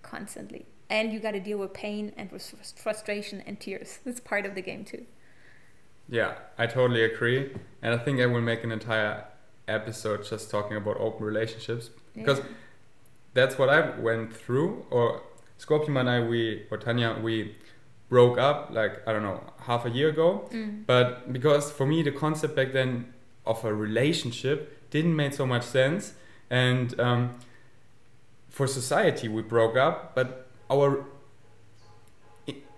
Constantly 0.02 0.66
and 0.90 1.12
you 1.12 1.20
got 1.20 1.30
to 1.30 1.40
deal 1.40 1.56
with 1.56 1.72
pain 1.72 2.12
and 2.16 2.28
frustration 2.76 3.42
and 3.46 3.58
tears. 3.58 4.00
It's 4.04 4.20
part 4.20 4.44
of 4.44 4.54
the 4.54 4.62
game 4.62 4.84
too. 4.84 5.06
Yeah, 6.08 6.34
I 6.58 6.66
totally 6.66 7.04
agree, 7.04 7.52
and 7.80 7.94
I 7.94 7.98
think 7.98 8.20
I 8.20 8.26
will 8.26 8.40
make 8.40 8.64
an 8.64 8.72
entire 8.72 9.24
episode 9.68 10.24
just 10.24 10.50
talking 10.50 10.76
about 10.76 10.96
open 10.98 11.24
relationships 11.24 11.90
because 12.14 12.38
yeah. 12.38 12.44
that's 13.34 13.56
what 13.56 13.68
I 13.68 13.96
went 13.98 14.34
through. 14.34 14.84
Or 14.90 15.22
Scorpion 15.58 15.96
and 15.96 16.10
I, 16.10 16.20
we 16.20 16.66
or 16.70 16.78
Tanya, 16.78 17.16
we 17.22 17.54
broke 18.08 18.38
up 18.38 18.70
like 18.72 19.06
I 19.06 19.12
don't 19.12 19.22
know 19.22 19.40
half 19.60 19.86
a 19.86 19.90
year 19.90 20.08
ago. 20.08 20.48
Mm. 20.52 20.84
But 20.86 21.32
because 21.32 21.70
for 21.70 21.86
me 21.86 22.02
the 22.02 22.10
concept 22.10 22.56
back 22.56 22.72
then 22.72 23.14
of 23.46 23.64
a 23.64 23.72
relationship 23.72 24.90
didn't 24.90 25.14
make 25.14 25.32
so 25.32 25.46
much 25.46 25.62
sense, 25.62 26.14
and 26.50 26.98
um, 26.98 27.38
for 28.48 28.66
society 28.66 29.28
we 29.28 29.42
broke 29.42 29.76
up, 29.76 30.16
but 30.16 30.49
our 30.70 31.04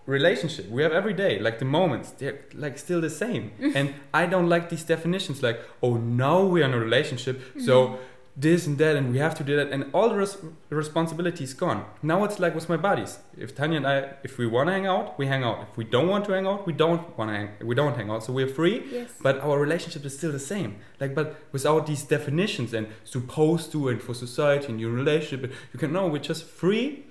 relationship 0.06 0.68
we 0.68 0.82
have 0.82 0.92
every 0.92 1.12
day 1.12 1.38
like 1.38 1.58
the 1.60 1.64
moments 1.64 2.10
they're 2.18 2.40
like 2.54 2.76
still 2.76 3.00
the 3.00 3.10
same. 3.10 3.52
And 3.76 3.94
i 4.12 4.26
don't 4.26 4.48
like 4.48 4.68
these 4.68 4.84
definitions 4.84 5.42
like 5.42 5.60
oh 5.82 5.94
now 5.96 6.42
we're 6.42 6.64
in 6.64 6.74
a 6.74 6.78
relationship 6.78 7.36
mm-hmm. 7.38 7.60
so 7.60 7.98
this 8.36 8.66
and 8.66 8.78
that 8.78 8.96
and 8.96 9.12
we 9.12 9.18
have 9.18 9.34
to 9.34 9.44
do 9.44 9.56
that 9.56 9.68
and 9.70 9.90
all 9.92 10.08
the 10.08 10.14
res- 10.14 10.38
responsibility 10.70 11.44
is 11.44 11.52
gone. 11.52 11.84
Now 12.02 12.24
it's 12.24 12.38
like 12.38 12.54
with 12.54 12.66
my 12.66 12.78
buddies. 12.78 13.18
If 13.36 13.54
tanya 13.54 13.76
and 13.76 13.86
i 13.86 14.14
if 14.24 14.38
we 14.38 14.46
want 14.46 14.68
to 14.68 14.72
hang 14.72 14.86
out 14.86 15.18
we 15.18 15.26
hang 15.26 15.44
out. 15.44 15.68
If 15.70 15.76
we 15.76 15.84
don't 15.84 16.08
want 16.08 16.24
to 16.24 16.32
hang 16.32 16.46
out 16.46 16.66
we 16.66 16.72
don't 16.72 17.16
want 17.18 17.30
to 17.30 17.36
hang 17.36 17.50
we 17.62 17.74
don't 17.74 17.94
hang 17.94 18.10
out 18.10 18.24
so 18.24 18.32
we're 18.32 18.48
free. 18.48 18.84
Yes. 18.90 19.10
but 19.20 19.38
our 19.40 19.58
relationship 19.58 20.04
is 20.06 20.16
still 20.16 20.32
the 20.32 20.46
same. 20.54 20.76
Like 20.98 21.14
but 21.14 21.42
without 21.52 21.86
these 21.86 22.04
definitions 22.04 22.72
and 22.72 22.86
supposed 23.04 23.70
to 23.72 23.88
and 23.90 24.00
for 24.00 24.14
society 24.14 24.66
and 24.68 24.80
your 24.80 24.92
relationship 24.92 25.52
you 25.72 25.78
can 25.78 25.92
know 25.92 26.06
we're 26.06 26.28
just 26.32 26.44
free 26.44 27.04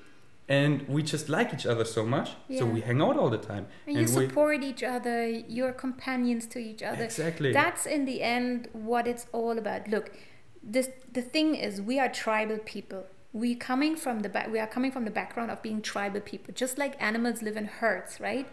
and 0.52 0.86
we 0.90 1.02
just 1.02 1.30
like 1.30 1.54
each 1.54 1.66
other 1.66 1.86
so 1.86 2.04
much 2.06 2.32
yeah. 2.50 2.60
so 2.60 2.66
we 2.66 2.82
hang 2.82 3.02
out 3.02 3.16
all 3.18 3.30
the 3.30 3.38
time. 3.38 3.68
And, 3.88 3.98
and 3.98 4.00
you 4.00 4.08
support 4.08 4.62
each 4.64 4.84
other 4.84 5.26
you're 5.26 5.72
companions 5.72 6.46
to 6.48 6.60
each 6.60 6.84
other. 6.84 7.06
Exactly. 7.06 7.54
That's 7.54 7.86
in 7.86 8.04
the 8.04 8.22
end 8.22 8.68
what 8.74 9.08
it's 9.08 9.28
all 9.32 9.58
about. 9.58 9.88
Look 9.88 10.12
this 10.62 10.90
the 11.12 11.22
thing 11.22 11.56
is 11.56 11.82
we 11.82 12.00
are 12.00 12.10
tribal 12.10 12.58
people. 12.58 13.06
We 13.32 13.56
coming 13.56 13.96
from 13.96 14.20
the 14.20 14.30
back 14.30 14.52
we 14.52 14.60
are 14.60 14.68
coming 14.68 14.92
from 14.92 15.06
the 15.06 15.16
background 15.22 15.52
of 15.52 15.62
being 15.62 15.82
tribal 15.82 16.20
people 16.20 16.54
just 16.54 16.78
like 16.78 17.02
animals 17.02 17.42
live 17.42 17.56
in 17.56 17.68
herds 17.80 18.20
right? 18.20 18.48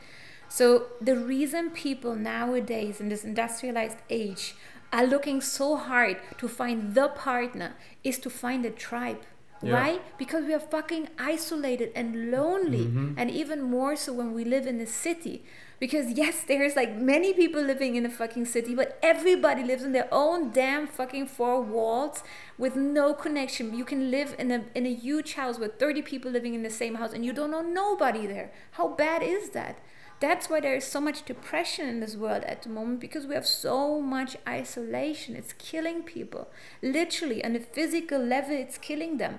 So 0.49 0.87
the 1.01 1.17
reason 1.17 1.71
people 1.71 2.15
nowadays 2.15 3.01
in 3.01 3.09
this 3.09 3.25
industrialized 3.25 3.99
age 4.09 4.55
are 4.93 5.05
looking 5.05 5.41
so 5.41 5.77
hard 5.77 6.17
to 6.39 6.49
find 6.49 6.95
the 6.95 7.09
partner 7.09 7.75
is 8.05 8.19
to 8.21 8.31
find 8.31 8.65
a 8.65 8.71
tribe 8.71 9.23
yeah. 9.63 9.73
Why? 9.73 10.01
Because 10.17 10.45
we 10.45 10.55
are 10.55 10.61
fucking 10.61 11.09
isolated 11.19 11.91
and 11.95 12.31
lonely. 12.31 12.87
Mm-hmm. 12.87 13.15
And 13.17 13.31
even 13.31 13.63
more 13.63 13.97
so 13.97 14.13
when 14.13 14.33
we 14.33 14.45
live 14.45 14.67
in 14.67 14.79
the 14.79 14.87
city. 14.87 15.45
Because 15.81 16.13
yes, 16.13 16.45
there's 16.49 16.77
like 16.77 16.97
many 16.97 17.33
people 17.33 17.63
living 17.63 17.97
in 17.97 18.07
a 18.07 18.11
fucking 18.11 18.47
city, 18.47 18.75
but 18.75 18.99
everybody 19.03 19.65
lives 19.65 19.83
in 19.83 19.93
their 19.93 20.09
own 20.13 20.51
damn 20.51 20.87
fucking 20.87 21.27
four 21.27 21.61
walls 21.61 22.23
with 22.57 22.77
no 22.77 23.15
connection. 23.15 23.75
You 23.75 23.85
can 23.85 24.11
live 24.11 24.35
in 24.39 24.51
a 24.51 24.65
in 24.75 24.87
a 24.87 24.95
huge 24.95 25.35
house 25.35 25.59
with 25.59 25.79
30 25.79 26.03
people 26.03 26.31
living 26.31 26.55
in 26.55 26.63
the 26.63 26.71
same 26.71 26.97
house 26.97 27.13
and 27.13 27.25
you 27.25 27.33
don't 27.33 27.51
know 27.51 27.63
nobody 27.63 28.27
there. 28.27 28.53
How 28.73 28.89
bad 28.89 29.23
is 29.23 29.51
that? 29.51 29.79
That's 30.21 30.51
why 30.51 30.61
there 30.61 30.75
is 30.75 30.85
so 30.85 31.01
much 31.01 31.25
depression 31.25 31.89
in 31.89 32.01
this 32.01 32.17
world 32.17 32.43
at 32.45 32.63
the 32.63 32.69
moment 32.69 33.01
because 33.01 33.27
we 33.27 33.35
have 33.35 33.47
so 33.47 34.01
much 34.01 34.37
isolation. 34.49 35.37
It's 35.37 35.53
killing 35.53 36.03
people. 36.03 36.49
Literally, 36.83 37.45
on 37.45 37.55
a 37.55 37.61
physical 37.61 38.19
level, 38.19 38.57
it's 38.57 38.79
killing 38.79 39.19
them. 39.19 39.39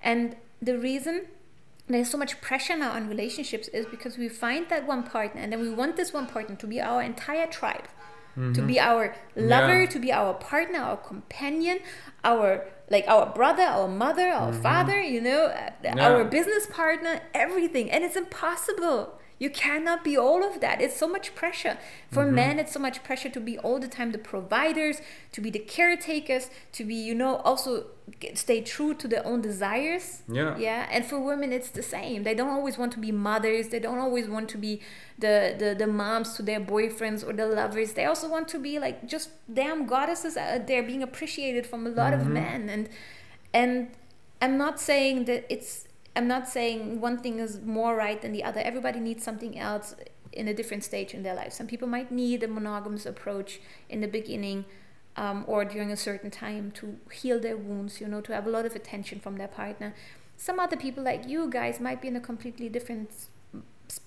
And 0.00 0.36
the 0.60 0.78
reason 0.78 1.26
there's 1.88 2.10
so 2.10 2.18
much 2.18 2.40
pressure 2.40 2.76
now 2.76 2.92
on 2.92 3.08
relationships 3.08 3.68
is 3.68 3.86
because 3.86 4.16
we 4.16 4.28
find 4.28 4.68
that 4.68 4.86
one 4.86 5.02
partner 5.02 5.40
and 5.40 5.52
then 5.52 5.60
we 5.60 5.68
want 5.68 5.96
this 5.96 6.12
one 6.12 6.26
partner 6.26 6.54
to 6.56 6.66
be 6.66 6.80
our 6.80 7.02
entire 7.02 7.46
tribe. 7.46 7.88
Mm-hmm. 8.32 8.54
To 8.54 8.62
be 8.62 8.80
our 8.80 9.14
lover, 9.36 9.82
yeah. 9.82 9.90
to 9.90 9.98
be 9.98 10.10
our 10.10 10.32
partner, 10.32 10.78
our 10.78 10.96
companion, 10.96 11.80
our 12.24 12.64
like 12.88 13.04
our 13.06 13.26
brother, 13.26 13.62
our 13.62 13.88
mother, 13.88 14.28
our 14.30 14.52
mm-hmm. 14.52 14.62
father, 14.62 15.02
you 15.02 15.20
know, 15.20 15.46
uh, 15.46 15.70
yeah. 15.84 16.08
our 16.08 16.24
business 16.24 16.66
partner, 16.66 17.20
everything. 17.34 17.90
And 17.90 18.02
it's 18.04 18.16
impossible 18.16 19.18
You 19.44 19.50
cannot 19.64 20.00
be 20.08 20.14
all 20.26 20.40
of 20.50 20.54
that. 20.64 20.76
It's 20.84 20.96
so 21.04 21.08
much 21.16 21.26
pressure. 21.42 21.76
For 22.14 22.24
Mhm. 22.24 22.34
men, 22.42 22.54
it's 22.62 22.72
so 22.78 22.82
much 22.88 22.98
pressure 23.08 23.30
to 23.36 23.40
be 23.50 23.54
all 23.64 23.78
the 23.84 23.92
time 23.96 24.08
the 24.18 24.24
providers, 24.34 24.96
to 25.34 25.40
be 25.46 25.50
the 25.56 25.64
caretakers, 25.76 26.44
to 26.76 26.82
be, 26.90 26.94
you 27.08 27.14
know, 27.22 27.32
also 27.48 27.70
stay 28.44 28.60
true 28.74 28.92
to 29.02 29.06
their 29.12 29.24
own 29.30 29.40
desires. 29.50 30.06
Yeah. 30.40 30.52
Yeah. 30.66 30.82
And 30.94 31.02
for 31.10 31.18
women, 31.30 31.48
it's 31.58 31.70
the 31.80 31.86
same. 31.96 32.18
They 32.28 32.36
don't 32.40 32.54
always 32.58 32.76
want 32.80 32.92
to 32.96 33.00
be 33.08 33.12
mothers. 33.30 33.64
They 33.72 33.80
don't 33.86 33.98
always 34.06 34.26
want 34.36 34.46
to 34.54 34.58
be 34.66 34.72
the, 35.24 35.36
the, 35.62 35.70
the 35.82 35.88
moms 36.02 36.28
to 36.36 36.42
their 36.50 36.60
boyfriends 36.74 37.20
or 37.26 37.32
the 37.42 37.46
lovers. 37.60 37.90
They 37.98 38.06
also 38.12 38.26
want 38.36 38.46
to 38.54 38.58
be 38.68 38.74
like 38.86 38.96
just 39.14 39.28
damn 39.60 39.80
goddesses 39.94 40.34
out 40.36 40.66
there 40.70 40.82
being 40.90 41.02
appreciated 41.08 41.64
from 41.70 41.80
a 41.86 41.90
lot 42.00 42.12
of 42.18 42.20
Mhm. 42.20 42.32
men. 42.42 42.60
And, 42.74 42.88
and 43.60 43.72
I'm 44.42 44.56
not 44.64 44.74
saying 44.90 45.16
that 45.30 45.42
it's 45.54 45.72
I'm 46.14 46.28
not 46.28 46.48
saying 46.48 47.00
one 47.00 47.18
thing 47.18 47.38
is 47.38 47.60
more 47.60 47.96
right 47.96 48.20
than 48.20 48.32
the 48.32 48.44
other. 48.44 48.60
Everybody 48.60 49.00
needs 49.00 49.24
something 49.24 49.58
else 49.58 49.94
in 50.32 50.48
a 50.48 50.54
different 50.54 50.84
stage 50.84 51.14
in 51.14 51.22
their 51.22 51.34
life. 51.34 51.52
Some 51.52 51.66
people 51.66 51.88
might 51.88 52.10
need 52.12 52.42
a 52.42 52.48
monogamous 52.48 53.06
approach 53.06 53.60
in 53.88 54.00
the 54.00 54.08
beginning 54.08 54.64
um, 55.16 55.44
or 55.46 55.64
during 55.64 55.90
a 55.90 55.96
certain 55.96 56.30
time 56.30 56.70
to 56.72 56.98
heal 57.12 57.38
their 57.40 57.56
wounds, 57.56 58.00
you 58.00 58.08
know, 58.08 58.20
to 58.22 58.32
have 58.34 58.46
a 58.46 58.50
lot 58.50 58.64
of 58.64 58.74
attention 58.74 59.20
from 59.20 59.36
their 59.36 59.48
partner. 59.48 59.94
Some 60.36 60.58
other 60.58 60.76
people, 60.76 61.02
like 61.04 61.28
you 61.28 61.48
guys, 61.50 61.80
might 61.80 62.00
be 62.02 62.08
in 62.08 62.16
a 62.16 62.20
completely 62.20 62.68
different 62.68 63.10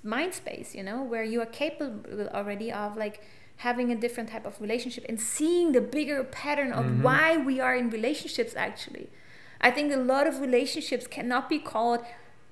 mind 0.04 0.34
space, 0.34 0.74
you 0.74 0.84
know, 0.84 1.04
where 1.04 1.24
you 1.24 1.42
are 1.42 1.46
capable 1.46 2.28
already 2.30 2.72
of 2.72 2.98
like 2.98 3.22
having 3.58 3.92
a 3.92 3.96
different 3.96 4.30
type 4.30 4.46
of 4.46 4.60
relationship 4.60 5.06
and 5.08 5.20
seeing 5.22 5.72
the 5.72 5.82
bigger 5.82 6.24
pattern 6.24 6.72
of 6.74 6.86
Mhm. 6.86 7.02
why 7.04 7.38
we 7.38 7.60
are 7.60 7.76
in 7.76 7.90
relationships 7.90 8.54
actually. 8.56 9.10
I 9.68 9.70
think 9.76 9.88
a 9.92 9.98
lot 10.14 10.26
of 10.32 10.34
relationships 10.48 11.06
cannot 11.16 11.44
be 11.54 11.60
called 11.72 12.02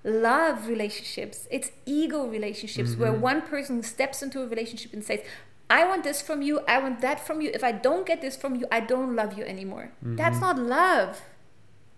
love 0.04 0.68
relationships. 0.74 1.38
It's 1.58 1.70
ego 1.86 2.20
relationships 2.38 2.92
where 3.00 3.14
Mhm. 3.14 3.20
one 3.32 3.40
person 3.54 3.76
steps 3.84 4.18
into 4.26 4.38
a 4.46 4.48
relationship 4.54 4.92
and 4.96 5.04
says, 5.10 5.22
I 5.70 5.82
want 5.90 6.02
this 6.04 6.20
from 6.28 6.40
you, 6.48 6.54
I 6.68 6.78
want 6.86 6.98
that 7.08 7.20
from 7.28 7.38
you. 7.44 7.50
If 7.60 7.64
I 7.64 7.72
don't 7.88 8.06
get 8.12 8.20
this 8.26 8.36
from 8.42 8.52
you, 8.60 8.66
I 8.78 8.80
don't 8.94 9.12
love 9.22 9.32
you 9.38 9.44
anymore. 9.56 9.86
That's 10.20 10.38
Mhm. 10.38 10.46
not 10.48 10.58
love. 10.80 11.12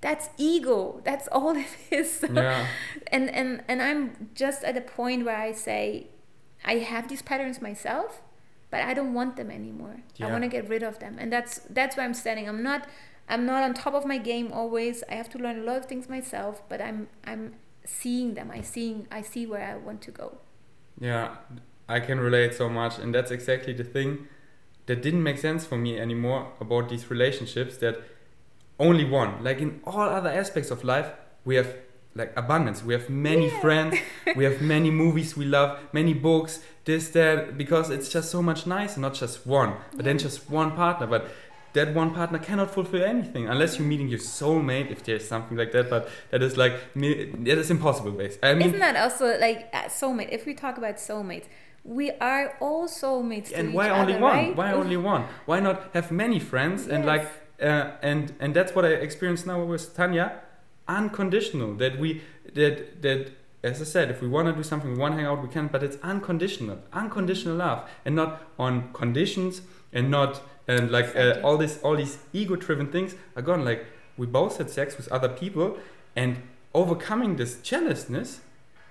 That's 0.06 0.30
ego. 0.38 0.78
That's 1.08 1.28
all 1.38 1.54
it 1.66 1.74
is. 2.00 2.12
Yeah. 2.42 2.68
and 3.16 3.26
and 3.40 3.50
and 3.70 3.78
I'm 3.88 4.02
just 4.44 4.60
at 4.70 4.76
a 4.84 4.86
point 5.00 5.20
where 5.28 5.40
I 5.48 5.52
say 5.68 5.82
I 6.74 6.76
have 6.94 7.04
these 7.12 7.24
patterns 7.30 7.58
myself, 7.70 8.22
but 8.72 8.80
I 8.90 8.94
don't 8.98 9.14
want 9.20 9.32
them 9.40 9.50
anymore. 9.60 9.96
Yeah. 10.18 10.28
I 10.28 10.32
want 10.34 10.44
to 10.48 10.52
get 10.58 10.64
rid 10.76 10.84
of 10.90 10.96
them, 11.04 11.14
and 11.22 11.28
that's 11.36 11.54
that's 11.78 11.94
where 11.98 12.06
I'm 12.08 12.14
standing. 12.24 12.46
I'm 12.52 12.64
not 12.72 12.82
I'm 13.28 13.46
not 13.46 13.64
on 13.64 13.74
top 13.74 13.94
of 13.94 14.06
my 14.06 14.18
game 14.18 14.52
always. 14.52 15.04
I 15.10 15.16
have 15.16 15.30
to 15.30 15.38
learn 15.38 15.60
a 15.60 15.64
lot 15.64 15.78
of 15.78 15.86
things 15.86 16.08
myself, 16.10 16.62
but 16.70 16.82
I'm 16.82 17.08
I'm 17.26 17.56
seeing 17.86 18.34
them. 18.36 18.52
I 18.52 18.62
seeing 18.62 19.08
I 19.12 19.22
see 19.22 19.46
where 19.48 19.64
I 19.66 19.76
want 19.78 20.02
to 20.04 20.12
go. 20.12 20.38
Yeah, 21.00 21.36
I 21.90 22.00
can 22.00 22.20
relate 22.20 22.54
so 22.54 22.70
much, 22.70 23.00
and 23.00 23.14
that's 23.14 23.32
exactly 23.32 23.74
the 23.74 23.84
thing 23.84 24.28
that 24.86 25.02
didn't 25.02 25.24
make 25.24 25.38
sense 25.40 25.66
for 25.66 25.78
me 25.78 26.00
anymore 26.00 26.52
about 26.62 26.90
these 26.90 27.10
relationships. 27.10 27.78
That 27.78 27.98
only 28.80 29.06
one, 29.06 29.44
like 29.44 29.60
in 29.60 29.82
all 29.86 30.02
other 30.10 30.30
aspects 30.30 30.72
of 30.72 30.84
life, 30.84 31.08
we 31.46 31.56
have 31.56 31.74
like 32.14 32.32
abundance. 32.38 32.84
We 32.84 32.94
have 32.94 33.10
many 33.10 33.48
Yeah. 33.50 33.62
friends, 33.62 33.98
we 34.36 34.44
have 34.46 34.62
many 34.62 34.90
movies 34.92 35.36
we 35.36 35.46
love, 35.46 35.80
many 35.92 36.14
books, 36.14 36.60
this, 36.86 37.10
that, 37.10 37.58
because 37.58 37.90
it's 37.90 38.08
just 38.10 38.30
so 38.32 38.42
much 38.42 38.66
nicer, 38.68 39.00
not 39.02 39.16
just 39.16 39.46
one, 39.46 39.74
but 39.96 40.06
then 40.06 40.18
just 40.18 40.50
one 40.50 40.72
partner. 40.72 41.08
But 41.08 41.30
that 41.76 41.94
one 41.94 42.10
partner 42.20 42.40
cannot 42.40 42.70
fulfill 42.78 43.04
anything 43.04 43.44
unless 43.48 43.72
you're 43.78 43.88
meeting 43.94 44.08
your 44.10 44.20
soulmate, 44.20 44.88
if 44.92 45.00
there's 45.06 45.28
something 45.34 45.56
like 45.62 45.72
that. 45.76 45.90
But 45.90 46.10
that 46.32 46.42
is 46.48 46.58
like, 46.64 46.76
me- 46.96 47.26
that 47.48 47.58
is 47.64 47.70
impossible, 47.70 48.12
basically. 48.12 48.50
I 48.50 48.54
mean, 48.56 48.68
Isn't 48.70 48.80
that 48.88 48.96
also 49.06 49.26
like 49.48 49.60
uh, 49.74 49.84
soulmate? 50.00 50.30
If 50.32 50.46
we 50.46 50.54
talk 50.54 50.78
about 50.78 50.96
soulmates, 50.98 51.46
we 52.00 52.08
are 52.32 52.46
all 52.60 52.88
soulmates. 52.88 53.50
to 53.50 53.58
and 53.60 53.74
why 53.78 53.90
only 53.90 54.14
other, 54.16 54.22
one 54.30 54.36
right? 54.36 54.56
why 54.56 54.72
only 54.82 54.98
one 54.98 55.24
why 55.46 55.60
not 55.60 55.78
have 55.94 56.08
many 56.12 56.40
friends 56.52 56.88
and 56.94 57.02
Yes. 57.06 57.12
like 57.14 57.26
uh, 57.62 57.92
and 58.12 58.34
and 58.42 58.50
that's 58.58 58.74
what 58.76 58.84
i 58.90 58.90
experience 59.08 59.46
now 59.46 59.64
with 59.64 59.86
tanya 59.96 60.26
unconditional 60.88 61.74
that 61.76 62.00
we 62.00 62.22
that 62.54 63.02
that 63.02 63.32
as 63.64 63.82
i 63.82 63.84
said 63.86 64.10
if 64.10 64.22
we 64.22 64.28
want 64.28 64.48
to 64.48 64.54
do 64.54 64.64
something 64.64 64.92
we 64.92 64.98
want 64.98 65.14
to 65.14 65.18
hang 65.18 65.26
out 65.32 65.42
we 65.42 65.50
can 65.50 65.68
but 65.68 65.82
it's 65.84 65.98
unconditional 66.04 66.78
unconditional 66.94 67.56
love 67.56 67.88
and 68.06 68.16
not 68.16 68.42
on 68.60 68.92
conditions 68.94 69.62
and 69.94 70.10
not 70.12 70.42
and 70.68 70.92
like 70.92 71.16
uh, 71.16 71.40
all 71.44 71.58
this 71.58 71.80
all 71.84 71.96
these 71.96 72.18
ego 72.34 72.56
driven 72.56 72.88
things 72.88 73.16
are 73.36 73.42
gone 73.42 73.64
like 73.66 73.86
we 74.18 74.26
both 74.26 74.58
had 74.58 74.70
sex 74.70 74.98
with 74.98 75.08
other 75.12 75.30
people 75.30 75.78
and 76.16 76.38
overcoming 76.74 77.36
this 77.36 77.58
jealousness 77.62 78.42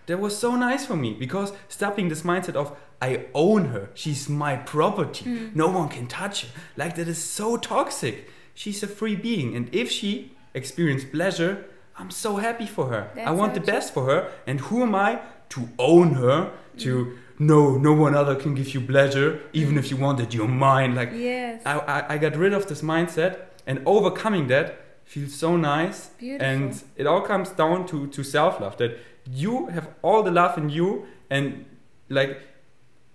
that 0.06 0.18
was 0.20 0.36
so 0.36 0.54
nice 0.54 0.84
for 0.86 0.96
me 0.96 1.14
because 1.14 1.52
stopping 1.68 2.08
this 2.08 2.22
mindset 2.22 2.54
of 2.54 2.76
I 3.02 3.26
own 3.34 3.66
her, 3.66 3.90
she's 3.94 4.28
my 4.28 4.56
property, 4.56 5.24
Mm. 5.24 5.54
no 5.56 5.68
one 5.68 5.88
can 5.88 6.06
touch 6.06 6.42
her. 6.44 6.48
Like 6.76 6.94
that 6.96 7.08
is 7.08 7.22
so 7.22 7.56
toxic. 7.56 8.30
She's 8.54 8.82
a 8.82 8.86
free 8.86 9.16
being, 9.16 9.54
and 9.56 9.68
if 9.74 9.90
she 9.90 10.32
experienced 10.54 11.10
pleasure, 11.10 11.64
I'm 11.98 12.10
so 12.10 12.36
happy 12.36 12.66
for 12.66 12.86
her. 12.88 13.10
I 13.30 13.32
want 13.32 13.52
the 13.54 13.60
best 13.60 13.92
for 13.92 14.04
her, 14.06 14.30
and 14.46 14.60
who 14.60 14.82
am 14.82 14.94
I 14.94 15.20
to 15.50 15.68
own 15.78 16.14
her? 16.14 16.52
To 16.78 17.16
no, 17.38 17.76
no 17.76 17.92
one 17.92 18.14
other 18.14 18.34
can 18.36 18.54
give 18.54 18.74
you 18.74 18.80
pleasure, 18.80 19.40
even 19.52 19.76
if 19.76 19.90
you 19.90 19.96
want 19.96 20.20
it, 20.20 20.32
you're 20.34 20.48
mine. 20.48 20.94
Like 20.94 21.10
Yes. 21.12 21.62
I, 21.66 21.78
I, 21.78 22.14
I 22.14 22.18
got 22.18 22.36
rid 22.36 22.52
of 22.52 22.66
this 22.68 22.82
mindset, 22.82 23.38
and 23.66 23.82
overcoming 23.86 24.46
that 24.48 24.78
feels 25.04 25.34
so 25.34 25.56
nice. 25.56 26.08
Beautiful. 26.18 26.46
And 26.46 26.82
it 26.96 27.06
all 27.06 27.20
comes 27.20 27.50
down 27.50 27.86
to, 27.88 28.06
to 28.08 28.22
self 28.22 28.60
love 28.60 28.76
that 28.78 28.98
you 29.30 29.66
have 29.66 29.88
all 30.02 30.22
the 30.22 30.30
love 30.30 30.58
in 30.58 30.68
you. 30.68 31.06
And 31.30 31.66
like 32.08 32.40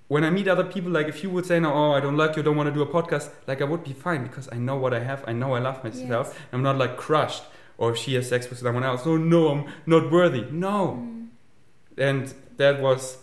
when 0.08 0.24
I 0.24 0.30
meet 0.30 0.48
other 0.48 0.64
people, 0.64 0.92
like 0.92 1.08
if 1.08 1.24
you 1.24 1.30
would 1.30 1.46
say, 1.46 1.60
no, 1.60 1.74
oh, 1.74 1.92
I 1.92 2.00
don't 2.00 2.18
like 2.18 2.36
you, 2.36 2.44
don't 2.44 2.58
want 2.58 2.68
to 2.68 2.74
do 2.74 2.82
a 2.82 2.88
podcast, 2.88 3.30
like 3.48 3.62
I 3.62 3.66
would 3.66 3.84
be 3.84 3.94
fine 3.94 4.24
because 4.24 4.50
I 4.52 4.58
know 4.58 4.76
what 4.76 4.94
I 4.94 5.00
have. 5.00 5.24
I 5.28 5.34
know 5.34 5.54
I 5.54 5.60
love 5.60 5.84
myself. 5.84 6.28
Yes. 6.32 6.40
I'm 6.52 6.64
not 6.64 6.78
like 6.78 6.98
crushed. 6.98 7.44
Or 7.78 7.92
if 7.92 7.98
she 7.98 8.16
has 8.16 8.28
sex 8.28 8.50
with 8.50 8.60
someone 8.60 8.84
else, 8.84 9.04
oh 9.06 9.18
no, 9.18 9.50
I'm 9.50 9.66
not 9.86 10.12
worthy. 10.12 10.46
No. 10.52 11.00
Mm. 11.02 11.28
And 11.98 12.34
that 12.58 12.82
was. 12.82 13.18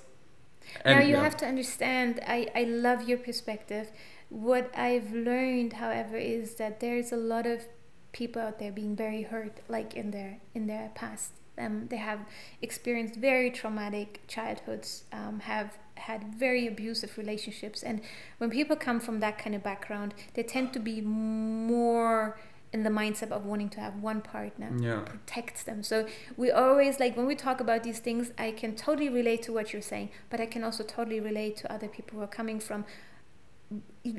Now 0.84 1.00
you 1.00 1.14
yeah. 1.14 1.22
have 1.22 1.36
to 1.38 1.46
understand 1.46 2.20
I, 2.26 2.48
I 2.54 2.64
love 2.64 3.08
your 3.08 3.18
perspective. 3.18 3.90
What 4.28 4.70
i've 4.76 5.12
learned 5.12 5.74
however 5.74 6.16
is 6.16 6.56
that 6.56 6.80
there's 6.80 7.12
a 7.12 7.16
lot 7.16 7.46
of 7.46 7.64
people 8.12 8.40
out 8.40 8.58
there 8.58 8.72
being 8.72 8.96
very 8.96 9.22
hurt 9.22 9.58
like 9.68 9.94
in 9.94 10.10
their 10.10 10.38
in 10.54 10.66
their 10.66 10.90
past. 10.94 11.32
Um, 11.58 11.86
they 11.88 11.96
have 11.96 12.20
experienced 12.60 13.16
very 13.16 13.50
traumatic 13.50 14.20
childhoods 14.28 15.04
um, 15.12 15.40
have 15.40 15.78
had 15.94 16.34
very 16.34 16.66
abusive 16.66 17.16
relationships. 17.16 17.82
And 17.82 18.02
when 18.36 18.50
people 18.50 18.76
come 18.76 19.00
from 19.00 19.20
that 19.20 19.38
kind 19.38 19.54
of 19.54 19.62
background 19.62 20.14
they 20.34 20.42
tend 20.42 20.72
to 20.74 20.80
be 20.80 21.00
more 21.00 22.38
in 22.72 22.82
the 22.82 22.90
mindset 22.90 23.30
of 23.30 23.44
wanting 23.46 23.68
to 23.70 23.80
have 23.80 23.94
one 24.02 24.20
partner 24.20 24.70
Yeah. 24.78 25.00
protects 25.00 25.62
them. 25.62 25.82
So 25.82 26.06
we 26.36 26.50
always 26.50 26.98
like 27.00 27.16
when 27.16 27.26
we 27.26 27.34
talk 27.34 27.60
about 27.60 27.82
these 27.84 28.00
things, 28.00 28.32
I 28.36 28.50
can 28.50 28.74
totally 28.74 29.08
relate 29.08 29.42
to 29.44 29.52
what 29.52 29.72
you're 29.72 29.82
saying, 29.82 30.10
but 30.30 30.40
I 30.40 30.46
can 30.46 30.62
also 30.64 30.82
totally 30.84 31.20
relate 31.20 31.56
to 31.58 31.72
other 31.72 31.88
people 31.88 32.18
who 32.18 32.24
are 32.24 32.28
coming 32.28 32.60
from 32.60 32.84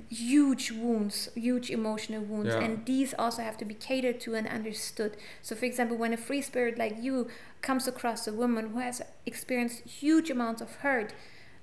huge 0.09 0.71
wounds, 0.71 1.29
huge 1.35 1.69
emotional 1.69 2.21
wounds, 2.21 2.53
Yeah. 2.53 2.59
and 2.61 2.85
these 2.85 3.13
also 3.17 3.41
have 3.41 3.57
to 3.57 3.65
be 3.65 3.73
catered 3.73 4.19
to 4.21 4.35
and 4.35 4.47
understood. 4.47 5.15
So, 5.41 5.55
for 5.55 5.65
example, 5.65 5.95
when 5.97 6.13
a 6.13 6.17
free 6.17 6.41
spirit 6.41 6.77
like 6.77 7.01
you 7.01 7.27
comes 7.61 7.87
across 7.87 8.27
a 8.27 8.33
woman 8.33 8.71
who 8.71 8.79
has 8.79 9.01
experienced 9.25 9.81
huge 9.87 10.29
amounts 10.29 10.61
of 10.61 10.75
hurt, 10.77 11.13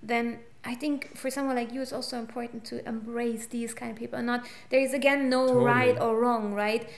then 0.02 0.40
I 0.64 0.74
think 0.74 1.16
for 1.16 1.30
someone 1.30 1.56
like 1.56 1.72
you, 1.72 1.82
it's 1.82 1.92
also 1.92 2.18
important 2.18 2.64
to 2.66 2.86
embrace 2.88 3.46
these 3.46 3.74
kind 3.74 3.92
of 3.92 3.98
people. 3.98 4.18
And 4.18 4.26
not 4.26 4.46
there 4.70 4.80
is 4.80 4.94
again 4.94 5.28
no 5.28 5.46
Totally. 5.46 5.64
right 5.64 6.00
or 6.00 6.18
wrong, 6.18 6.54
right? 6.54 6.88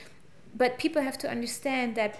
But 0.55 0.77
people 0.77 1.01
have 1.01 1.17
to 1.19 1.29
understand 1.29 1.95
that 1.95 2.17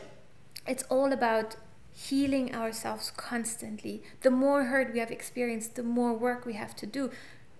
it's 0.68 0.84
all 0.84 1.14
about 1.14 1.56
healing 1.92 2.54
ourselves 2.54 3.12
constantly. 3.16 4.04
The 4.22 4.30
more 4.30 4.66
hurt 4.66 4.94
we 4.94 5.00
have 5.00 5.10
experienced, 5.10 5.76
the 5.76 5.84
more 5.84 6.14
work 6.14 6.46
we 6.46 6.54
have 6.54 6.76
to 6.78 6.86
do. 6.86 7.10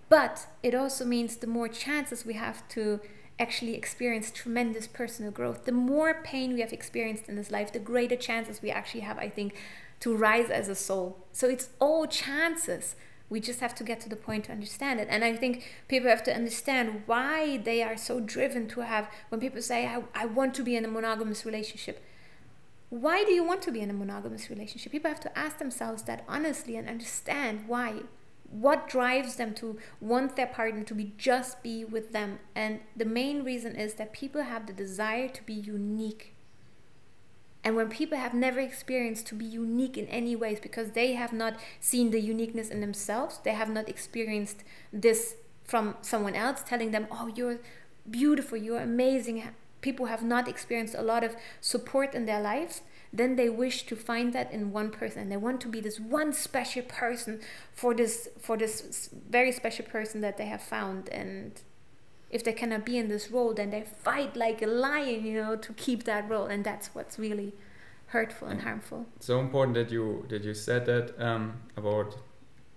But 0.10 0.48
it 0.62 0.76
also 0.76 1.06
means 1.06 1.38
the 1.38 1.48
more 1.48 1.68
chances 1.68 2.26
we 2.26 2.34
have 2.34 2.68
to 2.70 3.00
actually 3.40 3.76
experience 3.76 4.32
tremendous 4.32 4.88
personal 4.88 5.32
growth. 5.32 5.66
The 5.66 5.72
more 5.72 6.22
pain 6.24 6.54
we 6.54 6.62
have 6.62 6.74
experienced 6.74 7.30
in 7.30 7.36
this 7.36 7.52
life, 7.52 7.72
the 7.72 7.80
greater 7.80 8.16
chances 8.16 8.62
we 8.62 8.72
actually 8.72 9.02
have, 9.02 9.18
I 9.18 9.30
think, 9.30 9.56
to 10.02 10.16
rise 10.16 10.50
as 10.50 10.70
a 10.70 10.76
soul. 10.76 11.26
So 11.32 11.48
it's 11.48 11.70
all 11.80 12.06
chances. 12.08 12.96
We 13.30 13.40
just 13.40 13.60
have 13.60 13.76
to 13.76 13.84
get 13.84 14.00
to 14.02 14.10
the 14.10 14.16
point 14.16 14.46
to 14.46 14.52
understand 14.52 15.00
it. 15.00 15.08
And 15.10 15.24
I 15.24 15.36
think 15.36 15.70
people 15.88 16.10
have 16.10 16.24
to 16.24 16.34
understand 16.34 17.04
why 17.06 17.58
they 17.58 17.84
are 17.84 17.98
so 17.98 18.20
driven 18.20 18.68
to 18.70 18.82
have, 18.82 19.10
when 19.30 19.42
people 19.42 19.62
say, 19.62 19.86
I, 19.86 20.04
I 20.16 20.26
want 20.26 20.54
to 20.56 20.64
be 20.64 20.76
in 20.76 20.86
a 20.86 20.88
monogamous 20.88 21.46
relationship, 21.46 22.02
why 22.90 23.26
do 23.26 23.34
you 23.34 23.44
want 23.44 23.62
to 23.64 23.72
be 23.72 23.82
in 23.82 23.90
a 23.90 23.94
monogamous 23.94 24.50
relationship? 24.50 24.94
People 24.94 25.12
have 25.12 25.20
to 25.20 25.38
ask 25.38 25.58
themselves 25.58 26.04
that 26.04 26.24
honestly 26.28 26.78
and 26.78 26.88
understand 26.88 27.66
why. 27.68 28.04
What 28.50 28.88
drives 28.88 29.36
them 29.36 29.54
to 29.56 29.78
want 30.00 30.38
their 30.38 30.48
partner 30.48 30.84
to 30.84 30.96
be 30.96 31.12
just 31.18 31.62
be 31.62 31.84
with 31.84 32.14
them? 32.14 32.40
And 32.56 32.80
the 32.96 33.04
main 33.04 33.44
reason 33.44 33.76
is 33.76 33.96
that 33.96 34.14
people 34.14 34.44
have 34.44 34.68
the 34.68 34.74
desire 34.74 35.28
to 35.28 35.44
be 35.44 35.54
unique. 35.54 36.34
And 37.68 37.76
when 37.76 37.90
people 37.90 38.18
have 38.18 38.34
never 38.34 38.62
experienced 38.62 39.28
to 39.28 39.36
be 39.36 39.44
unique 39.44 39.98
in 39.98 40.08
any 40.08 40.38
ways 40.38 40.58
because 40.58 40.92
they 40.92 41.16
have 41.16 41.34
not 41.34 41.60
seen 41.82 42.12
the 42.12 42.22
uniqueness 42.22 42.70
in 42.70 42.80
themselves, 42.80 43.42
they 43.44 43.52
have 43.52 43.70
not 43.70 43.90
experienced 43.90 44.64
this 44.94 45.36
from 45.66 45.98
someone 46.02 46.34
else 46.34 46.64
telling 46.66 46.92
them, 46.92 47.08
oh, 47.12 47.30
you're 47.36 47.60
beautiful, 48.10 48.58
you're 48.58 48.80
amazing. 48.80 49.44
People 49.82 50.06
have 50.06 50.24
not 50.24 50.48
experienced 50.48 50.96
a 50.96 51.02
lot 51.02 51.26
of 51.26 51.36
support 51.60 52.16
in 52.16 52.26
their 52.26 52.40
lives. 52.40 52.84
Then 53.12 53.36
they 53.36 53.50
wish 53.50 53.84
to 53.88 53.98
find 53.98 54.32
that 54.32 54.50
in 54.50 54.72
one 54.72 54.90
person. 54.90 55.28
They 55.28 55.36
want 55.36 55.60
to 55.60 55.68
be 55.68 55.82
this 55.82 56.00
one 56.00 56.32
special 56.32 56.84
person 56.84 57.42
for 57.74 57.94
this 57.94 58.30
for 58.40 58.56
this 58.56 59.10
very 59.30 59.52
special 59.52 59.84
person 59.84 60.22
that 60.22 60.38
they 60.38 60.46
have 60.46 60.64
found. 60.64 61.10
And 61.10 61.60
if 62.30 62.44
they 62.44 62.54
cannot 62.54 62.86
be 62.86 62.98
in 62.98 63.08
this 63.08 63.32
role, 63.32 63.54
then 63.54 63.70
they 63.70 63.84
fight 63.84 64.36
like 64.36 64.62
a 64.62 64.68
lion, 64.68 65.26
you 65.26 65.42
know, 65.42 65.56
to 65.56 65.74
keep 65.74 66.04
that 66.04 66.30
role. 66.30 66.46
And 66.46 66.64
that's 66.64 66.94
what's 66.94 67.18
really 67.18 67.54
hurtful 68.08 68.48
and 68.48 68.62
harmful. 68.62 69.06
So 69.20 69.40
important 69.40 69.76
that 69.76 69.92
you 69.92 70.26
that 70.30 70.44
you 70.44 70.54
said 70.54 70.86
that 70.86 71.20
um, 71.20 71.62
about 71.76 72.16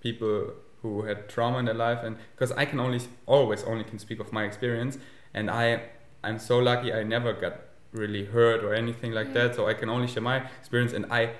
people 0.00 0.52
who 0.82 1.02
had 1.02 1.28
trauma 1.28 1.58
in 1.58 1.64
their 1.66 1.74
life, 1.74 2.00
and 2.02 2.16
because 2.34 2.52
I 2.52 2.64
can 2.64 2.80
only 2.80 3.00
always 3.26 3.62
only 3.64 3.84
can 3.84 3.98
speak 3.98 4.20
of 4.20 4.32
my 4.32 4.44
experience, 4.44 4.98
and 5.34 5.50
I 5.50 5.82
I'm 6.22 6.38
so 6.38 6.58
lucky 6.58 6.92
I 6.92 7.02
never 7.02 7.32
got 7.32 7.54
really 7.92 8.24
hurt 8.24 8.62
or 8.64 8.74
anything 8.74 9.12
like 9.12 9.32
that, 9.34 9.54
so 9.54 9.66
I 9.66 9.74
can 9.74 9.88
only 9.88 10.06
share 10.06 10.22
my 10.22 10.46
experience, 10.58 10.92
and 10.92 11.06
I 11.10 11.32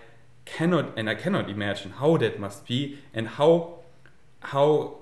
cannot 0.44 0.98
and 0.98 1.08
I 1.08 1.14
cannot 1.14 1.48
imagine 1.48 1.92
how 1.92 2.16
that 2.16 2.38
must 2.40 2.66
be 2.66 2.98
and 3.14 3.28
how 3.28 3.80
how 4.40 4.99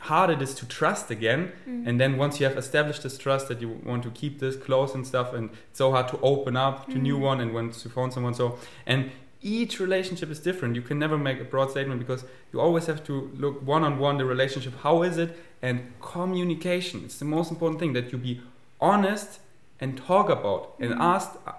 hard 0.00 0.30
it 0.30 0.40
is 0.42 0.54
to 0.54 0.66
trust 0.66 1.10
again 1.10 1.52
Mm. 1.68 1.86
and 1.88 2.00
then 2.00 2.16
once 2.16 2.40
you 2.40 2.46
have 2.46 2.56
established 2.58 3.02
this 3.02 3.16
trust 3.18 3.48
that 3.48 3.60
you 3.60 3.68
want 3.84 4.02
to 4.02 4.10
keep 4.10 4.38
this 4.40 4.56
close 4.56 4.94
and 4.94 5.06
stuff 5.06 5.32
and 5.32 5.50
it's 5.70 5.78
so 5.78 5.90
hard 5.92 6.08
to 6.08 6.18
open 6.22 6.56
up 6.56 6.86
to 6.92 6.98
new 6.98 7.16
Mm. 7.18 7.20
one 7.30 7.40
and 7.40 7.54
once 7.54 7.84
you 7.84 7.90
found 7.90 8.12
someone 8.12 8.34
so 8.34 8.58
and 8.86 9.10
each 9.42 9.78
relationship 9.78 10.30
is 10.30 10.38
different 10.40 10.74
you 10.74 10.82
can 10.82 10.98
never 10.98 11.18
make 11.18 11.38
a 11.40 11.44
broad 11.44 11.70
statement 11.70 11.98
because 12.00 12.24
you 12.52 12.60
always 12.60 12.86
have 12.86 13.04
to 13.04 13.30
look 13.36 13.60
one 13.66 13.82
on 13.84 13.98
one 13.98 14.16
the 14.18 14.24
relationship 14.24 14.72
how 14.82 15.02
is 15.02 15.18
it 15.18 15.30
and 15.60 15.80
communication 16.00 17.02
it's 17.04 17.18
the 17.18 17.24
most 17.36 17.50
important 17.50 17.78
thing 17.80 17.92
that 17.92 18.10
you 18.12 18.18
be 18.18 18.40
honest 18.80 19.40
and 19.80 19.96
talk 19.98 20.28
about 20.30 20.62
and 20.80 20.90
Mhm. 20.94 21.00
ask 21.14 21.28
uh, 21.46 21.52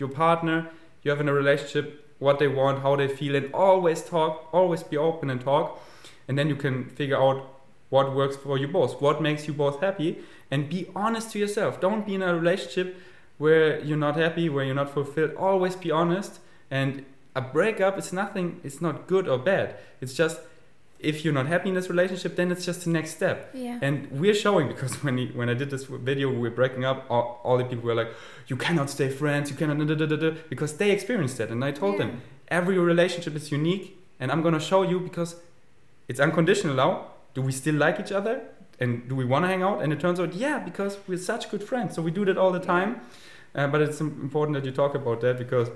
your 0.00 0.08
partner 0.10 0.68
you 1.02 1.10
have 1.10 1.20
in 1.20 1.28
a 1.28 1.32
relationship 1.42 1.86
what 2.18 2.38
they 2.38 2.48
want 2.48 2.82
how 2.82 2.94
they 2.96 3.08
feel 3.08 3.34
and 3.34 3.46
always 3.54 4.00
talk 4.14 4.32
always 4.52 4.82
be 4.92 4.96
open 4.96 5.30
and 5.30 5.40
talk 5.40 5.66
and 6.28 6.38
then 6.38 6.48
you 6.48 6.56
can 6.64 6.74
figure 7.00 7.16
out 7.24 7.38
what 7.94 8.06
works 8.20 8.36
for 8.44 8.54
you 8.62 8.66
both 8.78 8.92
what 9.06 9.16
makes 9.28 9.42
you 9.48 9.52
both 9.64 9.76
happy 9.86 10.10
and 10.50 10.68
be 10.74 10.80
honest 11.04 11.26
to 11.32 11.38
yourself 11.44 11.72
don't 11.86 12.04
be 12.10 12.14
in 12.18 12.22
a 12.22 12.32
relationship 12.42 12.88
where 13.44 13.68
you're 13.86 14.02
not 14.08 14.16
happy 14.24 14.48
where 14.54 14.64
you're 14.66 14.80
not 14.84 14.90
fulfilled 14.98 15.32
always 15.48 15.74
be 15.86 15.90
honest 16.00 16.32
and 16.70 17.04
a 17.40 17.42
breakup 17.56 17.94
is 18.02 18.08
nothing 18.22 18.46
it's 18.66 18.80
not 18.86 18.96
good 19.12 19.26
or 19.32 19.38
bad 19.52 19.68
it's 20.00 20.14
just 20.22 20.38
if 21.12 21.24
you're 21.24 21.34
not 21.40 21.46
happy 21.54 21.68
in 21.70 21.74
this 21.80 21.88
relationship 21.94 22.36
then 22.40 22.48
it's 22.54 22.64
just 22.70 22.80
the 22.86 22.90
next 22.98 23.10
step 23.18 23.38
Yeah. 23.66 23.78
and 23.86 23.94
we're 24.20 24.38
showing 24.46 24.66
because 24.74 24.92
when 25.04 25.14
he, 25.20 25.26
when 25.38 25.48
I 25.54 25.54
did 25.62 25.68
this 25.74 25.84
video, 26.10 26.26
we 26.30 26.38
were 26.46 26.56
breaking 26.60 26.84
up. 26.90 26.98
All, 27.12 27.24
all 27.46 27.56
the 27.62 27.64
people 27.72 27.86
were 27.90 27.98
like, 28.02 28.10
"You 28.50 28.56
cannot 28.66 28.88
stay 28.96 29.08
friends. 29.20 29.44
You 29.50 29.56
cannot," 29.60 29.76
da, 29.90 29.96
da, 30.02 30.06
da, 30.12 30.18
da," 30.24 30.30
because 30.52 30.72
they 30.80 30.90
experienced 30.96 31.36
that. 31.40 31.48
And 31.54 31.60
I 31.68 31.72
told 31.82 31.94
Yeah. 31.94 32.02
them 32.02 32.10
every 32.58 32.78
relationship 32.92 33.34
is 33.40 33.46
unique, 33.60 33.84
and 34.20 34.26
I'm 34.32 34.42
gonna 34.46 34.60
show 34.72 34.82
you 34.92 34.98
because 35.08 35.30
it's 36.08 36.20
unconditional 36.26 36.74
now. 36.84 36.92
Do 37.34 37.42
we 37.42 37.52
still 37.52 37.74
like 37.76 37.98
each 38.00 38.12
other? 38.12 38.42
And 38.80 39.08
do 39.08 39.14
we 39.14 39.24
want 39.24 39.44
to 39.44 39.48
hang 39.48 39.62
out? 39.62 39.82
And 39.82 39.92
it 39.92 40.00
turns 40.00 40.18
out, 40.18 40.34
yeah, 40.34 40.58
because 40.58 40.98
we're 41.06 41.18
such 41.18 41.50
good 41.50 41.62
friends. 41.62 41.94
So 41.94 42.02
we 42.02 42.10
do 42.10 42.24
that 42.24 42.36
all 42.38 42.52
the 42.52 42.60
time. 42.60 43.00
Uh, 43.54 43.66
but 43.66 43.80
it's 43.82 44.00
important 44.00 44.54
that 44.56 44.64
you 44.64 44.72
talk 44.72 44.94
about 44.94 45.20
that 45.20 45.38
because 45.38 45.68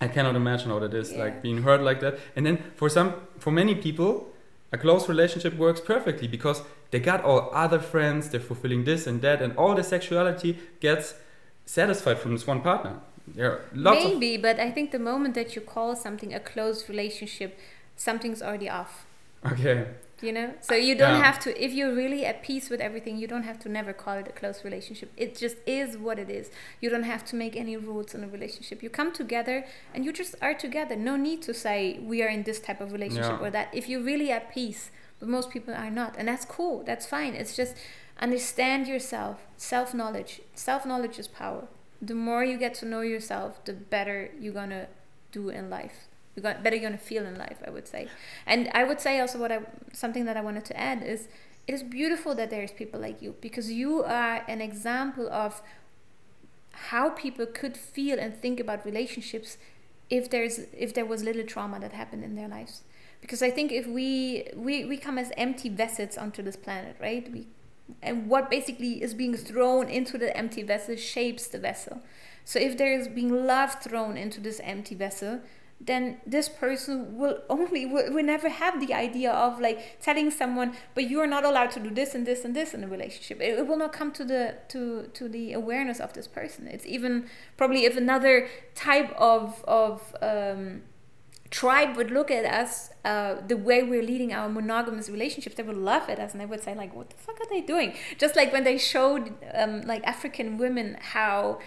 I 0.00 0.08
cannot 0.08 0.34
imagine 0.36 0.70
how 0.70 0.78
that 0.80 0.94
is, 0.94 1.12
Yeah. 1.12 1.18
like 1.24 1.42
being 1.42 1.62
hurt 1.62 1.82
like 1.82 2.00
that. 2.00 2.18
And 2.34 2.44
then 2.46 2.58
for 2.76 2.88
some, 2.88 3.14
for 3.38 3.50
many 3.52 3.74
people, 3.74 4.32
a 4.72 4.78
close 4.78 5.08
relationship 5.08 5.54
works 5.56 5.80
perfectly 5.80 6.26
because 6.28 6.62
they 6.90 6.98
got 6.98 7.22
all 7.22 7.50
other 7.52 7.78
friends, 7.78 8.30
they're 8.30 8.40
fulfilling 8.40 8.84
this 8.84 9.06
and 9.06 9.20
that, 9.22 9.40
and 9.42 9.56
all 9.56 9.74
the 9.74 9.84
sexuality 9.84 10.58
gets 10.80 11.14
satisfied 11.66 12.18
from 12.18 12.32
this 12.32 12.46
one 12.46 12.60
partner. 12.60 13.00
There 13.28 13.50
are 13.52 13.60
lots 13.74 14.04
of 14.04 14.12
Maybe, 14.18 14.36
but 14.36 14.58
I 14.58 14.70
think 14.70 14.90
the 14.90 14.98
moment 14.98 15.34
that 15.34 15.54
you 15.54 15.62
call 15.62 15.94
something 15.96 16.34
a 16.34 16.40
close 16.40 16.88
relationship, 16.88 17.58
something's 17.96 18.42
already 18.42 18.68
off. 18.68 19.06
okay, 19.46 19.86
You 20.22 20.32
know? 20.32 20.54
So 20.60 20.74
you 20.74 20.94
don't 20.94 21.18
Yeah. 21.18 21.24
have 21.24 21.38
to, 21.40 21.62
if 21.62 21.72
you're 21.72 21.92
really 21.94 22.24
at 22.24 22.42
peace 22.42 22.70
with 22.70 22.80
everything, 22.80 23.18
you 23.18 23.26
don't 23.26 23.42
have 23.42 23.58
to 23.60 23.68
never 23.68 23.92
call 23.92 24.16
it 24.16 24.28
a 24.28 24.32
close 24.32 24.64
relationship. 24.64 25.12
It 25.16 25.36
just 25.36 25.56
is 25.66 25.98
what 25.98 26.18
it 26.18 26.30
is. 26.30 26.50
You 26.80 26.88
don't 26.88 27.02
have 27.02 27.24
to 27.26 27.36
make 27.36 27.56
any 27.56 27.76
rules 27.76 28.14
in 28.14 28.24
a 28.24 28.28
relationship. 28.28 28.82
You 28.82 28.90
come 28.90 29.12
together 29.12 29.66
and 29.92 30.04
you 30.04 30.12
just 30.12 30.34
are 30.40 30.54
together. 30.54 30.96
No 30.96 31.16
need 31.16 31.42
to 31.42 31.52
say 31.52 31.98
we 32.00 32.22
are 32.22 32.28
in 32.28 32.44
this 32.44 32.60
type 32.60 32.80
of 32.80 32.92
relationship 32.92 33.38
Yeah. 33.40 33.46
or 33.46 33.50
that. 33.50 33.68
If 33.74 33.88
you're 33.88 34.02
really 34.02 34.30
at 34.30 34.50
peace, 34.52 34.90
but 35.18 35.28
most 35.28 35.50
people 35.50 35.74
are 35.74 35.90
not. 35.90 36.14
And 36.16 36.28
that's 36.28 36.44
cool. 36.44 36.84
That's 36.84 37.06
fine. 37.06 37.34
It's 37.34 37.54
just 37.56 37.74
understand 38.20 38.86
yourself, 38.86 39.40
self 39.56 39.92
knowledge. 39.94 40.40
Self 40.54 40.86
knowledge 40.86 41.18
is 41.18 41.28
power. 41.28 41.66
The 42.00 42.14
more 42.14 42.44
you 42.44 42.56
get 42.56 42.74
to 42.74 42.86
know 42.86 43.00
yourself, 43.00 43.64
the 43.64 43.72
better 43.72 44.30
you're 44.40 44.52
gonna 44.54 44.86
do 45.32 45.48
in 45.48 45.68
life. 45.70 46.08
You're 46.34 46.42
gonna, 46.42 46.60
better 46.60 46.76
you're 46.76 46.84
gonna 46.84 46.98
feel 46.98 47.24
in 47.24 47.36
life, 47.36 47.58
I 47.66 47.70
would 47.70 47.86
say. 47.86 48.08
And 48.46 48.68
I 48.74 48.84
would 48.84 49.00
say 49.00 49.20
also 49.20 49.38
what 49.38 49.52
I 49.52 49.60
something 49.92 50.24
that 50.24 50.36
I 50.36 50.40
wanted 50.40 50.64
to 50.66 50.76
add 50.78 51.02
is 51.02 51.28
it 51.66 51.74
is 51.74 51.82
beautiful 51.82 52.34
that 52.34 52.50
there's 52.50 52.72
people 52.72 53.00
like 53.00 53.22
you 53.22 53.36
because 53.40 53.70
you 53.70 54.02
are 54.04 54.44
an 54.48 54.60
example 54.60 55.28
of 55.30 55.62
how 56.72 57.10
people 57.10 57.46
could 57.46 57.76
feel 57.76 58.18
and 58.18 58.36
think 58.36 58.60
about 58.60 58.84
relationships 58.84 59.56
if 60.10 60.28
there's 60.28 60.60
if 60.76 60.92
there 60.92 61.06
was 61.06 61.22
little 61.22 61.44
trauma 61.44 61.78
that 61.80 61.92
happened 61.92 62.24
in 62.24 62.34
their 62.34 62.48
lives. 62.48 62.82
Because 63.20 63.42
i 63.42 63.50
think 63.50 63.72
if 63.72 63.86
we 63.86 64.48
we, 64.54 64.84
we 64.84 64.96
come 64.96 65.18
as 65.18 65.32
empty 65.36 65.68
vessels 65.68 66.18
onto 66.18 66.42
this 66.42 66.56
planet 66.56 66.96
right? 67.00 67.30
We 67.32 67.46
and 68.02 68.28
what 68.28 68.50
basically 68.50 69.02
is 69.02 69.14
being 69.14 69.36
thrown 69.36 69.88
into 69.88 70.18
the 70.18 70.36
empty 70.36 70.62
vessel 70.62 70.96
shapes 70.96 71.46
the 71.46 71.58
vessel. 71.58 72.00
So 72.44 72.58
if 72.58 72.76
there 72.76 72.92
is 72.92 73.08
being 73.08 73.46
love 73.46 73.82
thrown 73.82 74.16
into 74.16 74.40
this 74.40 74.60
empty 74.64 74.94
vessel 74.94 75.40
then 75.86 76.18
this 76.26 76.48
person 76.48 77.16
will 77.16 77.38
only 77.50 77.86
will, 77.86 78.12
will 78.12 78.24
never 78.24 78.48
have 78.48 78.84
the 78.84 78.94
idea 78.94 79.30
of 79.32 79.60
like 79.60 80.00
telling 80.00 80.30
someone 80.30 80.74
but 80.94 81.08
you 81.08 81.20
are 81.20 81.26
not 81.26 81.44
allowed 81.44 81.70
to 81.72 81.80
do 81.80 81.90
this 81.90 82.14
and 82.14 82.26
this 82.26 82.44
and 82.44 82.54
this 82.54 82.74
in 82.74 82.84
a 82.84 82.88
relationship. 82.88 83.40
It, 83.40 83.58
it 83.58 83.66
will 83.66 83.76
not 83.76 83.92
come 83.92 84.12
to 84.12 84.24
the 84.24 84.56
to 84.68 85.10
to 85.14 85.28
the 85.28 85.52
awareness 85.52 86.00
of 86.00 86.12
this 86.12 86.26
person. 86.26 86.66
It's 86.66 86.86
even 86.86 87.28
probably 87.56 87.84
if 87.84 87.96
another 87.96 88.48
type 88.74 89.12
of 89.16 89.64
of 89.64 90.14
um 90.22 90.82
tribe 91.50 91.96
would 91.96 92.10
look 92.10 92.32
at 92.32 92.44
us 92.44 92.90
uh, 93.04 93.36
the 93.46 93.56
way 93.56 93.80
we're 93.84 94.02
leading 94.02 94.32
our 94.32 94.48
monogamous 94.48 95.08
relationships 95.08 95.54
they 95.54 95.62
would 95.62 95.76
laugh 95.76 96.08
at 96.08 96.18
us 96.18 96.32
and 96.32 96.40
they 96.40 96.46
would 96.46 96.60
say 96.60 96.74
like 96.74 96.92
what 96.96 97.10
the 97.10 97.16
fuck 97.16 97.38
are 97.40 97.48
they 97.48 97.60
doing? 97.60 97.94
Just 98.18 98.34
like 98.34 98.52
when 98.52 98.64
they 98.64 98.76
showed 98.76 99.32
um, 99.54 99.82
like 99.82 100.02
african 100.04 100.58
women 100.58 100.96
how 101.00 101.60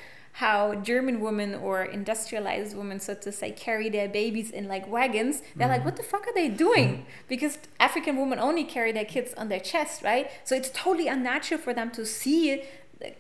how 0.44 0.76
German 0.76 1.20
women 1.20 1.56
or 1.56 1.84
industrialized 1.84 2.78
women, 2.78 3.00
so 3.00 3.16
to 3.16 3.32
say, 3.32 3.50
carry 3.52 3.90
their 3.90 4.08
babies 4.08 4.52
in 4.52 4.68
like 4.68 4.86
wagons. 4.88 5.42
They're 5.56 5.68
like, 5.76 5.84
what 5.84 5.96
the 5.96 6.04
fuck 6.04 6.28
are 6.28 6.34
they 6.34 6.48
doing? 6.48 7.08
Because 7.28 7.58
African 7.80 8.18
women 8.18 8.38
only 8.38 8.64
carry 8.64 8.92
their 8.92 9.06
kids 9.16 9.34
on 9.36 9.50
their 9.50 9.60
chest, 9.60 10.04
right? 10.04 10.30
So 10.44 10.56
it's 10.56 10.70
totally 10.70 11.08
unnatural 11.08 11.60
for 11.60 11.74
them 11.74 11.90
to 11.98 12.06
see 12.06 12.62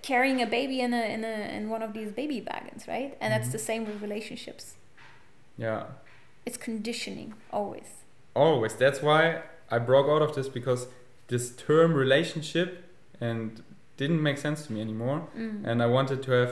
carrying 0.03 0.41
a 0.43 0.45
baby 0.45 0.79
in 0.85 0.93
a 0.93 1.03
in 1.15 1.23
a 1.23 1.35
in 1.57 1.69
one 1.69 1.81
of 1.87 1.93
these 1.93 2.11
baby 2.11 2.39
wagons, 2.49 2.87
right? 2.87 3.17
And 3.21 3.33
that's 3.33 3.51
the 3.51 3.59
same 3.69 3.81
with 3.87 3.97
relationships. 4.07 4.75
yeah, 5.57 5.83
It's 6.45 6.57
conditioning 6.69 7.33
always. 7.51 7.89
always. 8.35 8.73
That's 8.83 9.01
why 9.01 9.21
I 9.75 9.77
broke 9.79 10.07
out 10.13 10.21
of 10.27 10.31
this 10.35 10.47
because 10.59 10.81
this 11.33 11.45
term 11.67 11.89
relationship 12.05 12.67
and 13.19 13.63
didn't 14.01 14.21
make 14.21 14.37
sense 14.37 14.59
to 14.67 14.73
me 14.73 14.79
anymore. 14.87 15.19
Mm. 15.35 15.65
and 15.69 15.81
I 15.81 15.87
wanted 15.97 16.19
to 16.27 16.31
have 16.39 16.51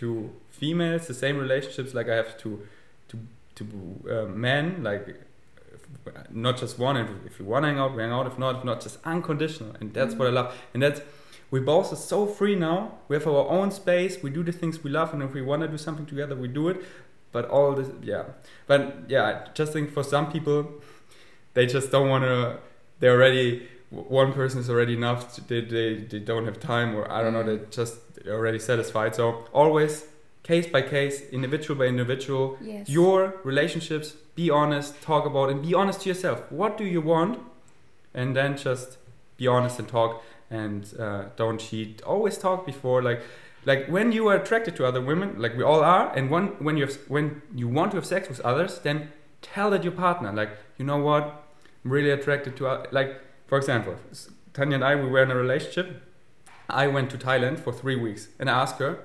to 0.00 0.30
females 0.50 1.06
the 1.06 1.14
same 1.14 1.36
relationships 1.38 1.92
like 1.94 2.08
I 2.08 2.16
have 2.22 2.36
to 2.44 2.50
to 3.08 3.18
to 3.56 3.64
uh, 4.10 4.26
men 4.46 4.82
like 4.82 5.04
if- 5.08 5.22
not 6.30 6.56
just 6.56 6.78
one 6.78 6.96
and 6.96 7.08
if 7.26 7.38
you 7.38 7.44
want 7.44 7.62
to 7.64 7.68
hang 7.68 7.78
out 7.78 7.94
we 7.96 8.02
hang 8.02 8.12
out 8.12 8.26
if 8.26 8.38
not 8.38 8.56
if 8.58 8.64
not 8.64 8.80
just 8.80 8.98
unconditional 9.04 9.74
and 9.80 9.92
that's 9.94 10.14
what 10.14 10.26
I 10.28 10.30
love 10.30 10.54
and 10.74 10.82
that's 10.82 11.00
we 11.50 11.60
both 11.60 11.92
are 11.92 11.96
so 12.12 12.26
free 12.26 12.54
now 12.56 12.78
we 13.08 13.16
have 13.16 13.26
our 13.26 13.46
own 13.48 13.70
space 13.70 14.22
we 14.22 14.30
do 14.30 14.42
the 14.42 14.52
things 14.52 14.82
we 14.84 14.90
love 14.90 15.12
and 15.14 15.22
if 15.22 15.32
we 15.32 15.42
want 15.42 15.62
to 15.62 15.68
do 15.68 15.78
something 15.78 16.06
together 16.06 16.34
we 16.34 16.48
do 16.48 16.68
it 16.68 16.78
but 17.32 17.44
all 17.48 17.72
this 17.72 17.88
yeah 18.02 18.24
but 18.66 18.80
yeah 19.08 19.24
I 19.24 19.32
just 19.54 19.72
think 19.72 19.92
for 19.92 20.02
some 20.02 20.30
people 20.32 20.58
they 21.54 21.66
just 21.66 21.90
don't 21.90 22.08
want 22.08 22.24
to 22.24 22.58
they're 23.00 23.12
already 23.18 23.68
one 23.90 24.32
person 24.32 24.60
is 24.60 24.68
already 24.68 24.94
enough 24.94 25.36
they, 25.48 25.60
they, 25.60 25.94
they 25.94 26.18
don't 26.18 26.44
have 26.44 26.58
time 26.58 26.94
or 26.96 27.10
i 27.10 27.22
don't 27.22 27.32
know 27.32 27.42
Mm. 27.44 27.46
they're 27.46 27.66
just 27.80 27.94
already 28.28 28.58
satisfied 28.58 29.14
so 29.14 29.44
always 29.52 30.04
case 30.42 30.66
by 30.66 30.82
case 30.82 31.22
individual 31.32 31.78
by 31.78 31.86
individual 31.86 32.56
Yes. 32.60 32.88
your 32.88 33.34
relationships 33.44 34.14
be 34.34 34.50
honest 34.50 35.00
talk 35.02 35.26
about 35.26 35.50
and 35.50 35.62
be 35.62 35.74
honest 35.74 36.02
to 36.02 36.08
yourself 36.08 36.40
what 36.50 36.76
do 36.76 36.84
you 36.84 37.00
want 37.00 37.38
and 38.14 38.36
then 38.36 38.56
just 38.56 38.98
be 39.36 39.46
honest 39.46 39.78
and 39.78 39.88
talk 39.88 40.22
and 40.50 40.94
uh, 40.98 41.24
don't 41.36 41.58
cheat 41.58 42.02
always 42.02 42.38
talk 42.38 42.64
before 42.64 43.02
like 43.02 43.20
like 43.66 43.88
when 43.88 44.12
you 44.12 44.28
are 44.28 44.36
attracted 44.36 44.76
to 44.76 44.86
other 44.86 45.00
women, 45.00 45.42
like 45.42 45.56
we 45.56 45.64
all 45.64 45.80
are, 45.80 46.16
and 46.16 46.30
one 46.30 46.46
when 46.60 46.76
you 46.76 46.86
have, 46.86 46.96
when 47.08 47.42
you 47.52 47.66
want 47.66 47.90
to 47.90 47.96
have 47.96 48.06
sex 48.06 48.28
with 48.28 48.40
others, 48.42 48.78
then 48.78 49.10
tell 49.42 49.70
that 49.70 49.82
your 49.82 49.92
partner, 49.92 50.32
like 50.32 50.50
you 50.78 50.84
know 50.84 50.98
what, 50.98 51.44
I'm 51.84 51.90
really 51.90 52.10
attracted 52.10 52.56
to, 52.58 52.86
like 52.92 53.20
for 53.48 53.58
example, 53.58 53.96
Tanya 54.54 54.76
and 54.76 54.84
I 54.84 54.94
we 54.94 55.08
were 55.08 55.22
in 55.22 55.32
a 55.32 55.36
relationship. 55.36 56.00
I 56.68 56.86
went 56.86 57.10
to 57.10 57.18
Thailand 57.18 57.58
for 57.60 57.72
three 57.72 57.96
weeks, 57.96 58.28
and 58.38 58.50
I 58.50 58.60
asked 58.62 58.78
her, 58.78 59.00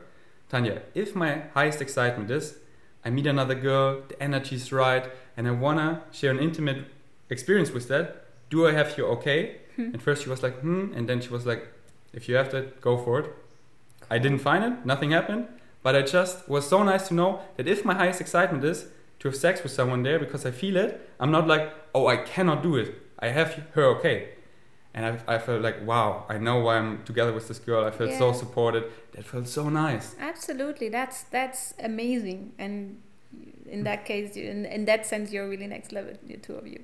Tanya, 0.50 0.82
if 0.94 1.16
my 1.16 1.44
highest 1.54 1.82
excitement 1.82 2.30
is 2.30 2.58
I 3.04 3.10
meet 3.10 3.26
another 3.26 3.56
girl, 3.56 4.02
the 4.08 4.22
energy's 4.22 4.72
right, 4.72 5.10
and 5.36 5.48
I 5.48 5.52
wanna 5.52 6.04
share 6.12 6.32
an 6.32 6.40
intimate 6.40 6.86
experience 7.30 7.72
with 7.72 7.88
that, 7.88 8.26
do 8.50 8.68
I 8.68 8.74
have 8.74 8.98
your 8.98 9.08
okay? 9.18 9.58
Hmm. 9.76 9.94
And 9.94 10.02
first 10.02 10.24
she 10.24 10.30
was 10.30 10.44
like, 10.44 10.60
hmm, 10.60 10.94
and 10.94 11.10
then 11.10 11.22
she 11.22 11.30
was 11.30 11.46
like, 11.46 11.68
if 12.14 12.30
you 12.30 12.36
have 12.36 12.52
that, 12.52 12.82
go 12.82 12.98
for 12.98 13.20
it. 13.20 13.34
I 14.10 14.18
didn't 14.18 14.40
find 14.40 14.64
it, 14.64 14.86
nothing 14.86 15.12
happened, 15.12 15.48
but 15.82 15.96
I 15.96 16.02
just 16.04 16.48
was 16.48 16.68
so 16.68 16.84
nice 16.84 17.08
to 17.08 17.14
know 17.14 17.42
that 17.56 17.68
if 17.68 17.84
my 17.86 17.96
highest 17.96 18.22
excitement 18.22 18.64
is 18.64 18.88
to 19.20 19.30
have 19.30 19.36
sex 19.36 19.64
with 19.64 19.72
someone 19.72 20.04
there 20.04 20.20
because 20.20 20.46
I 20.46 20.52
feel 20.52 20.76
it, 20.78 21.10
I'm 21.20 21.32
not 21.32 21.48
like, 21.48 21.74
oh, 21.96 22.08
I 22.08 22.18
cannot 22.18 22.62
do 22.62 22.76
it. 22.76 22.96
I 23.20 23.30
have 23.30 23.64
her 23.74 23.86
okay. 23.98 24.30
And 24.94 25.06
I, 25.06 25.36
I 25.36 25.38
felt 25.40 25.62
like, 25.62 25.86
wow, 25.86 26.26
I 26.28 26.38
know 26.38 26.58
why 26.60 26.78
I'm 26.78 27.04
together 27.04 27.32
with 27.32 27.48
this 27.48 27.60
girl. 27.60 27.86
I 27.86 27.92
felt 27.92 28.12
so 28.14 28.34
supported. 28.34 28.84
That 29.14 29.26
felt 29.26 29.48
so 29.48 29.70
nice. 29.70 30.16
Absolutely, 30.20 30.90
that's 30.90 31.24
that's 31.24 31.74
amazing, 31.80 32.52
and 32.60 32.98
in 33.70 33.84
that 33.84 34.04
case, 34.06 34.36
you- 34.36 34.50
in, 34.50 34.66
in 34.66 34.84
that 34.86 35.06
sense, 35.06 35.32
you're 35.32 35.48
really 35.48 35.68
next 35.68 35.92
level, 35.94 36.14
the 36.28 36.36
two 36.38 36.56
of 36.56 36.68
you. 36.68 36.82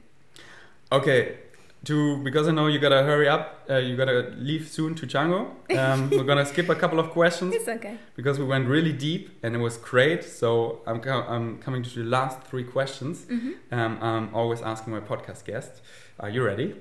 Okay, 0.91 1.37
to 1.83 2.17
because 2.23 2.47
I 2.47 2.51
know 2.51 2.67
you 2.67 2.79
gotta 2.79 3.03
hurry 3.03 3.27
up. 3.27 3.65
Uh, 3.69 3.75
you 3.77 3.95
gotta 3.97 4.33
leave 4.37 4.67
soon 4.67 4.95
to 4.95 5.05
Canggu. 5.05 5.51
Um, 5.77 6.09
we're 6.11 6.23
gonna 6.23 6.45
skip 6.45 6.69
a 6.69 6.75
couple 6.75 6.99
of 6.99 7.09
questions 7.09 7.53
It's 7.53 7.67
okay. 7.67 7.97
because 8.15 8.39
we 8.39 8.45
went 8.45 8.67
really 8.67 8.93
deep 8.93 9.29
and 9.43 9.53
it 9.55 9.59
was 9.59 9.75
great. 9.77 10.23
So 10.23 10.79
I'm 10.87 10.99
co- 11.01 11.25
I'm 11.27 11.57
coming 11.59 11.83
to 11.83 11.89
the 11.89 12.05
last 12.09 12.41
three 12.43 12.63
questions. 12.63 13.25
hmm 13.25 13.51
Um, 13.71 13.97
I'm 14.01 14.33
always 14.33 14.61
asking 14.61 14.93
my 14.93 15.01
podcast 15.01 15.43
guest. 15.45 15.81
Are 16.19 16.29
you 16.29 16.43
ready? 16.43 16.75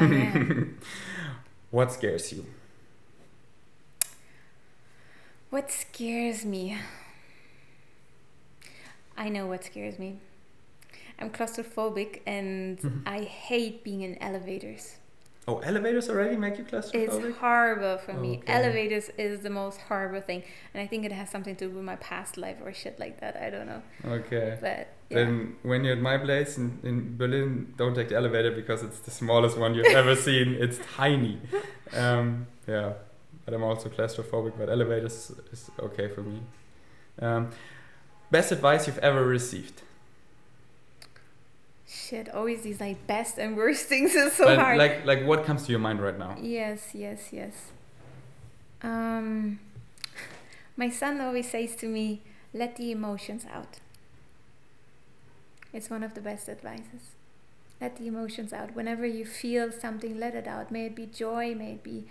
Oh, 0.00 0.06
I. 0.06 0.74
What 1.70 1.90
scares 1.90 2.30
you? 2.32 2.44
What 5.48 5.70
scares 5.70 6.44
me? 6.44 6.76
I 9.16 9.28
know 9.28 9.46
what 9.46 9.64
scares 9.64 9.98
me. 9.98 10.18
I'm 11.18 11.30
claustrophobic 11.30 12.20
and. 12.26 13.02
I 13.06 13.20
hate 13.22 13.84
being 13.84 14.02
in 14.02 14.20
elevators. 14.22 14.96
Oh, 15.48 15.58
elevators 15.58 16.08
already 16.08 16.36
make 16.36 16.56
you 16.56 16.62
claustrophobic? 16.64 16.94
It's 17.24 17.38
horrible 17.38 17.98
for 17.98 18.12
me. 18.12 18.38
Okay. 18.38 18.52
Elevators 18.52 19.10
is 19.18 19.40
the 19.40 19.50
most 19.50 19.80
horrible 19.80 20.20
thing, 20.20 20.44
and 20.72 20.80
I 20.80 20.86
think 20.86 21.04
it 21.04 21.10
has 21.10 21.30
something 21.30 21.56
to 21.56 21.66
do 21.68 21.74
with 21.74 21.82
my 21.84 21.96
past 21.96 22.36
life 22.36 22.58
or 22.64 22.72
shit 22.72 23.00
like 23.00 23.18
that. 23.20 23.36
I 23.36 23.50
don't 23.50 23.66
know, 23.66 23.82
Okay. 24.06 24.56
but 24.60 24.86
yeah. 25.10 25.16
Then 25.16 25.56
when 25.64 25.82
you're 25.82 25.96
at 25.96 26.00
my 26.00 26.16
place 26.16 26.58
in, 26.58 26.78
in 26.84 27.16
Berlin, 27.16 27.74
don't 27.76 27.94
take 27.94 28.08
the 28.10 28.14
elevator 28.16 28.52
because 28.52 28.84
it's 28.84 29.00
the 29.00 29.10
smallest 29.10 29.58
one 29.58 29.74
you've 29.74 29.86
ever 29.86 30.14
seen. 30.28 30.54
It's 30.60 30.78
tiny. 30.96 31.40
Um, 31.92 32.46
yeah, 32.68 32.92
but 33.44 33.52
I'm 33.52 33.64
also 33.64 33.88
claustrophobic, 33.88 34.52
but 34.56 34.68
elevators 34.70 35.32
is 35.50 35.68
okay 35.80 36.06
for 36.08 36.22
me. 36.22 36.40
Um, 37.20 37.50
best 38.30 38.52
advice 38.52 38.86
you've 38.86 38.98
ever 38.98 39.24
received? 39.26 39.82
Shit, 41.92 42.30
always 42.34 42.62
these 42.62 42.80
like 42.80 43.06
best 43.06 43.36
and 43.38 43.54
worst 43.54 43.86
things 43.92 44.14
is 44.14 44.32
so 44.32 44.46
But, 44.46 44.58
hard. 44.58 44.78
Like, 44.78 45.04
like 45.04 45.26
what 45.26 45.44
comes 45.44 45.66
to 45.66 45.70
your 45.72 45.78
mind 45.78 46.00
right 46.00 46.18
now? 46.18 46.36
Yes, 46.40 46.94
yes, 46.94 47.28
yes. 47.32 47.70
Um, 48.82 49.60
my 50.76 50.88
son 50.88 51.20
always 51.20 51.50
says 51.50 51.76
to 51.76 51.86
me, 51.86 52.22
"Let 52.54 52.76
the 52.76 52.90
emotions 52.92 53.44
out." 53.52 53.80
It's 55.74 55.90
one 55.90 56.02
of 56.02 56.14
the 56.14 56.20
best 56.22 56.48
advices. 56.48 57.12
Let 57.80 57.96
the 57.96 58.06
emotions 58.06 58.52
out. 58.52 58.74
Whenever 58.74 59.04
you 59.04 59.24
feel 59.26 59.70
something, 59.70 60.18
let 60.18 60.34
it 60.34 60.46
out. 60.46 60.70
May 60.70 60.86
it 60.86 60.96
be 60.96 61.06
joy, 61.06 61.54
may 61.54 61.72
it 61.72 61.82
be 61.82 62.06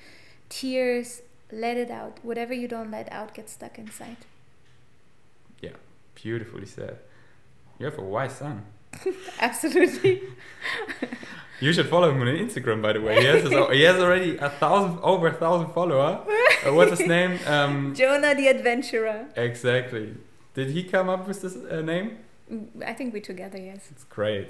tears. 0.49 1.21
Let 1.51 1.77
it 1.77 1.89
out. 1.89 2.19
Whatever 2.23 2.53
you 2.53 2.67
don't 2.67 2.91
let 2.91 3.11
out 3.11 3.33
gets 3.33 3.53
stuck 3.53 3.79
inside. 3.79 4.17
Yeah, 5.61 5.77
beautifully 6.13 6.65
said. 6.65 6.99
You 7.79 7.85
have 7.87 7.97
a 7.97 8.03
wise 8.03 8.33
son. 8.33 8.65
Absolutely. 9.39 10.21
You 11.59 11.73
should 11.73 11.89
follow 11.89 12.09
him 12.09 12.21
on 12.21 12.27
Instagram, 12.27 12.81
by 12.81 12.93
the 12.93 13.01
way. 13.01 13.19
He 13.19 13.25
has, 13.25 13.43
his, 13.43 13.51
he 13.51 13.83
has 13.83 13.97
already 13.97 14.35
a 14.37 14.49
thousand, 14.49 14.99
over 15.03 15.27
a 15.27 15.33
thousand 15.33 15.71
follower. 15.73 16.25
Uh, 16.65 16.73
what's 16.73 16.99
his 16.99 17.07
name? 17.07 17.39
Um, 17.45 17.93
Jonah 17.93 18.33
the 18.33 18.47
adventurer. 18.47 19.27
exactly. 19.35 20.15
Did 20.53 20.71
he 20.71 20.83
come 20.83 21.07
up 21.07 21.27
with 21.27 21.41
this 21.41 21.55
uh, 21.55 21.81
name? 21.81 22.17
Mm, 22.51 22.83
I 22.85 22.93
think 22.93 23.13
we 23.13 23.21
together, 23.21 23.59
yes. 23.59 23.89
It's 23.91 24.03
great. 24.05 24.49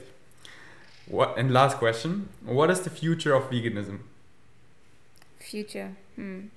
What? 1.08 1.38
And 1.38 1.52
last 1.52 1.78
question: 1.78 2.30
What 2.44 2.72
is 2.72 2.82
the 2.82 2.90
future 2.90 3.34
of 3.34 3.50
veganism? 3.50 4.00
Future. 5.40 5.96
Hmm. 6.16 6.48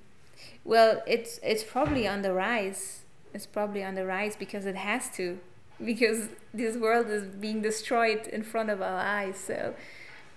Well, 0.63 1.01
it's 1.05 1.39
it's 1.43 1.63
probably 1.63 2.07
on 2.07 2.21
the 2.21 2.33
rise. 2.33 3.01
It's 3.33 3.45
probably 3.45 3.83
on 3.83 3.95
the 3.95 4.05
rise 4.05 4.35
because 4.37 4.65
it 4.65 4.75
has 4.77 5.09
to, 5.17 5.39
because 5.83 6.29
this 6.53 6.77
world 6.77 7.07
is 7.07 7.25
being 7.25 7.61
destroyed 7.61 8.27
in 8.27 8.43
front 8.43 8.69
of 8.69 8.81
our 8.81 8.99
eyes. 8.99 9.37
So, 9.37 9.75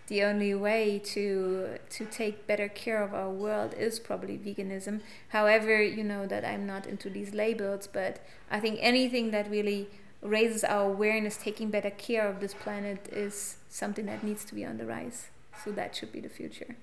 the 0.09 0.25
only 0.25 0.55
way 0.55 0.99
to 0.99 1.79
to 1.91 2.05
take 2.07 2.47
better 2.47 2.69
care 2.69 3.03
of 3.03 3.13
our 3.15 3.31
world 3.31 3.75
is 3.75 4.01
probably 4.01 4.39
veganism. 4.39 5.01
However, 5.29 5.83
you 5.83 6.03
know 6.03 6.27
that 6.27 6.45
I'm 6.45 6.67
not 6.67 6.87
into 6.87 7.11
these 7.11 7.35
labels, 7.35 7.87
but 7.87 8.21
I 8.51 8.59
think 8.59 8.79
anything 8.81 9.31
that 9.33 9.51
really 9.51 9.89
raises 10.23 10.65
our 10.65 10.91
awareness, 10.91 11.37
taking 11.37 11.71
better 11.71 11.91
care 11.91 12.27
of 12.29 12.41
this 12.41 12.55
planet, 12.55 13.09
is 13.13 13.57
something 13.69 14.07
that 14.07 14.25
needs 14.25 14.45
to 14.47 14.55
be 14.55 14.65
on 14.65 14.79
the 14.79 14.87
rise. 14.87 15.29
So 15.63 15.73
that 15.73 15.95
should 15.95 16.13
be 16.13 16.21
the 16.21 16.29
future. 16.29 16.77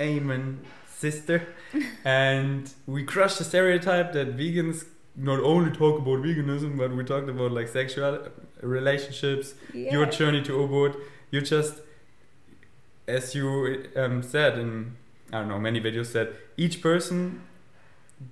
Amen, 0.00 0.60
sister. 0.86 1.48
and 2.04 2.72
we 2.86 3.04
crush 3.04 3.36
the 3.36 3.44
stereotype 3.44 4.12
that 4.12 4.36
vegans 4.36 4.84
not 5.16 5.40
only 5.40 5.70
talk 5.70 5.98
about 5.98 6.18
veganism, 6.22 6.76
but 6.78 6.94
we 6.94 7.04
talked 7.04 7.28
about 7.28 7.52
like 7.52 7.68
sexual 7.68 8.28
relationships, 8.62 9.54
Yeah. 9.74 9.92
your 9.92 10.06
journey 10.06 10.42
to 10.42 10.52
Ubud. 10.52 10.96
You 11.30 11.40
just, 11.40 11.74
as 13.06 13.34
you 13.34 13.86
um, 13.96 14.22
said 14.22 14.58
in 14.58 14.96
I 15.32 15.38
don't 15.38 15.48
know 15.48 15.58
many 15.58 15.80
videos, 15.80 16.12
that 16.12 16.32
each 16.56 16.82
person 16.82 17.42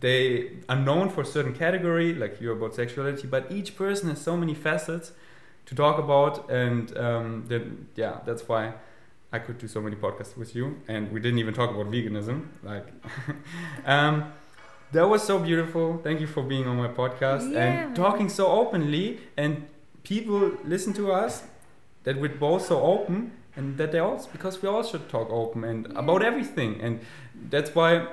they 0.01 0.51
are 0.69 0.77
known 0.77 1.09
for 1.09 1.23
a 1.23 1.27
certain 1.27 1.53
category, 1.55 2.15
like 2.15 2.41
you're 2.41 2.53
about 2.57 2.75
sexuality, 2.75 3.27
but 3.27 3.51
each 3.51 3.77
person 3.77 4.09
has 4.11 4.21
so 4.21 4.37
many 4.37 4.55
facets 4.55 5.13
to 5.67 5.75
talk 5.75 5.99
about, 5.99 6.49
and 6.51 6.97
um, 6.97 7.45
then 7.49 7.89
yeah, 7.97 8.21
that's 8.25 8.47
why. 8.49 8.75
I 9.33 9.39
could 9.39 9.59
do 9.59 9.69
so 9.69 9.81
many 9.81 9.95
podcasts 9.95 10.37
with 10.37 10.57
you, 10.57 10.81
and 10.89 11.13
we 11.13 11.21
didn't 11.21 11.39
even 11.39 11.55
talk 11.55 11.71
about 11.71 11.87
veganism. 11.87 12.49
Like, 12.65 12.85
um, 13.87 14.33
that 14.93 15.09
was 15.09 15.23
so 15.23 15.39
beautiful. 15.39 15.99
Thank 16.03 16.21
you 16.21 16.27
for 16.27 16.43
being 16.43 16.67
on 16.67 16.77
my 16.77 16.89
podcast 16.89 17.53
Yeah, 17.53 17.61
and 17.87 17.97
talking 17.97 18.29
so 18.29 18.47
openly. 18.49 19.19
And 19.37 19.67
people 20.03 20.53
listen 20.65 20.93
to 20.95 21.13
us 21.13 21.43
that 22.05 22.21
we're 22.21 22.37
both 22.39 22.67
so 22.67 22.81
open, 22.81 23.33
and 23.57 23.77
that 23.79 23.93
they 23.93 23.99
also 23.99 24.29
because 24.33 24.63
we 24.63 24.69
all 24.69 24.83
should 24.83 25.09
talk 25.09 25.29
open 25.31 25.65
and 25.65 25.87
Yeah. 25.91 25.99
about 25.99 26.23
everything. 26.23 26.81
And 26.81 27.01
that's 27.51 27.75
why. 27.75 28.07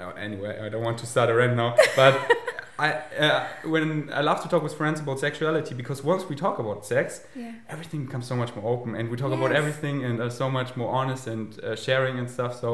Uh, 0.00 0.12
anyway, 0.16 0.60
I 0.64 0.68
don't 0.68 0.84
want 0.84 0.98
to 0.98 1.06
start 1.06 1.28
a 1.30 1.34
rant 1.34 1.56
now, 1.56 1.74
but 1.96 2.14
I 2.78 2.92
uh, 3.18 3.46
when 3.64 4.08
I 4.12 4.20
love 4.20 4.40
to 4.42 4.48
talk 4.48 4.62
with 4.62 4.74
friends 4.74 5.00
about 5.00 5.18
sexuality 5.18 5.74
because 5.74 6.04
once 6.04 6.28
we 6.28 6.36
talk 6.36 6.60
about 6.60 6.86
sex, 6.86 7.24
Yeah. 7.34 7.52
everything 7.68 8.04
becomes 8.06 8.26
so 8.28 8.36
much 8.36 8.54
more 8.54 8.66
open 8.74 8.94
and 8.94 9.08
we 9.10 9.16
talk 9.16 9.32
about 9.32 9.50
everything 9.50 10.04
and 10.04 10.20
are 10.20 10.30
so 10.30 10.48
much 10.48 10.76
more 10.76 10.90
honest 10.94 11.26
and 11.26 11.58
uh, 11.64 11.74
sharing 11.74 12.18
and 12.20 12.30
stuff 12.30 12.52
so 12.60 12.70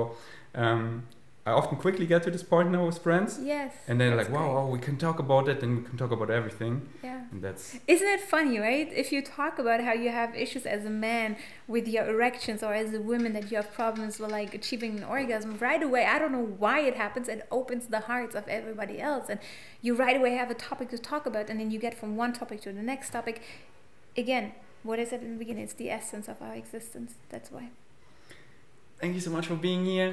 um, 0.54 1.04
i 1.46 1.50
often 1.50 1.76
quickly 1.76 2.06
get 2.06 2.22
to 2.22 2.30
this 2.30 2.42
point 2.42 2.70
now 2.70 2.86
with 2.86 2.98
friends 3.06 3.38
Yes. 3.42 3.72
and 3.88 4.00
then 4.00 4.16
that's 4.16 4.28
like 4.30 4.34
wow, 4.36 4.44
great. 4.46 4.54
wow 4.54 4.66
we 4.76 4.78
can 4.78 4.96
talk 4.96 5.18
about 5.18 5.46
it 5.52 5.62
and 5.62 5.70
we 5.78 5.82
can 5.88 5.96
talk 6.02 6.10
about 6.18 6.30
everything 6.30 6.74
Yeah. 7.02 7.20
and 7.32 7.42
that's 7.44 7.64
Isn't 7.94 8.08
it 8.16 8.22
funny, 8.34 8.56
right? 8.68 8.88
If 9.02 9.06
you 9.14 9.20
talk 9.22 9.54
about 9.64 9.78
how 9.88 9.92
you 10.04 10.10
have 10.20 10.30
issues 10.44 10.64
as 10.76 10.82
a 10.92 10.94
man 11.08 11.28
with 11.74 11.86
your 11.94 12.04
erections 12.14 12.60
or 12.66 12.72
as 12.82 12.88
a 12.94 13.02
woman 13.10 13.30
that 13.36 13.44
you 13.50 13.56
have 13.60 13.70
problems 13.82 14.12
with 14.20 14.30
like 14.38 14.50
achieving 14.60 14.92
an 15.00 15.04
orgasm, 15.16 15.50
right 15.68 15.82
away, 15.88 16.02
I 16.14 16.16
don't 16.20 16.32
know 16.38 16.46
why 16.64 16.76
it 16.90 16.96
happens, 17.04 17.26
it 17.28 17.40
opens 17.60 17.84
the 17.96 18.00
hearts 18.10 18.34
of 18.40 18.44
everybody 18.58 18.96
else. 19.10 19.26
And 19.32 19.38
you 19.86 19.92
right 20.04 20.16
away 20.20 20.30
have 20.42 20.50
a 20.56 20.58
topic 20.70 20.88
to 20.94 20.98
talk 21.12 21.24
about, 21.30 21.44
and 21.50 21.56
then 21.60 21.70
you 21.74 21.78
get 21.86 21.94
from 22.00 22.10
one 22.24 22.32
topic 22.40 22.58
to 22.62 22.72
the 22.72 22.86
next 22.92 23.08
topic. 23.16 23.36
Again, 24.16 24.44
what 24.88 24.98
I 25.02 25.04
said 25.10 25.20
in 25.26 25.30
the 25.34 25.38
beginning, 25.44 25.64
it's 25.64 25.74
the 25.84 25.90
essence 25.90 26.26
of 26.28 26.36
our 26.46 26.54
existence. 26.54 27.10
That's 27.32 27.50
why. 27.54 27.64
thank 29.00 29.12
you 29.16 29.20
so 29.28 29.30
much 29.36 29.46
for 29.50 29.56
being 29.68 29.82
here 29.84 30.10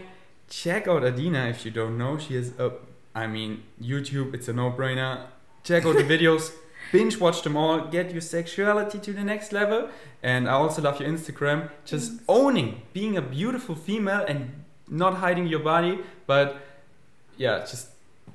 check 0.52 0.88
out 0.88 1.04
adina 1.04 1.48
if 1.48 1.64
you 1.66 1.72
don't 1.72 1.98
know 1.98 2.18
she 2.18 2.36
is 2.36 2.52
a 2.60 2.72
i 3.16 3.26
mean 3.26 3.64
youtube 3.82 4.34
it's 4.34 4.48
a 4.50 4.54
no-brainer 4.54 5.26
check 5.64 5.86
out 5.86 5.96
the 5.96 6.04
videos 6.16 6.52
binge 6.92 7.18
watch 7.18 7.42
them 7.44 7.56
all 7.56 7.88
get 7.88 8.12
your 8.12 8.22
sexuality 8.22 9.00
to 9.00 9.14
the 9.14 9.24
next 9.24 9.54
level 9.54 9.90
and 10.22 10.50
i 10.50 10.52
also 10.52 10.82
love 10.82 11.00
your 11.00 11.10
instagram 11.10 11.70
just 11.86 12.12
owning 12.28 12.82
being 12.92 13.16
a 13.16 13.22
beautiful 13.22 13.76
female 13.76 14.26
and 14.28 14.52
not 14.90 15.14
hiding 15.16 15.48
your 15.48 15.62
body 15.62 16.00
but 16.28 16.58
yeah 17.38 17.60
just 17.60 17.88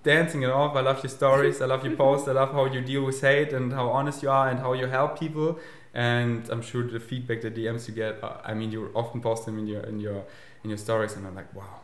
dancing 0.07 0.43
it 0.43 0.51
off. 0.51 0.77
I 0.77 0.81
love 0.81 1.03
your 1.03 1.11
stories. 1.11 1.61
I 1.61 1.67
love 1.67 1.85
your 1.85 1.97
posts. 2.05 2.29
I 2.29 2.33
love 2.33 2.53
how 2.53 2.65
you 2.67 2.81
deal 2.81 3.05
with 3.05 3.21
hate 3.21 3.53
and 3.53 3.73
how 3.73 3.89
honest 3.89 4.23
you 4.23 4.31
are 4.31 4.49
and 4.49 4.59
how 4.61 4.73
you 4.73 4.87
help 4.87 5.19
people. 5.19 5.59
And 5.93 6.49
I'm 6.49 6.63
sure 6.63 6.83
the 6.85 7.01
feedback, 7.01 7.41
the 7.41 7.51
DMs 7.51 7.89
you 7.89 7.95
get. 7.95 8.23
Uh, 8.23 8.37
I 8.45 8.55
mean, 8.55 8.71
you 8.71 8.91
often 8.95 9.21
post 9.21 9.47
them 9.47 9.59
in 9.59 9.67
your 9.67 9.83
in 9.83 9.99
your 9.99 10.25
in 10.63 10.71
your 10.71 10.79
stories, 10.79 11.15
and 11.17 11.27
I'm 11.27 11.35
like, 11.35 11.55
wow, 11.55 11.81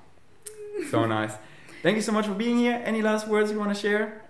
so 0.90 1.06
nice. 1.06 1.34
Thank 1.82 1.96
you 1.96 2.02
so 2.02 2.12
much 2.12 2.26
for 2.26 2.34
being 2.34 2.58
here. 2.58 2.80
Any 2.84 3.02
last 3.02 3.26
words 3.26 3.50
you 3.50 3.58
want 3.58 3.74
to 3.74 3.80
share? 3.80 4.22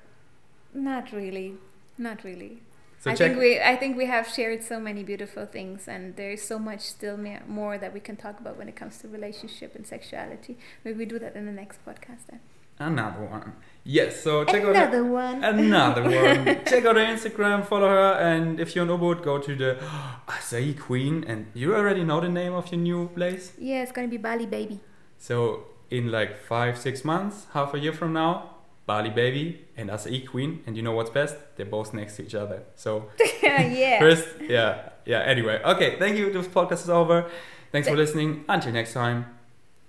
Not 0.75 1.13
really. 1.13 1.55
Not 1.99 2.25
really. 2.25 2.63
So 3.01 3.11
I 3.11 3.17
think 3.17 3.37
we 3.37 3.61
I 3.61 3.77
think 3.77 3.97
we 3.97 4.07
have 4.07 4.29
shared 4.29 4.63
so 4.63 4.79
many 4.79 5.03
beautiful 5.03 5.45
things, 5.45 5.89
and 5.89 6.15
there 6.15 6.31
is 6.31 6.43
so 6.47 6.57
much 6.59 6.83
still 6.83 7.19
more 7.49 7.77
that 7.77 7.93
we 7.93 7.99
can 7.99 8.17
talk 8.17 8.39
about 8.39 8.57
when 8.57 8.69
it 8.69 8.77
comes 8.77 8.99
to 8.99 9.09
relationship 9.09 9.75
and 9.75 9.85
sexuality. 9.85 10.57
Maybe 10.85 10.99
we 10.99 11.05
do 11.05 11.19
that 11.19 11.35
in 11.35 11.45
the 11.47 11.53
next 11.53 11.85
podcast 11.85 12.27
then. 12.31 12.41
Another 12.79 13.25
one. 13.25 13.55
Yes. 13.85 14.23
So 14.23 14.45
check 14.45 14.63
out. 14.63 14.77
Another 14.77 15.05
one. 15.05 15.43
Another 15.53 16.03
one. 16.05 16.65
Check 16.65 16.85
out 16.85 16.95
her 16.95 17.05
Instagram, 17.05 17.67
follow 17.67 17.89
her, 17.89 18.13
and 18.21 18.61
if 18.61 18.77
you're 18.77 18.85
in 18.85 18.91
Ubud, 18.91 19.23
go 19.25 19.39
to 19.39 19.57
the 19.57 19.79
Acai 20.29 20.79
Queen. 20.79 21.25
And 21.27 21.47
you 21.55 21.75
already 21.75 22.05
know 22.05 22.21
the 22.21 22.29
name 22.29 22.55
of 22.55 22.71
your 22.71 22.81
new 22.81 23.09
place. 23.09 23.53
Yeah, 23.59 23.83
it's 23.83 23.93
gonna 23.93 24.09
be 24.09 24.17
Bali 24.17 24.47
baby. 24.47 24.79
So 25.19 25.65
in 25.93 26.11
like 26.11 26.39
five, 26.39 26.79
six 26.79 27.05
months, 27.05 27.47
half 27.53 27.75
a 27.75 27.79
year 27.79 27.93
from 27.93 28.15
now, 28.15 28.51
Bali 28.87 29.11
Baby 29.11 29.61
and 29.77 29.91
Acai 29.91 30.27
Queen, 30.27 30.63
and 30.67 30.75
you 30.75 30.83
know 30.83 30.93
what's 30.93 31.11
best? 31.11 31.37
They're 31.57 31.67
both 31.67 31.93
next 31.93 32.17
to 32.17 32.25
each 32.25 32.35
other. 32.35 32.63
So 32.75 33.11
yeah. 33.43 34.01
first, 34.01 34.27
yeah, 34.41 34.89
yeah. 35.05 35.21
Anyway, 35.21 35.61
okay. 35.63 35.99
Thank 35.99 36.17
you. 36.17 36.33
This 36.33 36.49
podcast 36.49 36.85
is 36.85 36.91
over. 36.91 37.31
Thanks 37.71 37.89
for 37.89 37.97
listening. 37.97 38.45
Until 38.49 38.73
next 38.73 38.95
time. 38.95 39.27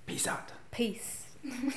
Peace 0.06 0.28
out. 0.28 0.52
Peace. 0.72 1.28